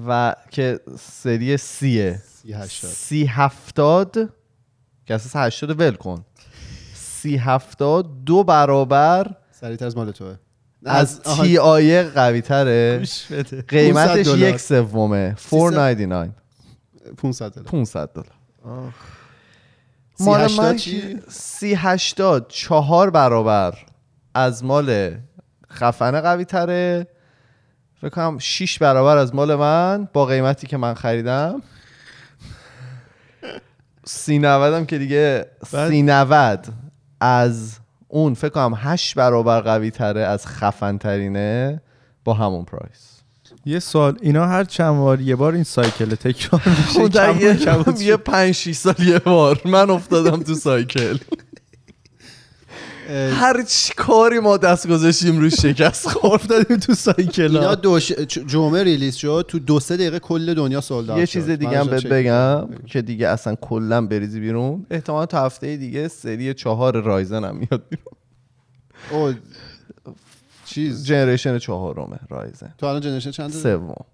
و 0.07 0.35
که 0.51 0.79
سری 0.99 1.57
سیه 1.57 2.21
سی 2.67 3.25
هفتاد 3.25 4.29
که 5.05 5.13
اساس 5.13 5.35
هشتاد 5.35 5.79
ول 5.79 5.95
کن. 5.95 6.25
سی 6.93 7.35
هفتاد 7.35 8.23
دو 8.25 8.43
برابر 8.43 9.35
سریعتر 9.51 9.85
از 9.85 9.97
مال 9.97 10.11
توه. 10.11 10.35
از 10.85 11.21
تی 11.21 11.57
آی 11.57 12.03
قوی 12.03 12.41
تره 12.41 12.97
گوش 12.99 13.25
بده. 13.25 13.61
500 13.61 13.67
قیمتش. 13.67 14.27
یک 14.27 14.57
سومه. 14.57 15.35
499 15.51 16.29
500 17.17 17.51
دلار. 17.51 17.65
500 17.67 18.09
دلار. 18.09 18.93
مال 20.19 20.51
من؟ 20.57 20.77
سی 21.29 21.73
هشتاد 21.73 22.47
چهار 22.47 23.09
برابر 23.09 23.77
از 24.33 24.63
مال 24.63 25.17
خفنه 25.71 26.21
قوی 26.21 26.45
تره 26.45 27.07
فکر 28.01 28.09
کنم 28.09 28.37
6 28.39 28.79
برابر 28.79 29.17
از 29.17 29.35
مال 29.35 29.55
من 29.55 30.07
با 30.13 30.25
قیمتی 30.25 30.67
که 30.67 30.77
من 30.77 30.93
خریدم. 30.93 31.61
سی 34.05 34.39
نودم 34.39 34.85
که 34.85 34.97
دیگه 34.97 35.45
سی 35.65 36.01
نود 36.01 36.67
از 37.19 37.79
اون 38.07 38.33
فکر 38.33 38.49
کنم 38.49 38.73
8 38.77 39.15
برابر 39.15 39.61
قوی 39.61 39.91
تره 39.91 40.21
از 40.21 40.47
خفن 40.47 40.97
ترینه 40.97 41.81
با 42.23 42.33
همون 42.33 42.65
price. 42.65 43.21
یه 43.65 43.79
سوال 43.79 44.17
اینا 44.21 44.45
هر 44.47 44.63
چند 44.63 44.97
بار 44.97 45.21
یه 45.21 45.35
بار 45.35 45.53
این 45.53 45.63
cycle 45.63 46.15
تکرار 46.15 46.61
میشه 46.65 47.41
یه, 47.41 47.55
کم 47.55 47.83
و 47.87 48.01
یه 48.01 48.17
پنج 48.17 48.51
شیش 48.51 48.77
سال 48.77 48.95
یه 48.99 49.19
بار. 49.19 49.61
من 49.65 49.89
افتادم 49.89 50.43
تو 50.43 50.53
cycle. 50.53 51.17
هر 53.09 53.63
چی 53.63 53.93
کاری 53.97 54.39
ما 54.39 54.57
دست 54.57 54.87
گذاشتیم 54.87 55.39
روش 55.39 55.53
شکست 55.61 56.07
خورد. 56.09 56.33
افتادیم 56.33 56.77
تو 56.77 56.93
cycle 56.93 57.57
اینا 57.57 57.75
دو 57.75 57.99
ش... 57.99 58.11
چ- 58.11 58.45
جمعه 58.47 58.83
release 58.83 59.15
شد 59.15 59.45
تو 59.47 59.59
دو 59.59 59.79
سه 59.79 59.97
دقیقه 59.97 60.19
کل 60.19 60.53
دنیا 60.53 60.81
sold 60.81 61.17
یه 61.17 61.27
چیز 61.27 61.49
دیگه 61.49 61.79
هم 61.79 61.87
بهت 61.87 62.05
بگم 62.07 62.67
که 62.85 63.01
دیگه 63.01 63.27
اصلا 63.27 63.55
کلا 63.55 64.05
بریزی 64.07 64.39
بیرون. 64.39 64.85
احتمال 64.91 65.25
تا 65.25 65.45
هفته 65.45 65.77
دیگه 65.77 66.07
سری 66.07 66.53
چهار 66.53 67.01
Ryzen 67.01 67.43
هم 67.43 67.55
میاد 67.55 67.83
بیرون. 67.89 69.35
چیز؟ 70.75 71.05
جنریشن 71.05 71.57
چهارمه 71.59 72.19
رایزن 72.29 72.73
تو 72.77 72.85
الان 72.85 73.01
جنریشن 73.01 73.31
چند 73.31 73.49
سوم. 73.51 74.05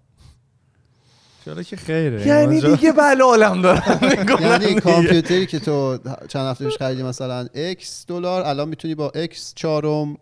چرا 1.44 1.62
که 1.62 1.76
خیره. 1.76 2.26
یعنی 2.26 2.60
دیگه 2.60 2.92
بله 2.92 3.24
عالم 3.24 3.62
دارم 3.62 4.00
یعنی 4.40 4.74
کامپیوتری 4.74 5.46
که 5.46 5.58
تو 5.58 5.98
چند 6.28 6.46
هفته 6.46 6.64
پیش 6.64 6.76
خریدی 6.76 7.02
مثلا 7.02 7.46
X 7.54 7.84
دلار 8.08 8.42
الان 8.42 8.68
می‌تونی 8.68 8.94
با 8.94 9.12
X 9.14 9.36
چهارم 9.54 10.16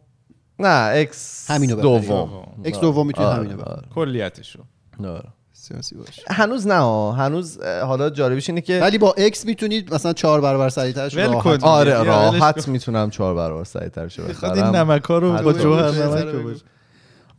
نه 0.59 0.91
اکس 0.95 1.51
همینو. 1.51 1.77
دوم. 1.77 2.43
X 2.65 2.79
دوم 2.79 3.07
می‌تونی 3.07 3.27
آره، 3.27 3.37
همینو 3.37 3.57
بخری. 3.57 3.71
آره، 3.75 3.87
کلیتشو. 3.95 4.59
آره. 5.05 5.29
سیاسی 5.61 5.95
باشه 5.95 6.23
هنوز 6.29 6.67
نه. 6.67 7.15
هنوز 7.15 7.63
حالا 7.63 8.11
جالبیش 8.11 8.49
اینه 8.49 8.61
که 8.61 8.81
ولی 8.81 8.99
با 8.99 9.15
اکس 9.19 9.47
می‌تونید 9.47 9.95
مثلا 9.95 10.13
چهار 10.13 10.41
برابر 10.41 10.69
سریعترش 10.69 11.17
ول 11.17 11.33
راحت. 11.33 11.65
آره 11.65 12.03
راحت 12.03 12.69
می‌تونم 12.69 13.11
چهار 13.11 13.35
برابر 13.35 13.65
سریعترش 13.65 14.19
می‌خواد 14.19 14.57
این 14.57 14.71
بخرم 14.71 14.91
نمک 14.91 15.05
ها 15.05 15.19
رو 15.19 15.33
با. 15.43 15.53
جوهر 15.53 15.91
نمک 15.91 16.35
باشه. 16.35 16.65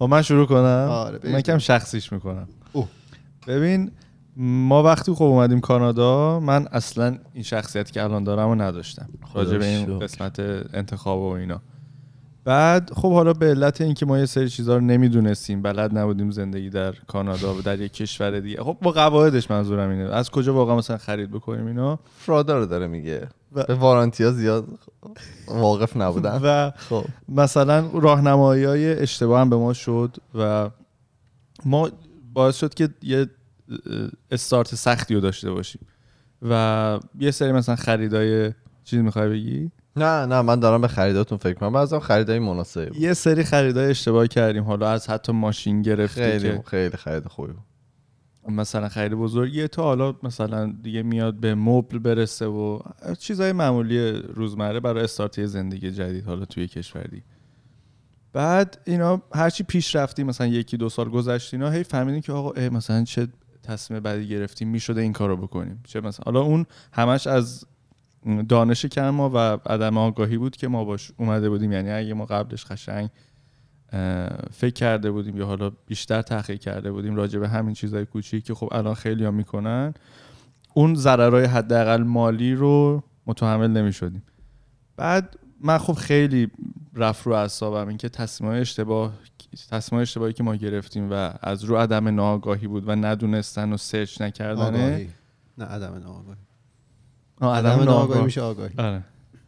من 0.01 0.21
شروع 0.21 0.45
کنم 0.45 0.87
آره،. 0.91 1.19
من 1.23 1.41
کم 1.41 1.57
شخصیش 1.57 2.13
می‌کنم 2.13 2.47
اوه. 2.73 2.87
ببین 3.47 3.91
ما 4.37 4.83
وقتی 4.83 5.13
خب 5.13 5.23
اومدیم 5.23 5.59
کانادا 5.59 6.39
من 6.39 6.67
اصلا 6.71 7.17
این 7.33 7.43
شخصیتی 7.43 7.91
که 7.91 8.03
الان 8.03 8.23
دارم 8.23 8.49
رو 8.49 8.55
نداشتم 8.55 9.09
راجع 9.33 9.57
به 9.57 9.65
این. 9.65 9.99
قسمت 9.99 10.39
انتخاب 10.73 11.19
و 11.19 11.29
اینا 11.29 11.61
بعد 12.43 12.91
خب 12.93 13.13
حالا 13.13 13.33
به 13.33 13.45
علت 13.45 13.81
اینکه 13.81 14.05
ما 14.05 14.19
یه 14.19 14.25
سری 14.25 14.49
چیزها 14.49 14.75
رو 14.75 14.81
نمی‌دونستیم 14.81 15.61
بلد 15.61 15.97
نبودیم 15.97 16.31
زندگی 16.31 16.69
در 16.69 16.91
کانادا 16.91 17.55
و 17.55 17.61
در 17.61 17.81
یک 17.81 17.93
کشور 17.93 18.39
دیگه. 18.39 18.63
خب 18.63 18.77
با 18.81 18.91
قواعدش 18.91 19.51
منظورم 19.51 19.89
اینه. 19.89 20.03
از 20.03 20.29
کجا 20.29 20.53
واقعا 20.53 20.75
مثلا 20.75 20.97
خرید 20.97 21.31
بکنیم 21.31 21.65
اینا 21.65 21.99
فرادا 22.17 22.57
رو 22.57 22.65
داره 22.65 22.87
میگه. 22.87 23.27
و- 23.51 23.63
به 23.63 23.75
وارانتیا 23.75 24.31
زیاد 24.31 24.67
واقف 25.47 25.97
نبودم 25.97 26.39
و 26.43 26.71
خب. 26.77 27.05
مثلا 27.29 27.89
راهنمایی 27.93 28.63
های 28.63 28.99
اشتباه 28.99 29.41
هم 29.41 29.49
به 29.49 29.55
ما 29.55 29.73
شد 29.73 30.17
و 30.35 30.69
ما 31.65 31.89
باعث 32.33 32.57
شد 32.57 32.73
که 32.73 32.89
یه 33.01 33.27
استارت 34.31 34.75
سختی 34.75 35.13
رو 35.15 35.19
داشته 35.19 35.51
باشیم. 35.51 35.81
و 36.49 36.99
یه 37.19 37.31
سری 37.31 37.51
مثلا 37.51 37.75
خریدای 37.75 38.53
چیز 38.83 38.99
می‌خوای 38.99 39.29
بگی؟ 39.29 39.71
نه 39.95 40.25
نه 40.25 40.41
من 40.41 40.59
دارم 40.59 40.81
به 40.81 40.87
خریداتون 40.87 41.37
فکر 41.37 41.53
کنم 41.53 41.73
بعضی 41.73 41.99
خریدای 41.99 42.39
مناسبی 42.39 42.85
بود. 42.85 42.97
یه 42.97 43.13
سری 43.13 43.43
خریدای 43.43 43.89
اشتباه 43.89 44.27
کردیم. 44.27 44.63
حالا 44.63 44.89
از 44.89 45.09
حتی 45.09 45.31
ماشین 45.31 45.81
گرفته 45.81 46.39
خیلی 46.39 46.57
که 46.57 46.63
خیلی 46.65 46.97
خرید 46.97 47.27
خوبی 47.27 47.53
بود. 47.53 47.63
مثلا 48.53 48.89
خرید 48.89 49.13
بزرگیه. 49.13 49.67
تا 49.67 49.83
حالا 49.83 50.15
مثلا 50.23 50.75
دیگه 50.83 51.03
میاد 51.03 51.35
به 51.35 51.55
مبل 51.55 51.99
برسه 51.99 52.45
و 52.45 52.79
چیزای 53.19 53.51
معمولی 53.51 54.11
روزمره 54.11 54.79
برای 54.79 55.03
استارت 55.03 55.37
یه 55.37 55.45
زندگی 55.45 55.91
جدید 55.91 56.25
حالا 56.25 56.45
توی 56.45 56.67
کشور 56.67 57.03
دیگه. 57.03 57.23
بعد 58.33 58.77
اینا 58.85 59.21
هرچی 59.35 59.63
پیش 59.63 59.95
رفتیم 59.95 60.27
مثلا 60.27 60.47
یکی 60.47 60.77
دو 60.77 60.89
سال 60.89 61.09
گذشت 61.09 61.53
اینا 61.53 61.69
هی 61.69 61.83
فهمیدیم 61.83 62.21
که 62.21 62.31
آقا 62.31 62.69
مثلا 62.69 63.03
چه 63.03 63.27
تصمیم 63.63 63.99
بعدی 63.99 64.27
گرفتیم 64.27 64.67
می‌شده 64.67 65.01
این 65.01 65.13
کارو 65.13 65.37
بکنیم. 65.37 65.83
چه 65.83 66.01
مثلا 66.01 66.23
حالا 66.25 66.41
اون 66.41 66.65
همش 66.93 67.27
از 67.27 67.65
دانش 68.49 68.85
کم 68.85 69.09
ما 69.09 69.29
و 69.33 69.37
عدم 69.65 69.97
آگاهی 69.97 70.37
بود 70.37 70.55
که 70.55 70.67
ما 70.67 70.85
باش 70.85 71.11
اومده 71.17 71.49
بودیم. 71.49 71.71
یعنی 71.71 71.91
اگه 71.91 72.13
ما 72.13 72.25
قبلش 72.25 72.65
قشنگ 72.65 73.09
فکر 74.51 74.73
کرده 74.73 75.11
بودیم 75.11 75.37
یا 75.37 75.45
حالا 75.45 75.71
بیشتر 75.87 76.21
تحقیق 76.21 76.59
کرده 76.59 76.91
بودیم 76.91 77.15
راجع 77.15 77.39
به 77.39 77.49
همین 77.49 77.73
چیزهای 77.73 78.05
کوچیک 78.05 78.45
که 78.45 78.53
خب 78.53 78.69
الان 78.71 78.93
خیلی 78.93 79.25
ها 79.25 79.31
می‌کنن 79.31 79.93
اون 80.73 80.95
ضررهای 80.95 81.45
حداقل 81.45 82.03
مالی 82.03 82.55
رو 82.55 83.03
متحمل 83.25 83.67
نمی‌شدیم. 83.67 84.23
بعد 84.97 85.37
من 85.61 85.77
خب 85.77 85.93
خیلی 85.93 86.51
رفت 86.95 87.27
رو 87.27 87.33
اعصابم 87.33 87.87
اینکه 87.87 88.09
تصمیم 88.09 88.51
اشتباه 88.51 89.13
تصمیم 89.71 90.01
اشتباهی 90.01 90.33
که 90.33 90.43
ما 90.43 90.55
گرفتیم 90.55 91.11
و 91.11 91.33
از 91.41 91.63
رو 91.63 91.77
عدم 91.77 92.07
ناآگاهی 92.07 92.67
بود 92.67 92.87
و 92.87 92.91
ندونستن 92.91 93.73
و 93.73 93.77
سرچ 93.77 94.21
آگاهی. 94.21 95.09
نه 95.57 95.65
عدم 95.65 95.93
ناآگاهی. 95.93 96.39
عدم 97.49 97.83
ناآگاهی 97.83 98.23
میشه 98.23 98.41
آگاهی. 98.41 98.73
آره. 98.77 99.03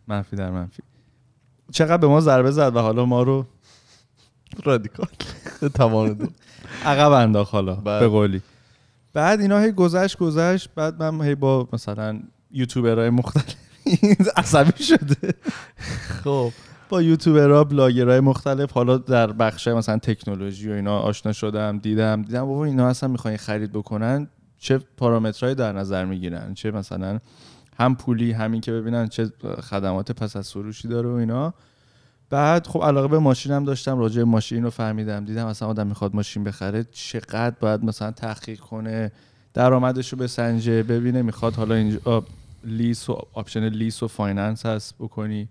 منفی 0.08 0.36
در 0.36 0.52
منفی. 0.52 0.84
چقدر 1.72 1.98
به 1.98 2.08
ما 2.08 2.22
ضربه 2.22 2.52
زد 2.52 2.76
و 2.76 2.80
حالا 2.80 3.06
ما 3.06 3.24
رو 3.24 3.46
رادیکال 4.64 5.08
توان 5.76 6.14
دو. 6.14 6.28
عقب 6.86 7.12
انداخت 7.12 7.54
حالا. 7.54 7.76
به 7.76 8.08
قولی. 8.08 8.42
بعد 9.14 9.42
اینا 9.42 9.60
هی 9.60 9.72
گذشت 9.72 10.18
گذشت. 10.18 10.70
بعد 10.76 11.04
من 11.04 11.26
هی 11.26 11.36
با 11.36 11.68
مثلا 11.74 12.20
یوتیوبرهای 12.52 13.10
مختلف 13.10 13.56
عصبی 14.38 14.84
شده. 14.84 15.34
خب. 16.24 16.52
با 16.90 17.02
یوتیوبرها 17.02 17.64
بلاگرهای 17.64 18.20
مختلف 18.20 18.72
حالا 18.72 18.98
در 18.98 19.32
بخش 19.32 19.68
مثلا 19.68 19.98
تکنولوژی 19.98 20.70
و 20.70 20.74
اینا 20.74 21.00
آشنا 21.00 21.32
شدم 21.32 21.78
دیدم. 21.78 22.22
دیدم 22.22 22.46
بابا 22.46 22.66
اینا 22.66 22.88
اصلا 22.88 23.10
می‌خواین 23.10 23.38
خرید 23.38 23.72
بکنن 23.72 24.28
چه 24.58 24.78
پارامترهایی 24.98 25.56
در 25.56 25.72
نظر 25.72 26.06
می‌گیرن 26.06 26.54
چه 26.54 26.72
مثلا 26.72 27.20
هم 27.80 27.96
پولی 27.96 28.32
همین 28.32 28.62
که 28.62 28.72
ببینن 28.72 29.08
چه 29.08 29.32
خدمات 29.62 30.12
پس 30.12 30.36
از 30.36 30.52
فروشی 30.52 30.88
داره 30.88 31.10
و 31.10 31.14
اینا. 31.14 31.54
بعد 32.30 32.68
خب 32.68 32.84
علاقه 32.84 33.08
به 33.08 33.20
ماشینم 33.20 33.64
داشتم 33.64 34.00
راجع 34.00 34.18
به 34.18 34.24
ماشین 34.24 34.64
رو 34.64 34.70
فهمیدم. 34.70 35.26
دیدم 35.26 35.48
مثلا 35.48 35.68
آدم 35.68 35.88
می‌خواد 35.88 36.16
ماشین 36.16 36.44
بخره 36.44 36.84
چقدر 36.92 37.56
باید 37.60 37.84
مثلا 37.84 38.12
تحقیق 38.12 38.60
کنه 38.60 39.12
درآمدش 39.54 40.14
رو 40.14 40.20
بسنجه 40.20 40.84
ببینه 40.84 41.22
می‌خواد 41.22 41.54
حالا 41.54 41.76
اینجا 41.76 42.24
lease 42.64 43.10
و 43.10 43.18
option 43.34 43.70
lease 43.70 44.04
و 44.04 44.08
finance 44.08 44.66
هست 44.66 44.96
بکنی. 45.00 45.50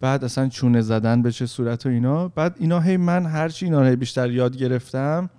بعد 0.00 0.24
اصلا 0.24 0.48
چونه 0.48 0.80
زدن 0.80 1.22
به 1.22 1.32
چه 1.32 1.46
صورت 1.46 1.86
و 1.86 1.88
اینا. 1.88 2.28
بعد 2.28 2.56
اینا 2.58 2.80
هی 2.80 2.96
من 2.96 3.26
هرچی 3.26 3.64
اینا 3.64 3.88
رو 3.88 3.96
بیشتر 3.96 4.30
یاد 4.30 4.56
گرفتم 4.56 5.30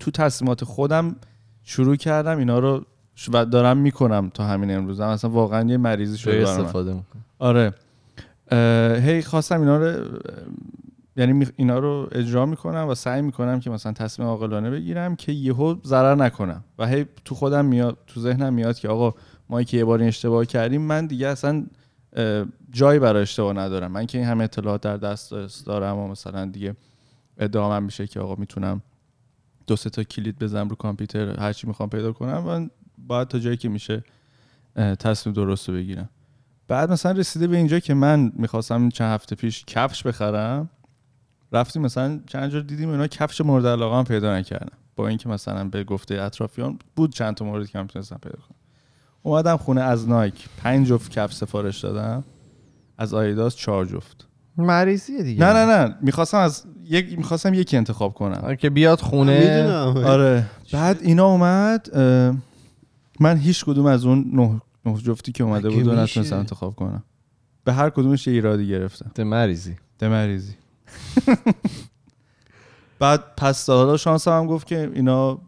تو 0.00 0.10
تصمیمات 0.10 0.64
خودم 0.64 1.16
شروع 1.64 1.96
کردم 1.96 2.38
اینا 2.38 2.58
رو 2.58 2.84
و 3.32 3.44
دارم 3.44 3.76
می‌کنم 3.76 4.30
تا 4.34 4.44
همین 4.44 4.76
امروز. 4.76 5.00
هم 5.00 5.08
اصلا 5.08 5.30
واقعا 5.30 5.68
یه 5.68 5.76
مریضی 5.76 6.18
شده. 6.18 6.48
استفاده 6.48 6.92
می‌کنه 6.92 7.22
آره. 7.38 7.74
هی 9.00 9.22
خواستم 9.22 9.60
اینا 9.60 9.76
رو 9.76 10.04
یعنی 11.16 11.46
اینا 11.56 11.78
رو 11.78 12.08
اجرا 12.12 12.46
می‌کنم 12.46 12.88
و 12.88 12.94
سعی 12.94 13.22
می‌کنم 13.22 13.60
که 13.60 13.70
مثلا 13.70 13.92
تصمیم 13.92 14.28
عاقلانه 14.28 14.70
بگیرم 14.70 15.16
که 15.16 15.32
یهو 15.32 15.76
ضرر 15.84 16.14
نکنم. 16.14 16.64
و 16.78 16.86
هی 16.86 17.06
تو 17.24 17.34
خودم 17.34 17.64
میاد 17.64 17.98
تو 18.06 18.20
ذهنم 18.20 18.52
میاد 18.52 18.78
که 18.78 18.88
آقا 18.88 19.14
ما 19.48 19.62
که 19.62 19.76
یه 19.76 19.84
بار 19.84 19.98
این 19.98 20.08
اشتباه 20.08 20.44
کردیم 20.44 20.82
من 20.82 21.06
دیگه 21.06 21.28
اصلا 21.28 21.66
جایی 22.70 22.98
برای 22.98 23.22
اشتباه 23.22 23.52
ندارم. 23.52 23.92
من 23.92 24.06
که 24.06 24.18
این 24.18 24.26
همه 24.26 24.44
اطلاعات 24.44 24.80
در 24.80 24.96
دست 24.96 25.34
دارم 25.66 25.98
و 25.98 26.08
مثلا 26.08 26.44
دیگه 26.44 26.76
ادعامم 27.38 27.82
میشه 27.82 28.06
که 28.06 28.20
آقا 28.20 28.34
می‌تونم 28.34 28.82
دو 29.66 29.76
سه 29.76 29.90
تا 29.90 30.02
کلید 30.02 30.38
بزنم 30.38 30.68
رو 30.68 30.76
کامپیوتر 30.76 31.40
هرچی 31.40 31.66
می‌خوام 31.66 31.88
پیدا 31.88 32.12
کنم. 32.12 32.38
من 32.38 32.70
باید 32.98 33.28
تا 33.28 33.38
جایی 33.38 33.56
که 33.56 33.68
میشه 33.68 34.04
تصمیم 34.76 35.34
درست 35.34 35.68
رو 35.68 35.74
بگیرم. 35.74 36.08
بعد 36.68 36.92
مثلا 36.92 37.12
رسیده 37.12 37.46
به 37.46 37.56
اینجا 37.56 37.78
که 37.78 37.94
من 37.94 38.32
می‌خواستم 38.34 38.88
چند 38.88 39.14
هفته 39.14 39.36
پیش 39.36 39.64
کفش 39.64 40.02
بخرم 40.02 40.70
رفتیم 41.52 41.82
مثلا 41.82 42.20
چند 42.26 42.50
جا 42.50 42.60
دیدیم 42.60 42.90
اینا 42.90 43.06
کفش 43.06 43.40
مورد 43.40 43.66
علاقه 43.66 43.96
هم 43.96 44.04
پیدا 44.04 44.36
نکردم 44.38 44.76
با 44.96 45.08
اینکه 45.08 45.28
مثلا 45.28 45.64
به 45.64 45.84
گفته 45.84 46.22
اطرافیان 46.22 46.78
بود 46.96 47.12
چند 47.12 47.34
تا 47.34 47.44
موردی 47.44 47.66
که 47.66 47.82
می‌تونستم 47.82 48.18
پیدا 48.22 48.36
کنم. 48.36 48.56
اومدم 49.22 49.56
خونه 49.56 49.80
از 49.80 50.08
نایک 50.08 50.48
پنج 50.56 50.86
جفت 50.86 51.10
کفش 51.10 51.34
سفارش 51.34 51.80
دادم. 51.80 52.24
از 52.98 53.14
آیداس 53.14 53.56
چهار 53.56 53.84
جفت. 53.84 54.26
مریضیه 54.56 55.22
دیگه. 55.22 55.44
نه 55.44 55.52
نه 55.52 55.64
نه. 55.64 55.94
می‌خواستم 56.00 56.38
از 56.38 56.64
یک 56.84 57.18
می‌خواستم 57.18 57.54
یکی 57.54 57.76
انتخاب 57.76 58.14
کنم. 58.14 58.56
که 58.56 58.70
بیاد 58.70 59.00
خونه. 59.00 59.68
آره. 59.86 60.46
بعد 60.72 61.02
اینا 61.02 61.26
اومد 61.26 61.88
اه، 61.92 62.34
من 63.20 63.36
هیچ 63.36 63.64
کدوم 63.64 63.86
از 63.86 64.04
اون 64.04 64.30
نه, 64.32 64.60
نه 64.84 64.98
جفتی 64.98 65.32
که 65.32 65.44
اومده 65.44 65.70
بود؟ 65.70 65.88
نتونستم 65.88 66.36
انتخاب 66.36 66.74
کنم. 66.74 67.02
به 67.64 67.72
هر 67.72 67.90
کدومش 67.90 68.26
یه 68.26 68.32
ایرادی 68.32 68.68
گرفتم. 68.68 69.10
ده 69.14 69.24
مریضی 69.24 69.76
دمریزی 69.98 70.54
بعد 72.98 73.24
پس 73.36 73.70
حالا 73.70 73.96
شانس 73.96 74.28
هم 74.28 74.46
گفت 74.46 74.66
که 74.66 74.90
اینا 74.94 75.38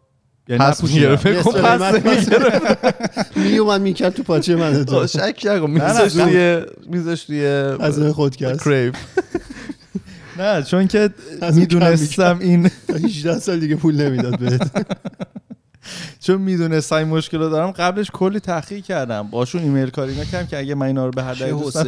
یعنی 0.47 0.63
پس 0.63 0.83
فکر 0.83 1.41
کن 1.41 1.51
سلیمت 1.51 2.03
پس 2.03 3.37
میومد 3.37 3.81
می‌کرد 3.81 4.13
تو 4.13 4.23
پاچه 4.23 4.55
من 4.55 4.85
آه، 4.89 5.07
شک 5.07 5.41
نه، 5.45 5.67
میزش. 5.67 6.13
توی 6.13 6.61
میزش 6.87 7.23
توی 7.23 7.45
از 7.45 7.99
این 7.99 8.11
خودکست 8.11 8.63
کریپ 8.63 8.95
نه 10.39 10.63
چون 10.63 10.87
که 10.87 11.09
می‌دونستم 11.53 12.39
این 12.39 12.71
تا 12.87 12.93
18 12.93 13.39
سال 13.39 13.59
دیگه 13.59 13.75
پول 13.75 14.01
نمی‌داد 14.01 14.39
بهت. 14.39 14.71
چون 16.23 16.41
می‌دونستم 16.41 16.95
این 16.95 17.07
مشکل 17.07 17.37
رو 17.37 17.49
دارم 17.49 17.71
قبلش 17.71 18.11
کلی 18.13 18.39
تحقیق 18.39 18.83
کردم. 18.85 19.27
باشون 19.27 19.61
ایمیل 19.61 19.89
کاری 19.89 20.19
نکردم 20.19 20.47
که 20.47 20.57
اگه 20.59 20.75
من 20.75 20.85
اینا 20.85 21.05
رو 21.05 21.11
به 21.11 21.23
هر 21.23 21.33
دلیل 21.33 21.53
دوست 21.55 21.87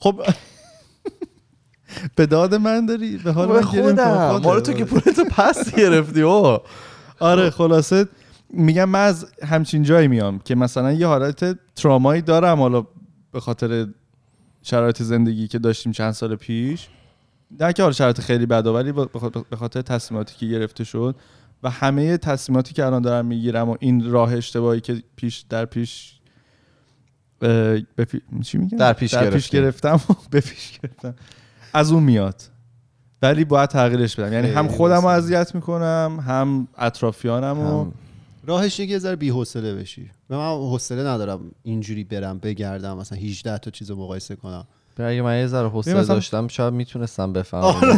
خب 0.00 0.22
به 2.16 2.26
داد 2.26 2.54
من 2.54 2.86
داری؟ 2.86 3.16
به 3.16 3.32
حال 3.32 3.48
من 3.48 3.62
خودم. 3.62 4.40
مال 4.44 4.60
تو 4.60 4.72
که 4.72 4.84
پولتو 4.84 5.24
پس 5.24 5.74
گرفتی 5.74 6.22
او 6.22 6.58
آره 7.20 7.50
خلاصه 7.50 8.08
میگم 8.50 8.84
من 8.84 9.04
از 9.04 9.26
همچین 9.42 9.82
جایی 9.82 10.08
میام 10.08 10.38
که 10.38 10.54
مثلا 10.54 10.92
یه 10.92 11.06
حالت 11.06 11.58
ترامایی 11.76 12.22
دارم. 12.22 12.60
حالا 12.60 12.86
به 13.32 13.40
خاطر 13.40 13.86
شرایط 14.62 15.02
زندگی 15.02 15.48
که 15.48 15.58
داشتیم 15.58 15.92
چند 15.92 16.12
سال 16.12 16.36
پیش. 16.36 16.88
نه 17.60 17.72
که 17.72 17.82
حالا 17.82 17.92
شرایط 17.92 18.20
خیلی 18.20 18.46
بده 18.46 18.70
ولی 18.70 18.92
به 18.92 19.06
خاطر- 19.20 19.42
به 19.50 19.56
خاطر 19.56 19.82
تصمیماتی 19.82 20.34
که 20.38 20.46
گرفته 20.46 20.84
شد. 20.84 21.14
و 21.62 21.70
همه 21.70 22.16
تصمیماتی 22.16 22.74
که 22.74 22.86
الان 22.86 23.02
دارم 23.02 23.26
می‌گیرم 23.26 23.70
و 23.70 23.76
این 23.80 24.10
راه 24.10 24.34
اشتباهی 24.34 24.80
که 24.80 25.02
پیش 25.16 25.44
در 25.48 25.64
پیش 25.64 26.18
اه، 27.42 27.48
به 27.96 28.04
پی- 28.04 28.22
چی 28.44 28.58
میگم؟ 28.58 28.78
در 28.78 28.92
پیش 28.92 29.14
در 29.14 29.30
پیش. 29.30 29.50
گرفتم 29.50 30.00
و 30.08 30.14
به 30.30 30.40
پیش 30.40 30.78
گرفتم. 30.78 31.14
از 31.74 31.92
اون 31.92 32.02
میاد. 32.02 32.42
ولی 33.22 33.44
باید 33.44 33.70
تغییرش 33.70 34.16
بدم. 34.16 34.32
یعنی 34.32 34.48
هم 34.48 34.68
خودم 34.68 35.00
رو. 35.00 35.06
اذیت 35.06 35.54
می‌کنم 35.54 36.24
هم 36.26 36.68
اطرافیانم 36.78 37.58
و 37.58 37.90
راهش 38.46 38.80
یه 38.80 38.98
ذره 38.98 39.16
بی‌حوصله 39.16 39.74
بشی. 39.74 40.10
و 40.30 40.36
من 40.36 40.70
حوصله 40.70 41.02
ندارم 41.04 41.40
اینجوری 41.62 42.04
برم 42.04 42.38
بگردم 42.38 42.96
مثلا 42.96 43.18
18 43.18 43.58
تا 43.58 43.70
چیز 43.70 43.90
رو 43.90 43.96
مقایسه 43.96 44.36
کنم. 44.36 44.66
اگه 45.00 45.22
من 45.22 45.38
یه 45.38 45.46
ذره 45.46 45.68
حوصله 45.68 45.94
مثلا- 45.94 46.14
داشتم 46.14 46.48
شاید 46.48 46.74
می‌تونستم 46.74 47.32
بفهمم. 47.32 47.64
آره. 47.64 47.96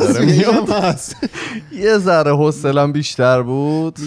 یه 1.73 1.99
ذره 1.99 2.37
حوصلم 2.37 2.93
بیشتر 2.93 3.43
بود. 3.43 3.99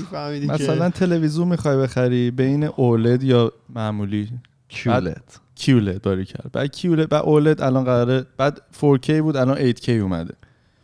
مثلا 0.48 0.90
تلویزیون 0.90 1.48
می‌خوای 1.48 1.78
بخری 1.78 2.32
بین 2.32 2.64
اولد 2.64 3.24
یا 3.24 3.52
معمولی؟ 3.76 4.30
کیولت 4.70 5.40
کیولد 5.56 6.02
داری 6.02 6.26
کرد. 6.26 6.50
بعد 6.54 6.72
کیولد 6.72 7.10
بعد 7.10 7.24
اولد 7.24 7.62
الان 7.62 7.84
قراره 7.84 8.26
بعد 8.38 8.62
4K 8.82 9.10
بود 9.10 9.38
الان 9.38 9.72
8K 9.74 9.90
اومده. 9.90 10.34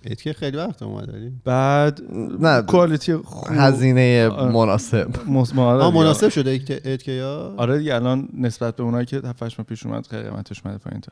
ایت 0.06 0.22
که 0.22 0.34
خیلی 0.34 0.58
وقت 0.58 0.84
اومد 0.84 1.10
ولی 1.14 1.32
بعد 1.46 2.02
نه 2.40 2.62
کوالیتی 2.62 3.16
خوب. 3.16 3.48
هزینه 3.52 4.28
آره. 4.30 4.52
مناسب. 4.52 5.08
مناسب 5.28 6.30
شده 6.30 6.50
ایت 6.86 7.04
که 7.04 7.12
یا 7.12 7.54
آره 7.58 7.78
دیگه 7.78 7.96
الان 7.96 8.30
نسبت 8.38 8.76
به 8.76 8.84
اونایی 8.84 9.06
که 9.06 9.18
7 9.26 9.44
ماه 9.44 9.52
پیش 9.70 9.86
اومد 9.86 10.08
خیلی 10.08 10.24
قیمتش 10.24 10.62
اومده 10.66 10.78
پایین‌تر 10.78 11.12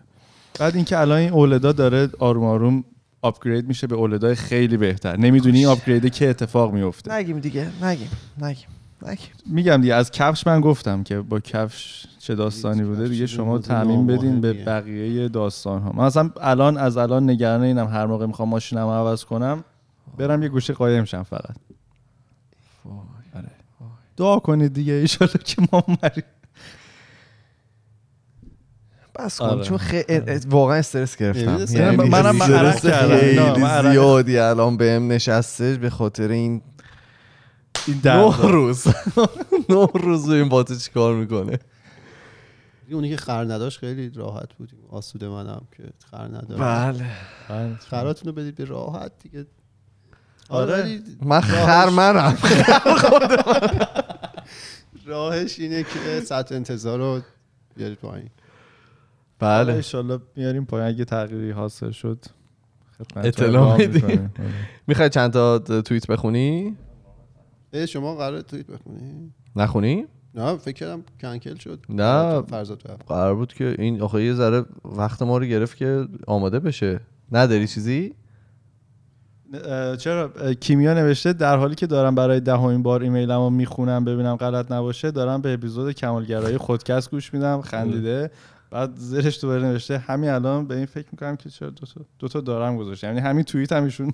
بعد 0.59 0.75
اینکه 0.75 0.99
الان 0.99 1.17
این 1.17 1.33
اولدا 1.33 1.71
داره 1.71 2.09
آروم 2.19 2.43
آروم 2.43 2.83
آپگرید 3.21 3.67
میشه 3.67 3.87
به 3.87 3.95
اولدای 3.95 4.35
خیلی 4.35 4.77
بهتر. 4.77 5.17
نمی‌دونی 5.17 5.57
این 5.57 5.67
آپگریده 5.67 6.09
که 6.09 6.29
اتفاق 6.29 6.73
میفته. 6.73 7.13
نگیم 7.13 7.39
دیگه 7.39 7.67
نگیم 7.83 8.09
نگیم 8.41 8.67
نگیم. 9.07 9.29
میگم 9.45 9.81
دیگه 9.81 9.95
از 9.95 10.11
کفش 10.11 10.47
من 10.47 10.61
گفتم 10.61 11.03
که 11.03 11.19
با 11.19 11.39
کفش 11.39 12.05
چه 12.19 12.35
داستانی 12.35 12.83
بوده؟ 12.83 13.07
دیگه 13.07 13.27
شما 13.27 13.57
تعمین 13.57 14.07
بدین 14.07 14.41
به. 14.41 14.53
بقیه 14.53 15.29
داستان 15.29 15.81
ها 15.81 15.91
من 15.91 16.03
اصلا 16.03 16.29
الان 16.41 16.77
از 16.77 16.97
الان 16.97 17.29
نگران 17.29 17.61
اینم 17.61 17.87
هر 17.87 18.05
موقع 18.05 18.25
می‌خوام 18.25 18.49
ماشینم 18.49 18.87
عوض 18.87 19.25
کنم 19.25 19.63
برم 20.17 20.43
یه 20.43 20.49
گوشه 20.49 20.73
قایم 20.73 21.05
شم 21.05 21.23
فقط. 21.23 21.55
آره. 23.35 23.51
دعا 24.17 24.39
کنید 24.39 24.73
دیگه 24.73 24.93
ایشالا 24.93 25.31
که 25.45 25.61
ما 25.71 25.83
مریم. 25.87 26.23
بس 29.25 29.39
کن 29.39 29.45
آره. 29.45 29.63
چون 29.63 29.77
خیلی 29.77 30.39
واقعا 30.49 30.77
استرس 30.77 31.17
گرفتم. 31.17 31.65
یعنی 31.69 31.97
من- 31.97 32.07
منم- 32.09 32.35
من 32.35 32.53
عرق 32.53 32.79
کردم. 32.81 33.91
زیادی 33.91 34.37
الان 34.37 34.77
بهم 34.77 35.11
نشسته 35.11 35.75
به 35.77 35.89
خاطر 35.89 36.27
این 36.27 36.61
این 37.87 38.01
نه 38.05 38.41
روز. 38.41 38.87
نه 39.69 39.87
روز 39.93 40.29
رو 40.29 40.33
این 40.35 40.49
باته 40.49 40.75
چیکار 40.75 41.15
می‌کنه. 41.15 41.59
اونی 42.91 43.09
که 43.09 43.17
خر 43.17 43.43
نداشت 43.43 43.79
خیلی 43.79 44.09
راحت 44.09 44.53
بود 44.53 44.69
آسوده 44.89 45.29
منم 45.29 45.61
که 45.77 45.83
خر 46.11 46.27
ندارم 46.27 46.93
بله. 47.49 47.75
خراتون 47.89 48.27
رو 48.27 48.33
بدید 48.41 48.55
به 48.55 48.65
راحت 48.65 49.11
دیگه. 49.23 49.45
آره. 50.49 50.73
آره 50.73 50.99
من 51.25 51.41
خر 51.41 51.89
منم. 51.89 52.37
راهش 55.05 55.59
اینه 55.59 55.83
که 55.83 56.21
سطح 56.25 56.55
انتظار 56.55 56.99
رو 56.99 57.21
بیارید 57.75 57.97
پایین. 57.97 58.29
بله. 59.41 59.73
ایشالله 59.73 60.19
میاریم 60.35 60.65
پایین. 60.65 60.87
اگه 60.87 61.05
تغییری 61.05 61.51
حاصل 61.51 61.91
شد 61.91 62.25
اطلاع 63.15 63.77
میدیم. 63.77 63.93
می‌کنیم. 63.93 64.31
آره. 64.39 64.49
می‌خوای 64.87 65.09
چند 65.09 65.33
تا 65.33 65.59
توییت 65.59 66.07
بخونی؟ 66.07 66.77
شما 67.89 68.15
قرار 68.15 68.41
توییت 68.41 68.67
بخونی؟ 68.67 69.31
نخونی؟ 69.55 70.05
نه 70.35 70.57
فکر 70.57 70.71
کردم 70.71 71.03
کنکل 71.21 71.55
شد. 71.55 71.79
نه. 71.89 72.41
فرزاد 72.41 72.91
رفت. 72.91 73.07
قرار 73.07 73.35
بود 73.35 73.53
که 73.53 73.75
این 73.79 74.01
آخه 74.01 74.23
یه 74.23 74.33
ذره 74.33 74.65
وقت 74.85 75.21
ما 75.21 75.37
رو 75.37 75.45
گرفت 75.45 75.77
که 75.77 76.07
آماده 76.27 76.59
بشه. 76.59 76.99
نداری 77.31 77.67
چیزی؟ 77.67 78.13
چرا؟ 79.97 80.53
کیمیا 80.59 80.93
نوشته 80.93 81.33
در 81.33 81.57
حالی 81.57 81.75
که 81.75 81.87
دارم 81.87 82.15
برای 82.15 82.39
دهمین 82.39 82.83
بار 82.83 83.01
ایمیلمو 83.01 83.49
می‌خونم 83.49 84.05
ببینم 84.05 84.35
غلط 84.35 84.71
نباشه 84.71 85.11
دارم 85.11 85.41
به 85.41 85.53
اپیزود 85.53 85.91
کمالگرایی 85.91 86.57
خودکست 86.57 87.11
گوش 87.11 87.33
میدم. 87.33 87.61
خندیده. 87.61 88.31
بعد 88.71 88.91
زیرش 88.95 89.41
دوباره 89.41 89.61
نوشته 89.63 89.97
همین 89.97 90.29
الان 90.29 90.67
به 90.67 90.75
این 90.75 90.85
فکر 90.85 91.07
می‌کنم 91.11 91.35
که 91.35 91.49
چرا 91.49 91.69
دو 91.69 91.85
تا 91.85 92.01
دو 92.19 92.27
تا 92.27 92.41
دارم 92.41 92.77
گذاشته 92.77 93.07
یعنی 93.07 93.19
همین 93.19 93.43
توییت 93.43 93.71
هم 93.71 93.83
ایشون. 93.83 94.13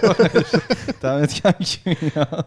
دمت 1.02 1.42
گرم 1.42 1.52
کیمیا 1.52 2.44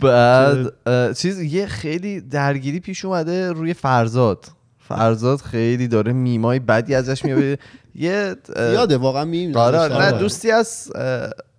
بعد 0.00 0.72
چیز 1.16 1.40
یه 1.40 1.66
خیلی 1.66 2.20
درگیری 2.20 2.80
پیش 2.80 3.04
اومده 3.04 3.52
روی 3.52 3.74
فرزاد. 3.74 4.46
فرزاد 4.78 5.40
خیلی 5.40 5.88
داره 5.88 6.12
میمای 6.12 6.58
بدی 6.58 6.94
ازش 6.94 7.24
میاد 7.24 7.42
یه 7.94 8.36
یاده 8.56 8.96
واقعا 8.96 9.24
میم 9.24 9.56
آره 9.56 9.78
نوشته. 9.78 9.98
نه 9.98 10.18
دوستی 10.18 10.50
از 10.50 10.92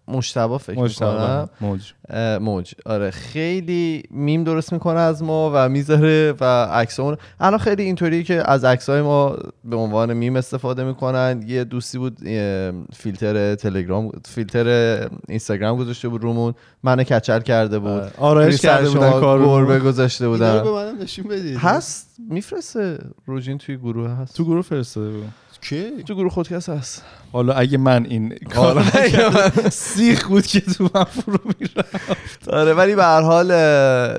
مشتبه 0.08 0.58
فکر 0.58 0.80
می‌کنم. 0.80 1.50
موج. 1.62 1.94
موج. 2.42 2.74
آره 2.86 3.12
خیلی 3.12 4.04
میم 4.12 4.44
درست 4.44 4.74
می‌کنه 4.74 5.00
از 5.00 5.24
ما 5.24 5.52
و 5.54 5.70
می‌ذاره 5.70 6.34
و 6.40 6.66
عکسمون 6.66 7.18
الان 7.40 7.60
خیلی 7.60 7.84
اینطوری 7.84 8.24
که 8.24 8.52
از 8.52 8.64
عکسای 8.64 9.02
ما 9.02 9.38
به 9.66 9.76
عنوان 9.76 10.14
میم 10.14 10.36
استفاده 10.36 10.84
می‌کنن. 10.84 11.44
یه 11.48 11.64
دوستی 11.64 11.98
بود 11.98 12.18
فیلتر 12.94 13.56
تلگرام 13.56 14.12
فیلتر 14.26 14.68
اینستاگرام 15.28 15.78
گذاشته 15.78 16.08
بود 16.08 16.22
رومون. 16.22 16.54
منو 16.84 17.04
کچل 17.04 17.40
کرده 17.40 17.80
بود. 17.80 18.12
آرایش 18.18 18.48
روی 18.48 18.58
سر 18.58 18.68
کرده 18.68 18.90
بودن 18.90 19.12
کارو. 19.12 19.46
گربه 19.46 19.80
گذاشته 19.80 20.26
رو 20.26 20.32
به 20.32 20.38
بودن 20.38 20.62
منم 20.64 21.02
نشون 21.02 21.28
بدید. 21.28 21.58
هست. 21.58 22.08
میفرسته. 22.30 22.98
روجین 23.26 23.58
توی 23.58 23.78
گروه 23.78 24.10
هست. 24.10 24.36
تو 24.36 24.46
گروه 24.46 24.62
فرستاده 24.62 25.12
بود. 25.12 25.30
کی؟ 25.62 26.04
تو 26.08 26.16
گروه 26.16 26.32
خودکست 26.32 26.70
هست. 26.70 27.04
حالا 27.32 27.54
اگه 27.54 27.78
من 27.78 28.06
این 28.06 28.38
کار 28.54 28.80
آره. 28.80 29.70
سیخ 29.70 30.28
بود 30.28 30.46
که 30.46 30.62
تو 30.62 30.90
من 30.96 31.04
فرو 31.04 31.40
می‌رفت. 31.60 31.96
آره 32.48 32.74
ولی 32.74 32.96
به 32.96 33.04
هر 33.04 33.22
حال 33.22 33.48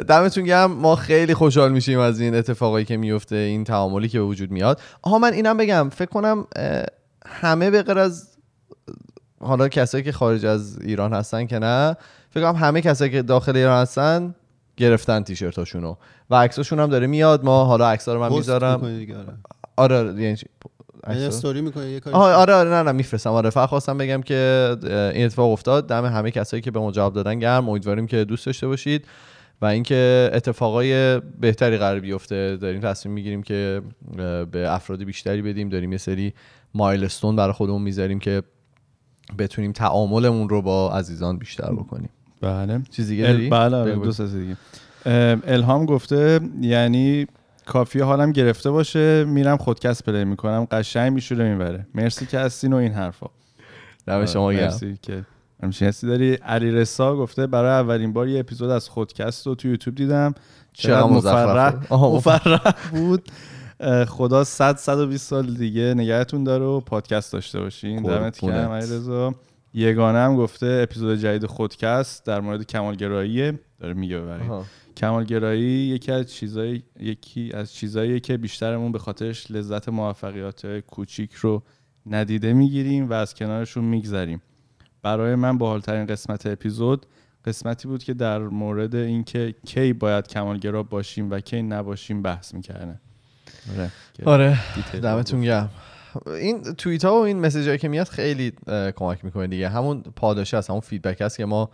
دمتون 0.03 0.45
گرم. 0.45 0.73
ما 0.73 0.97
خیلی 0.97 1.35
خوشحال 1.35 1.73
میشیم 1.73 1.99
از 1.99 2.21
این 2.21 2.35
اتفاقایی 2.35 2.85
که 2.85 2.97
میفته 2.97 3.37
این 3.37 3.65
تعاملی 3.65 4.09
که 4.09 4.19
به 4.19 4.25
وجود 4.25 4.51
میاد. 4.51 4.81
آها 5.03 5.19
من 5.19 5.33
اینم 5.33 5.57
بگم. 5.57 5.89
فکر 5.89 6.11
کنم 6.11 6.47
همه 7.27 7.71
به 7.71 7.83
غیر 7.83 7.99
از 7.99 8.29
حالا 9.41 9.69
کسایی 9.69 10.05
که 10.05 10.13
خارج 10.13 10.47
از 10.47 10.79
ایران 10.79 11.13
هستن 11.13 11.47
که 11.47 11.59
نه 11.59 11.97
فکر 12.31 12.43
کنم 12.43 12.61
همه 12.61 12.81
کسایی 12.81 13.11
که 13.11 13.23
داخل 13.23 13.57
ایران 13.57 13.83
هستن 13.83 14.35
گرفتن 14.77 15.23
تیشرتاشونو. 15.23 15.95
و 16.31 16.35
عکساشون 16.35 16.81
هم 16.81 16.91
داره 16.91 17.07
میاد. 17.07 17.45
ما 17.45 17.65
حالا 17.65 17.91
عکسا 17.91 18.15
رو 18.15 18.21
من 18.21 18.33
می‌ذارم. 18.33 18.99
دیگه، 18.99 19.17
آره. 19.77 19.97
آره 19.97 20.23
یعنی؟ 20.23 20.37
استوری 21.07 21.61
می‌کنه 21.61 21.91
یه 21.91 22.01
کاری 22.01 22.17
آره 22.17 22.55
آره 22.55 22.71
نه 22.71 22.83
نه 22.83 22.93
میفرستم. 22.93 23.31
آره 23.31 23.51
فقط 23.51 23.69
خواستم 23.69 23.99
بگم 23.99 24.23
که 24.23 24.77
این 25.15 25.27
اتفاق 25.27 25.51
افتاد. 25.51 25.89
دم 25.89 26.05
همه 26.05 26.31
کسایی 26.31 26.61
که 26.61 26.71
به 26.71 26.81
ما 26.81 26.93
جواب 26.93 27.13
دادن 27.13 27.39
گرم. 27.39 27.69
امیدواریم 27.69 28.07
که 28.07 28.25
دوست 28.25 28.47
داشته 28.47 28.67
باشید 28.67 29.05
و 29.63 29.67
اینکه 29.67 30.31
اتفاقای 30.33 31.21
بهتری 31.21 31.79
قرار 31.79 32.01
بیفته. 32.01 32.57
داریم 32.57 32.81
تصمیم 32.81 33.15
می‌گیریم 33.15 33.43
که 33.43 33.83
به 34.53 34.73
افراد 34.73 35.05
بیشتری 35.05 35.43
بدیم. 35.43 35.69
داریم 35.69 35.93
یه 35.93 35.99
سری 35.99 36.35
مایلستون 36.75 37.37
برای 37.37 37.53
خودمون 37.53 37.83
می‌ذاریم 37.83 38.19
که 38.19 38.43
بتونیم 39.39 39.73
تعاملمون 39.73 40.49
رو 40.49 40.63
با 40.63 40.93
عزیزان 40.93 41.39
بیشتر 41.39 41.73
بکنیم. 41.73 42.11
بله. 42.41 42.83
چیز 42.91 43.09
دیگه؟ 43.09 43.49
بله 43.51 43.77
آره، 43.77 43.93
بگو. 43.93 44.07
دو 44.07 44.27
دیگه. 44.27 44.57
الهام 45.47 45.87
گفته 45.87 46.41
یعنی 46.61 47.27
کافیه 47.73 48.05
حالم 48.05 48.33
گرفته 48.33 48.71
باشه 48.71 49.25
میرم 49.25 49.57
خودکست 49.57 50.05
پلی 50.05 50.25
می‌کنم 50.25 50.67
قشنگ 50.71 51.13
میشوره 51.13 51.53
می‌بره. 51.53 51.87
مرسی 51.95 52.27
که 52.27 52.39
هستین 52.39 52.73
و 52.73 52.77
این 52.77 52.93
حرفا. 52.93 53.27
دم 54.07 54.27
شما 54.27 54.43
آره، 54.43 54.57
گرم. 54.57 54.65
مرسی 54.65 54.99
که 55.03 55.25
همچین 55.63 55.89
حسی 55.89 56.07
داری 56.07 56.35
علیرضا 56.35 57.17
گفته 57.17 57.47
برای 57.47 57.71
اولین 57.71 58.13
بار 58.13 58.29
یه 58.29 58.41
اپیزود 58.41 58.71
از 58.71 58.89
خودکست 58.89 59.47
رو 59.47 59.55
تو 59.55 59.69
یوتیوب 59.69 59.97
دیدم. 59.97 60.35
چقدر. 60.73 61.07
مفرح 61.07 61.95
مفرح. 61.95 62.73
بود. 62.91 63.31
خدا 64.09 64.45
100 64.45 64.77
120 64.77 65.29
سال 65.29 65.55
دیگه 65.55 65.95
نگهتون 65.95 66.45
داره 66.45 66.65
و 66.65 66.81
پادکست 66.81 67.33
داشته 67.33 67.61
باشین. 67.61 68.03
دمت. 68.03 68.41
گرم 68.41 68.71
علیرضا. 68.71 69.35
یگانه 69.75 70.19
هم 70.19 70.37
گفته 70.37 70.81
اپیزود 70.83 71.19
جدید 71.19 71.47
خودکست 71.47 72.27
در 72.27 72.41
مورد 72.41 72.67
کمالگراییه. 72.67 73.59
داره 73.81 73.95
میگه 73.95 74.21
آها. 74.21 74.65
کمالگرایی 74.97 75.63
یکی 75.63 76.13
از 76.13 76.33
چیزایی 76.33 76.83
یکی 77.01 77.53
از 77.55 77.73
چیزاییه 77.73 78.21
که 78.21 78.37
بیشترمون 78.37 78.93
به 78.93 78.99
خاطرش 78.99 79.51
لذت 79.51 79.89
موفقیت 79.89 80.81
کوچیک 80.81 81.33
رو 81.33 81.63
ندیده 82.07 82.53
می‌گیریم 82.53 83.11
و 83.11 83.13
از 83.13 83.35
کنارشون 83.35 83.85
میگذریم. 83.85 84.43
برای 85.03 85.35
من 85.35 85.59
باحالترین 85.59 86.07
قسمت 86.07 86.47
اپیزود 86.47 87.07
قسمتی 87.45 87.89
بود 87.89 88.05
که 88.05 88.15
در 88.15 88.39
مورد 88.39 88.95
اینکه 88.95 89.55
کی 89.67 89.93
باید 89.93 90.27
کمالگرا 90.29 90.83
باشیم 90.83 91.31
و 91.31 91.41
کی 91.41 91.63
نباشیم 91.63 92.23
بحث 92.23 92.55
می‌کردن 92.55 93.01
آره 93.77 93.91
آره. 94.25 94.59
دمتون 95.01 95.43
گرم. 95.43 95.71
این 96.27 96.63
توییت 96.63 97.05
ها 97.05 97.13
و 97.13 97.25
این 97.25 97.41
مسیج 97.41 97.81
که 97.81 97.89
میاد 97.89 98.09
خیلی 98.09 98.53
کمک 98.97 99.25
می‌کنه 99.25 99.47
دیگه. 99.47 99.69
همون 99.69 100.03
پاداشه 100.17 100.59
هست 100.59 100.71
همون 100.71 100.81
فیدبک 100.81 101.21
هست 101.21 101.37
که 101.37 101.45
ما 101.45 101.71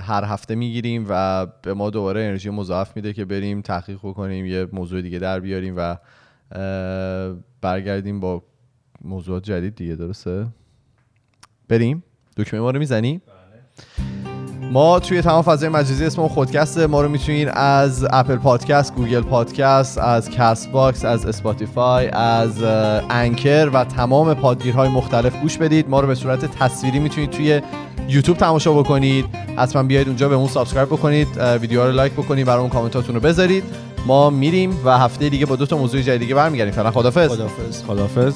هر 0.00 0.24
هفته 0.24 0.54
می‌گیریم 0.54 1.06
و 1.08 1.46
به 1.62 1.74
ما 1.74 1.90
دوباره 1.90 2.20
انرژی 2.20 2.50
مضاعف 2.50 2.96
میده 2.96 3.12
که 3.12 3.24
بریم 3.24 3.60
تحقیق 3.60 3.98
بکنیم 3.98 4.46
یه 4.46 4.68
موضوع 4.72 5.02
دیگه 5.02 5.18
در 5.18 5.40
بیاریم 5.40 5.74
و 5.76 5.96
برگردیم 7.60 8.20
با 8.20 8.42
موضوعات 9.04 9.42
جدید 9.42 9.74
دیگه 9.74 9.94
درسته؟ 9.94 10.46
بریم؟ 11.68 12.04
دکمه 12.36 12.60
ما 12.60 12.70
رو 12.70 12.78
می‌زنی؟ 12.78 13.20
ما 14.72 15.00
توی 15.00 15.22
تمام 15.22 15.42
فضای 15.42 15.68
مجازی 15.68 16.04
اسم 16.04 16.28
خودکست 16.28 16.78
ما 16.78 17.02
رو 17.02 17.08
می‌تونید 17.08 17.48
از 17.52 18.06
Apple 18.10 18.36
Podcast 18.36 18.94
Google 18.94 19.20
Podcast 19.20 19.98
از 19.98 20.30
Castbox 20.30 21.04
از 21.04 21.26
Spotify 21.26 22.08
از 22.08 22.62
Anchor 23.10 23.70
و 23.72 23.84
تمام 23.84 24.34
پادگیرهای 24.34 24.88
مختلف 24.88 25.40
گوش 25.42 25.58
بدید. 25.58 25.88
ما 25.88 26.00
رو 26.00 26.06
به 26.06 26.14
صورت 26.14 26.58
تصویری 26.58 26.98
می‌تونید 26.98 27.30
توی 27.30 27.60
یوتیوب 28.08 28.36
تماشا 28.36 28.72
بکنید. 28.72 29.24
حتما 29.56 29.82
بیاید 29.82 30.06
اونجا 30.06 30.28
به 30.28 30.34
اون 30.34 30.48
subscribe 30.48 30.88
بکنید 30.88 31.28
ویدیو 31.38 31.86
رو 31.86 31.92
لایک 31.92 32.12
بکنید 32.12 32.46
برای 32.46 32.60
اون 32.60 32.70
کامنتاتون 32.70 33.14
رو 33.14 33.20
بذارید. 33.20 33.64
ما 34.06 34.30
میریم 34.30 34.80
و 34.84 34.98
هفته 34.98 35.28
دیگه 35.28 35.46
با 35.46 35.56
دو 35.56 35.66
تا 35.66 35.76
موضوع 35.76 36.00
جدید 36.00 36.20
دیگه 36.20 36.34
برمیگردیم. 36.34 36.74
فعلا 36.74 36.90
خدافظ 36.90 37.30
خدافظ 37.30 37.82
خدافظ 37.82 38.34